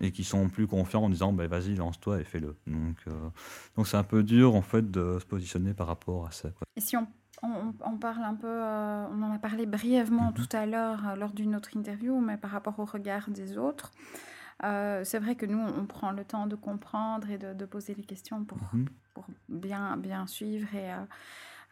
et 0.00 0.12
qui 0.12 0.24
sont 0.24 0.48
plus 0.48 0.66
confiants 0.66 1.04
en 1.04 1.08
disant 1.08 1.32
bah, 1.32 1.46
vas-y 1.46 1.74
lance-toi 1.74 2.20
et 2.20 2.24
fais-le 2.24 2.56
donc 2.66 2.96
euh, 3.08 3.30
donc 3.76 3.86
c'est 3.86 3.96
un 3.96 4.04
peu 4.04 4.22
dur 4.22 4.54
en 4.54 4.62
fait 4.62 4.90
de 4.90 5.18
se 5.18 5.24
positionner 5.24 5.74
par 5.74 5.86
rapport 5.86 6.26
à 6.26 6.30
ça 6.30 6.50
et 6.76 6.80
si 6.80 6.96
on, 6.96 7.06
on, 7.42 7.96
parle 7.96 8.22
un 8.22 8.34
peu 8.34 8.46
euh, 8.46 9.06
on 9.08 9.22
en 9.22 9.32
a 9.32 9.38
parlé 9.38 9.66
brièvement 9.66 10.28
mhm. 10.28 10.34
tout 10.34 10.48
à 10.52 10.66
l'heure 10.66 11.08
euh, 11.08 11.16
lors 11.16 11.32
d'une 11.32 11.54
autre 11.56 11.76
interview 11.76 12.20
mais 12.20 12.36
par 12.36 12.50
rapport 12.50 12.78
au 12.78 12.84
regard 12.84 13.30
des 13.30 13.58
autres 13.58 13.92
c'est 14.62 15.18
vrai 15.18 15.34
que 15.34 15.44
nous 15.44 15.58
on 15.58 15.84
prend 15.84 16.12
le 16.12 16.24
temps 16.24 16.46
de 16.46 16.56
comprendre 16.56 17.30
et 17.30 17.36
de, 17.36 17.64
poser 17.66 17.94
les 17.94 18.04
questions 18.04 18.42
pour, 18.44 18.58
mhm. 18.72 18.88
pour 19.12 19.26
bien 19.50 19.98
bien 19.98 20.26
suivre 20.26 20.74
et 20.74 20.90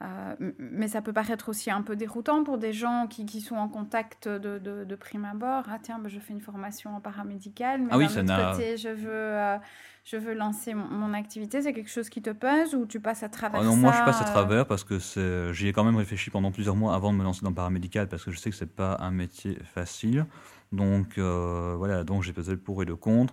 euh, 0.03 0.35
mais 0.59 0.89
ça 0.89 1.01
peut 1.03 1.13
paraître 1.13 1.49
aussi 1.49 1.71
un 1.71 1.83
peu 1.83 1.95
déroutant 1.95 2.43
pour 2.43 2.59
des 2.59 2.73
gens 2.73 3.07
qui, 3.09 3.27
qui 3.27 3.41
sont 3.41 3.55
en 3.55 3.69
contact 3.69 4.29
de, 4.29 4.59
de, 4.59 4.97
prime 4.97 5.25
abord. 5.25 5.65
Ah 5.71 5.79
tiens, 5.81 5.99
bah, 6.01 6.09
je 6.09 6.19
fais 6.19 6.33
une 6.33 6.41
formation 6.41 6.97
en 6.97 7.01
paramédical, 7.01 7.81
mais 7.81 7.89
ah 7.91 7.99
oui, 7.99 8.09
d'un 8.09 8.53
côté, 8.53 8.77
je 8.77 8.89
veux, 8.89 9.09
euh, 9.09 9.57
je 10.05 10.17
veux 10.17 10.35
lancer 10.35 10.75
mon, 10.75 11.15
activité. 11.15 11.63
C'est 11.63 11.73
quelque 11.73 11.91
chose 11.91 12.09
qui 12.09 12.23
te 12.23 12.31
pèse 12.31 12.75
ou 12.75 12.87
tu 12.87 12.99
passes 12.99 13.23
à 13.23 13.29
travers 13.29 13.61
ah 13.61 13.65
non, 13.65 13.75
ça 13.75 13.79
Moi, 13.79 13.93
je 13.93 14.05
passe 14.05 14.21
à 14.21 14.25
euh? 14.25 14.33
travers 14.33 14.67
parce 14.67 14.83
que 14.83 14.99
j'y 15.53 15.69
ai 15.69 15.73
quand 15.73 15.85
même 15.85 15.97
réfléchi 15.97 16.31
pendant 16.31 16.51
plusieurs 16.51 16.77
mois 16.77 16.95
avant 16.95 17.13
de 17.13 17.19
me 17.19 17.23
lancer 17.23 17.43
dans 17.43 17.51
le 17.51 17.55
paramédical 17.55 18.09
parce 18.09 18.25
que 18.25 18.33
je 18.33 18.39
sais 18.39 18.51
que 18.51 18.57
c'est 18.57 18.75
pas 18.75 18.97
un 19.01 19.13
métier 19.13 19.59
facile. 19.75 20.27
Donc 20.73 21.19
voilà, 21.19 22.03
donc 22.03 22.25
j'ai 22.25 22.33
pesé 22.33 22.51
le 22.51 22.59
pour 22.59 22.83
et 22.83 22.85
le 22.85 22.97
contre. 22.97 23.33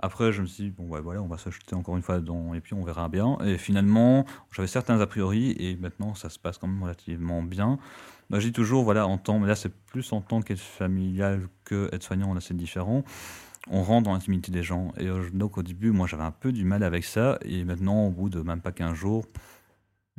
Après, 0.00 0.32
je 0.32 0.42
me 0.42 0.46
suis 0.46 0.64
dit, 0.64 0.70
bon, 0.70 0.86
voilà, 1.02 1.22
on 1.22 1.28
va 1.28 1.38
s'acheter 1.38 1.74
encore 1.74 1.96
une 1.96 2.02
fois 2.02 2.20
dans, 2.20 2.54
et 2.54 2.60
puis 2.60 2.74
on 2.74 2.82
verra 2.82 3.08
bien. 3.08 3.38
Et 3.44 3.58
finalement, 3.58 4.24
j'avais 4.50 4.68
certains 4.68 5.00
a 5.00 5.06
priori, 5.06 5.54
et 5.58 5.76
maintenant, 5.76 6.14
ça 6.14 6.28
se 6.28 6.38
passe 6.38 6.58
quand 6.58 6.66
même 6.66 6.82
relativement 6.82 7.42
bien. 7.42 7.78
Bah, 8.30 8.40
je 8.40 8.46
dis 8.46 8.52
toujours, 8.52 8.84
voilà, 8.84 9.06
en 9.06 9.18
temps, 9.18 9.38
mais 9.38 9.46
là, 9.46 9.54
c'est 9.54 9.72
plus 9.86 10.12
en 10.12 10.20
tant 10.20 10.40
qu'aide 10.40 10.58
familial 10.58 11.48
que 11.64 11.88
aide-soignant, 11.92 12.34
là, 12.34 12.40
c'est 12.40 12.56
différent. 12.56 13.04
On 13.70 13.82
rentre 13.82 14.04
dans 14.04 14.12
l'intimité 14.12 14.50
des 14.50 14.62
gens. 14.62 14.92
Et 14.98 15.06
euh, 15.06 15.28
donc, 15.32 15.58
au 15.58 15.62
début, 15.62 15.92
moi, 15.92 16.06
j'avais 16.06 16.24
un 16.24 16.32
peu 16.32 16.50
du 16.50 16.64
mal 16.64 16.82
avec 16.82 17.04
ça. 17.04 17.38
Et 17.42 17.64
maintenant, 17.64 18.06
au 18.06 18.10
bout 18.10 18.28
de 18.28 18.40
même 18.40 18.60
pas 18.60 18.72
15 18.72 18.94
jours, 18.94 19.24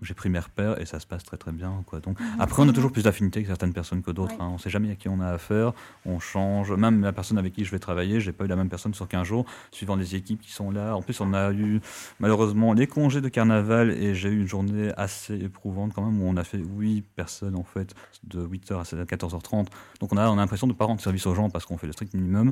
j'ai 0.01 0.13
pris 0.13 0.29
mes 0.29 0.39
repères 0.39 0.81
et 0.81 0.85
ça 0.85 0.99
se 0.99 1.05
passe 1.05 1.23
très 1.23 1.37
très 1.37 1.51
bien. 1.51 1.83
Quoi. 1.85 1.99
Donc, 1.99 2.19
mhm. 2.19 2.25
après, 2.39 2.63
on 2.63 2.69
a 2.69 2.73
toujours 2.73 2.91
plus 2.91 3.03
d'affinité 3.03 3.41
que 3.41 3.47
certaines 3.47 3.73
personnes 3.73 4.01
que 4.01 4.11
d'autres. 4.11 4.35
Hein. 4.39 4.49
On 4.49 4.53
ne 4.53 4.57
sait 4.57 4.69
jamais 4.69 4.91
à 4.91 4.95
qui 4.95 5.07
on 5.07 5.19
a 5.19 5.27
affaire. 5.27 5.73
On 6.05 6.19
change. 6.19 6.71
Même 6.71 7.01
la 7.01 7.13
personne 7.13 7.37
avec 7.37 7.53
qui 7.53 7.63
je 7.63 7.71
vais 7.71 7.79
travailler, 7.79 8.19
je 8.19 8.27
n'ai 8.27 8.33
pas 8.33 8.45
eu 8.45 8.47
la 8.47 8.55
même 8.55 8.69
personne 8.69 8.93
sur 8.93 9.07
15 9.07 9.25
jours, 9.25 9.45
suivant 9.71 9.95
les 9.95 10.15
équipes 10.15 10.41
qui 10.41 10.51
sont 10.51 10.71
là. 10.71 10.95
En 10.95 11.01
plus, 11.01 11.19
on 11.21 11.33
a 11.33 11.51
eu 11.51 11.79
malheureusement 12.19 12.73
les 12.73 12.87
congés 12.87 13.21
de 13.21 13.29
carnaval 13.29 13.91
et 13.91 14.15
j'ai 14.15 14.29
eu 14.29 14.41
une 14.41 14.47
journée 14.47 14.91
assez 14.97 15.35
éprouvante 15.35 15.93
quand 15.93 16.03
même 16.03 16.21
où 16.21 16.25
on 16.27 16.37
a 16.37 16.43
fait 16.43 16.57
8 16.57 17.03
personnes 17.15 17.55
en 17.55 17.63
fait, 17.63 17.93
de 18.23 18.45
8h 18.45 18.79
à 18.79 19.05
14h30. 19.05 19.67
Donc, 19.99 20.11
on 20.11 20.17
a, 20.17 20.27
on 20.29 20.33
a 20.33 20.37
l'impression 20.37 20.67
de 20.67 20.73
ne 20.73 20.77
pas 20.77 20.85
rendre 20.85 21.01
service 21.01 21.25
aux 21.27 21.35
gens 21.35 21.49
parce 21.49 21.65
qu'on 21.65 21.77
fait 21.77 21.87
le 21.87 21.93
strict 21.93 22.13
minimum. 22.13 22.51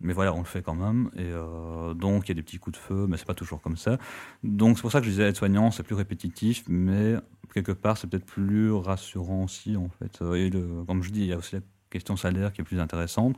Mais 0.00 0.12
voilà, 0.12 0.34
on 0.34 0.38
le 0.38 0.44
fait 0.44 0.62
quand 0.62 0.74
même. 0.74 1.10
Et 1.16 1.22
euh, 1.22 1.94
donc, 1.94 2.26
il 2.26 2.28
y 2.28 2.32
a 2.32 2.34
des 2.34 2.42
petits 2.42 2.58
coups 2.58 2.76
de 2.78 2.82
feu, 2.82 3.06
mais 3.08 3.16
c'est 3.16 3.26
pas 3.26 3.34
toujours 3.34 3.62
comme 3.62 3.76
ça. 3.76 3.98
Donc, 4.42 4.76
c'est 4.76 4.82
pour 4.82 4.92
ça 4.92 5.00
que 5.00 5.06
je 5.06 5.10
disais 5.10 5.24
être 5.24 5.36
soignant, 5.36 5.70
c'est 5.70 5.82
plus 5.82 5.94
répétitif, 5.94 6.64
mais 6.68 7.14
quelque 7.54 7.72
part, 7.72 7.96
c'est 7.96 8.06
peut-être 8.06 8.26
plus 8.26 8.72
rassurant 8.72 9.44
aussi, 9.44 9.76
en 9.76 9.88
fait. 9.88 10.22
Et 10.34 10.50
le, 10.50 10.84
comme 10.86 11.02
je 11.02 11.10
dis, 11.10 11.20
il 11.20 11.26
y 11.26 11.32
a 11.32 11.38
aussi 11.38 11.56
la 11.56 11.62
question 11.90 12.16
salaire 12.16 12.52
qui 12.52 12.60
est 12.60 12.64
plus 12.64 12.80
intéressante. 12.80 13.36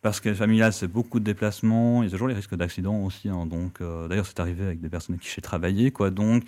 Parce 0.00 0.20
que 0.20 0.34
familial, 0.34 0.72
c'est 0.72 0.86
beaucoup 0.86 1.18
de 1.18 1.24
déplacements, 1.24 2.02
il 2.02 2.06
y 2.06 2.08
a 2.08 2.10
toujours 2.10 2.28
les 2.28 2.34
risques 2.34 2.54
d'accident 2.54 3.02
aussi. 3.04 3.30
Hein. 3.30 3.46
donc, 3.46 3.80
euh, 3.80 4.06
d'ailleurs, 4.06 4.26
c'est 4.26 4.38
arrivé 4.38 4.62
avec 4.62 4.80
des 4.80 4.90
personnes 4.90 5.18
qui 5.18 5.30
j'ai 5.34 5.40
travaillé, 5.40 5.90
quoi. 5.92 6.10
Donc, 6.10 6.44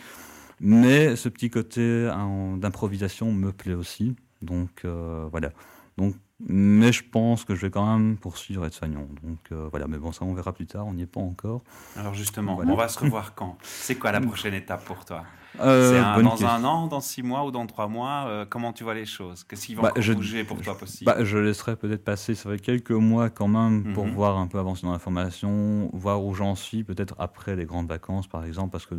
mais 0.60 1.16
ce 1.16 1.28
petit 1.28 1.50
côté 1.50 2.08
hein, 2.12 2.56
d'improvisation 2.58 3.32
me 3.32 3.52
plaît 3.52 3.74
aussi. 3.74 4.14
Donc, 4.42 4.82
euh, 4.84 5.26
voilà. 5.30 5.52
Donc, 5.96 6.14
Mais 6.40 6.92
je 6.92 7.02
pense 7.02 7.44
que 7.44 7.54
je 7.54 7.62
vais 7.62 7.70
quand 7.70 7.86
même 7.86 8.18
poursuivre 8.18 8.66
aide-soignant. 8.66 9.08
Donc 9.22 9.38
euh, 9.52 9.68
voilà, 9.70 9.86
mais 9.86 9.96
bon, 9.96 10.12
ça 10.12 10.24
on 10.24 10.34
verra 10.34 10.52
plus 10.52 10.66
tard, 10.66 10.86
on 10.86 10.92
n'y 10.92 11.02
est 11.02 11.06
pas 11.06 11.20
encore. 11.20 11.62
Alors 11.96 12.14
justement, 12.14 12.58
on 12.58 12.74
va 12.74 12.88
se 12.88 12.98
revoir 12.98 13.34
quand? 13.34 13.56
C'est 13.62 13.96
quoi 13.96 14.12
la 14.12 14.20
prochaine 14.22 14.54
étape 14.54 14.84
pour 14.84 15.04
toi? 15.04 15.24
Euh, 15.60 16.02
un- 16.02 16.22
dans 16.22 16.30
question. 16.30 16.48
un 16.48 16.64
an, 16.64 16.86
dans 16.86 17.00
six 17.00 17.22
mois 17.22 17.44
ou 17.44 17.50
dans 17.50 17.66
trois 17.66 17.88
mois 17.88 18.24
euh, 18.26 18.44
Comment 18.48 18.72
tu 18.72 18.84
vois 18.84 18.94
les 18.94 19.06
choses? 19.06 19.44
Qu'est-ce 19.44 19.66
qui 19.66 19.74
va 19.74 19.82
Bah, 19.82 19.92
je- 19.96 20.12
bouger 20.12 20.44
pour 20.44 20.60
toi 20.60 20.76
possible? 20.76 21.10
Bah, 21.10 21.24
je 21.24 21.38
laisserai 21.38 21.76
peut-être 21.76 22.04
passer, 22.04 22.34
ça 22.34 22.50
fait 22.50 22.58
quelques 22.58 22.90
mois 22.90 23.30
quand 23.30 23.48
même, 23.48 23.92
pour 23.94 24.06
Mhm. 24.06 24.12
voir 24.12 24.38
un 24.38 24.46
peu 24.46 24.58
avancer 24.58 24.86
dans 24.86 24.92
la 24.92 24.98
formation, 24.98 25.90
voir 25.92 26.22
où 26.24 26.34
j'en 26.34 26.54
suis, 26.54 26.84
peut-être 26.84 27.14
après 27.18 27.56
les 27.56 27.64
grandes 27.64 27.88
vacances 27.88 28.26
par 28.26 28.44
exemple, 28.44 28.70
parce 28.70 28.86
que 28.86 28.94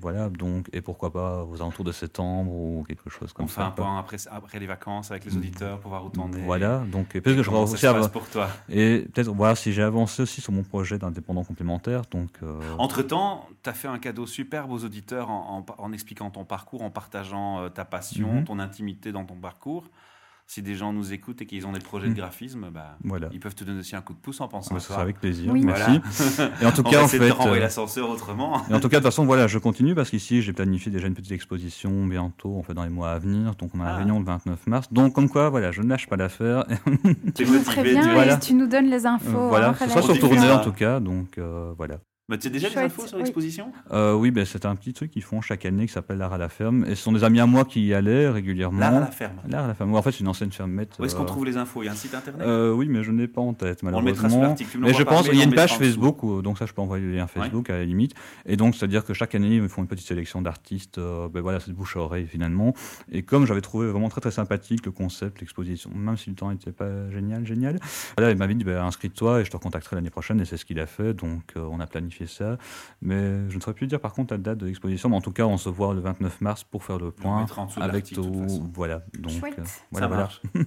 voilà, 0.00 0.28
donc, 0.28 0.68
et 0.72 0.80
pourquoi 0.80 1.12
pas 1.12 1.44
aux 1.44 1.56
alentours 1.56 1.84
de 1.84 1.92
septembre 1.92 2.50
ou 2.52 2.84
quelque 2.86 3.10
chose 3.10 3.32
comme 3.32 3.44
On 3.44 3.48
fait 3.48 3.60
ça. 3.60 3.66
un 3.66 3.70
point 3.70 3.98
après, 3.98 4.16
après 4.30 4.58
les 4.58 4.66
vacances 4.66 5.10
avec 5.10 5.24
les 5.24 5.36
auditeurs 5.36 5.78
pour 5.80 5.90
voir 5.90 6.04
où 6.04 6.08
t'en 6.10 6.30
es. 6.32 6.40
Voilà, 6.42 6.78
donc, 6.90 7.08
peut-être 7.08 7.24
que 7.36 7.42
je 7.42 7.50
ça 7.50 7.56
aussi 7.56 7.86
avoir- 7.86 8.10
pour 8.10 8.28
toi? 8.28 8.48
et 8.68 9.06
peut-être 9.12 9.30
voir 9.32 9.56
si 9.56 9.72
j'ai 9.72 9.82
avancé 9.82 10.22
aussi 10.22 10.40
sur 10.40 10.52
mon 10.52 10.62
projet 10.62 10.98
d'indépendant 10.98 11.44
complémentaire, 11.44 12.02
donc, 12.10 12.30
euh, 12.42 12.60
Entre-temps, 12.78 13.46
tu 13.62 13.70
as 13.70 13.72
fait 13.72 13.88
un 13.88 13.98
cadeau 13.98 14.26
superbe 14.26 14.70
aux 14.72 14.84
auditeurs 14.84 15.30
en, 15.30 15.64
en- 15.78 15.82
en 15.84 15.92
expliquant 16.02 16.30
ton 16.30 16.44
parcours, 16.44 16.82
en 16.82 16.90
partageant 16.90 17.60
euh, 17.60 17.68
ta 17.68 17.84
passion, 17.84 18.32
Mhm. 18.34 18.44
ton 18.44 18.58
intimité 18.58 19.12
dans 19.12 19.24
ton 19.24 19.36
parcours. 19.36 19.84
Si 20.48 20.60
des 20.60 20.74
gens 20.74 20.92
nous 20.92 21.12
écoutent 21.14 21.40
et 21.40 21.46
qu'ils 21.46 21.66
ont 21.66 21.72
des 21.72 21.78
projets 21.78 22.08
de 22.08 22.10
Mhm. 22.12 22.16
graphisme, 22.18 22.66
bah, 22.74 22.98
voilà. 23.04 23.28
ils 23.32 23.38
peuvent 23.40 23.54
te 23.54 23.62
donner 23.64 23.78
aussi 23.78 23.94
un 23.96 24.02
coup 24.02 24.12
de 24.12 24.18
pouce 24.18 24.40
en 24.40 24.48
pensant 24.48 24.70
Ah 24.72 24.74
bah, 24.74 24.80
toi. 24.84 24.94
sera 24.94 25.02
avec 25.02 25.18
plaisir, 25.20 25.50
Oui. 25.52 25.64
merci. 25.64 25.92
Et 26.60 26.66
en 26.66 26.72
tout 26.72 26.82
On 26.86 26.90
cas, 26.90 27.00
en 27.00 27.04
de 27.04 27.08
fait, 27.08 27.18
te 27.28 27.32
renvoyer 27.32 27.58
euh, 27.58 27.60
l'ascenseur 27.64 28.10
autrement. 28.10 28.60
Et 28.68 28.74
en 28.74 28.80
tout 28.80 28.88
cas, 28.88 28.96
de 28.98 29.02
toute 29.02 29.04
façon, 29.04 29.24
voilà, 29.24 29.46
je 29.46 29.58
continue 29.58 29.94
parce 29.94 30.10
qu'ici, 30.10 30.42
j'ai 30.42 30.52
planifié 30.52 30.90
déjà 30.90 31.06
une 31.06 31.14
petite 31.14 31.32
exposition 31.32 32.04
bientôt, 32.06 32.58
en 32.58 32.62
fait, 32.64 32.74
dans 32.74 32.82
les 32.84 32.90
mois 32.90 33.12
à 33.12 33.18
venir. 33.18 33.54
Donc, 33.54 33.70
on 33.74 33.80
a 33.80 33.84
Ah. 33.84 33.90
la 33.92 33.96
réunion 33.98 34.18
le 34.18 34.24
29 34.26 34.66
mars. 34.66 34.92
Donc, 34.92 35.14
comme 35.14 35.28
quoi, 35.30 35.48
voilà, 35.48 35.70
je 35.70 35.80
ne 35.80 35.88
lâche 35.88 36.08
pas 36.08 36.16
l'affaire. 36.16 36.64
Tu 37.34 37.46
nous 37.46 37.62
préviens 37.62 38.02
tu- 38.02 38.08
et 38.10 38.12
Voilà. 38.12 38.36
tu 38.36 38.54
nous 38.54 38.66
donnes 38.66 38.90
les 38.90 39.06
infos. 39.06 39.48
Voilà, 39.48 39.70
hein, 39.70 39.74
ce 39.78 39.88
sera 39.88 40.02
sur 40.02 40.18
tournée 40.18 40.50
en 40.50 40.60
tout 40.60 40.72
cas. 40.72 40.98
Donc, 41.00 41.38
euh, 41.38 41.72
voilà. 41.78 41.98
Mais 42.32 42.38
tu 42.38 42.46
as 42.46 42.50
déjà 42.50 42.70
des 42.70 42.78
infos 42.78 43.06
sur 43.06 43.18
oui. 43.18 43.24
l'exposition? 43.24 43.72
Euh, 43.92 44.14
oui, 44.14 44.30
ben, 44.30 44.46
c'est 44.46 44.64
un 44.64 44.74
petit 44.74 44.94
truc 44.94 45.10
qu'ils 45.10 45.22
font 45.22 45.42
chaque 45.42 45.66
année 45.66 45.86
qui 45.86 45.92
s'appelle 45.92 46.16
l'art 46.16 46.32
à 46.32 46.38
la 46.38 46.48
ferme. 46.48 46.84
Et 46.86 46.94
ce 46.94 47.02
sont 47.02 47.12
des 47.12 47.24
amis 47.24 47.40
à 47.40 47.46
moi 47.46 47.66
qui 47.66 47.86
y 47.86 47.92
allaient 47.92 48.30
régulièrement. 48.30 48.80
L'art 48.80 48.94
à 48.94 49.00
la 49.00 49.06
ferme. 49.08 49.36
L'art 49.48 49.64
à 49.64 49.68
la 49.68 49.74
ferme. 49.74 49.94
En 49.94 50.00
fait, 50.00 50.12
c'est 50.12 50.20
une 50.20 50.28
ancienne 50.28 50.50
fermette. 50.50 50.96
Où 50.98 51.04
est-ce 51.04 51.14
qu'on 51.14 51.24
euh, 51.24 51.26
trouve 51.26 51.44
les 51.44 51.58
infos? 51.58 51.82
Il 51.82 51.86
y 51.86 51.88
a 51.90 51.92
un 51.92 51.94
site 51.94 52.14
internet? 52.14 52.46
Euh, 52.46 52.72
Oui, 52.72 52.88
mais 52.88 53.02
je 53.04 53.12
n'ai 53.12 53.28
pas 53.28 53.42
en 53.42 53.52
tête, 53.52 53.80
On 53.82 53.90
le 53.90 54.00
mettra 54.02 54.30
sur 54.30 54.38
malheureusement. 54.38 54.66
Mais 54.80 54.94
je 54.94 55.02
pense 55.02 55.28
qu'il 55.28 55.38
y 55.38 55.42
a 55.42 55.44
une 55.44 55.54
page. 55.54 55.76
Facebook, 55.76 56.22
où- 56.22 56.40
donc 56.40 56.56
ça 56.58 56.64
je 56.64 56.72
peux 56.72 56.80
envoyer 56.80 57.04
le 57.04 57.14
lien 57.14 57.26
Facebook 57.26 57.68
à 57.68 57.76
la 57.76 57.84
limite. 57.84 58.14
Et 58.46 58.56
donc 58.56 58.74
c'est-à-dire 58.74 59.04
que 59.04 59.12
chaque 59.12 59.34
année 59.34 59.56
ils 59.56 59.68
font 59.68 59.82
une 59.82 59.88
petite 59.88 60.06
sélection 60.06 60.40
d'artistes, 60.40 60.96
euh, 60.98 61.28
ben 61.28 61.42
voilà, 61.42 61.60
c'est 61.60 61.70
de 61.70 61.76
bouche 61.76 61.96
à 61.96 62.00
oreille 62.00 62.26
finalement. 62.26 62.72
Et 63.10 63.22
comme 63.22 63.46
j'avais 63.46 63.60
trouvé 63.60 63.88
vraiment 63.88 64.08
très 64.08 64.20
très 64.22 64.30
sympathique 64.30 64.86
le 64.86 64.92
concept, 64.92 65.40
l'exposition, 65.40 65.90
même 65.94 66.16
si 66.16 66.30
le 66.30 66.36
temps 66.36 66.50
n'était 66.50 66.72
pas 66.72 67.10
génial, 67.10 67.46
génial, 67.46 67.78
voilà, 68.16 68.30
il 68.32 68.38
m'avait 68.38 68.54
dit 68.54 68.64
ben, 68.64 68.82
inscris-toi 68.84 69.40
et 69.40 69.44
je 69.44 69.50
te 69.50 69.56
recontacterai 69.56 69.96
l'année 69.96 70.10
prochaine 70.10 70.40
et 70.40 70.44
c'est 70.46 70.56
ce 70.56 70.64
qu'il 70.64 70.80
a 70.80 70.86
fait. 70.86 71.12
Donc 71.14 71.42
euh, 71.56 71.66
on 71.70 71.80
a 71.80 71.86
planifié 71.86 72.21
ça. 72.26 72.58
Mais 73.00 73.48
je 73.50 73.56
ne 73.56 73.60
saurais 73.60 73.74
plus 73.74 73.86
dire 73.86 74.00
par 74.00 74.12
contre 74.12 74.34
la 74.34 74.38
date 74.38 74.58
de 74.58 74.66
l'exposition, 74.66 75.08
mais 75.08 75.16
en 75.16 75.20
tout 75.20 75.32
cas 75.32 75.44
on 75.44 75.56
se 75.58 75.68
voit 75.68 75.92
le 75.94 76.00
29 76.00 76.40
mars 76.40 76.64
pour 76.64 76.84
faire 76.84 76.98
le 76.98 77.10
point 77.10 77.46
avec 77.80 78.04
tout. 78.12 78.46
Voilà. 78.74 79.02
Donc 79.18 79.32
Chouette. 79.38 79.58
euh, 79.58 79.64
Ça 79.64 79.80
voilà, 79.90 80.06
voilà. 80.08 80.22
marche. 80.22 80.42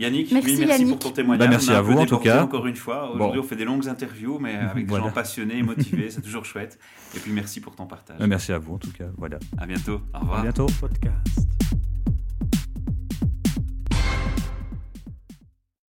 Yannick, 0.00 0.32
Merci, 0.32 0.56
merci 0.56 0.66
Yannick. 0.82 0.88
pour 0.88 0.98
ton 0.98 1.10
témoignage. 1.12 1.46
Bah, 1.46 1.50
merci 1.50 1.68
On 1.68 1.72
a 1.72 1.76
un 1.76 1.78
à 1.78 1.82
peu 1.82 1.92
vous, 1.92 1.98
en 2.00 2.06
tout 2.06 2.18
cas. 2.18 2.42
encore 2.42 2.66
une 2.66 2.74
fois. 2.74 3.12
Aujourd'hui, 3.12 3.38
Bon. 3.38 3.44
on 3.44 3.48
fait 3.48 3.54
des 3.56 3.64
longues 3.64 3.86
interviews, 3.88 4.38
mais 4.40 4.54
avec 4.56 4.84
des 4.86 4.88
Voilà. 4.90 5.04
gens 5.04 5.12
passionnés 5.12 5.58
et 5.58 5.62
motivés. 5.62 6.10
C'est 6.10 6.22
toujours 6.22 6.44
chouette. 6.44 6.78
Et 7.14 7.20
puis, 7.20 7.30
merci 7.30 7.60
pour 7.60 7.76
ton 7.76 7.86
partage. 7.86 8.16
Euh, 8.20 8.26
Merci 8.26 8.52
à 8.52 8.58
vous 8.58 8.74
en 8.74 8.78
tout 8.78 8.90
cas. 8.90 9.04
Voilà. 9.16 9.38
À 9.58 9.66
bientôt. 9.66 10.00
Au 10.12 10.16
À 10.16 10.18
revoir. 10.20 10.42
bientôt. 10.42 10.66
podcast. 10.80 11.71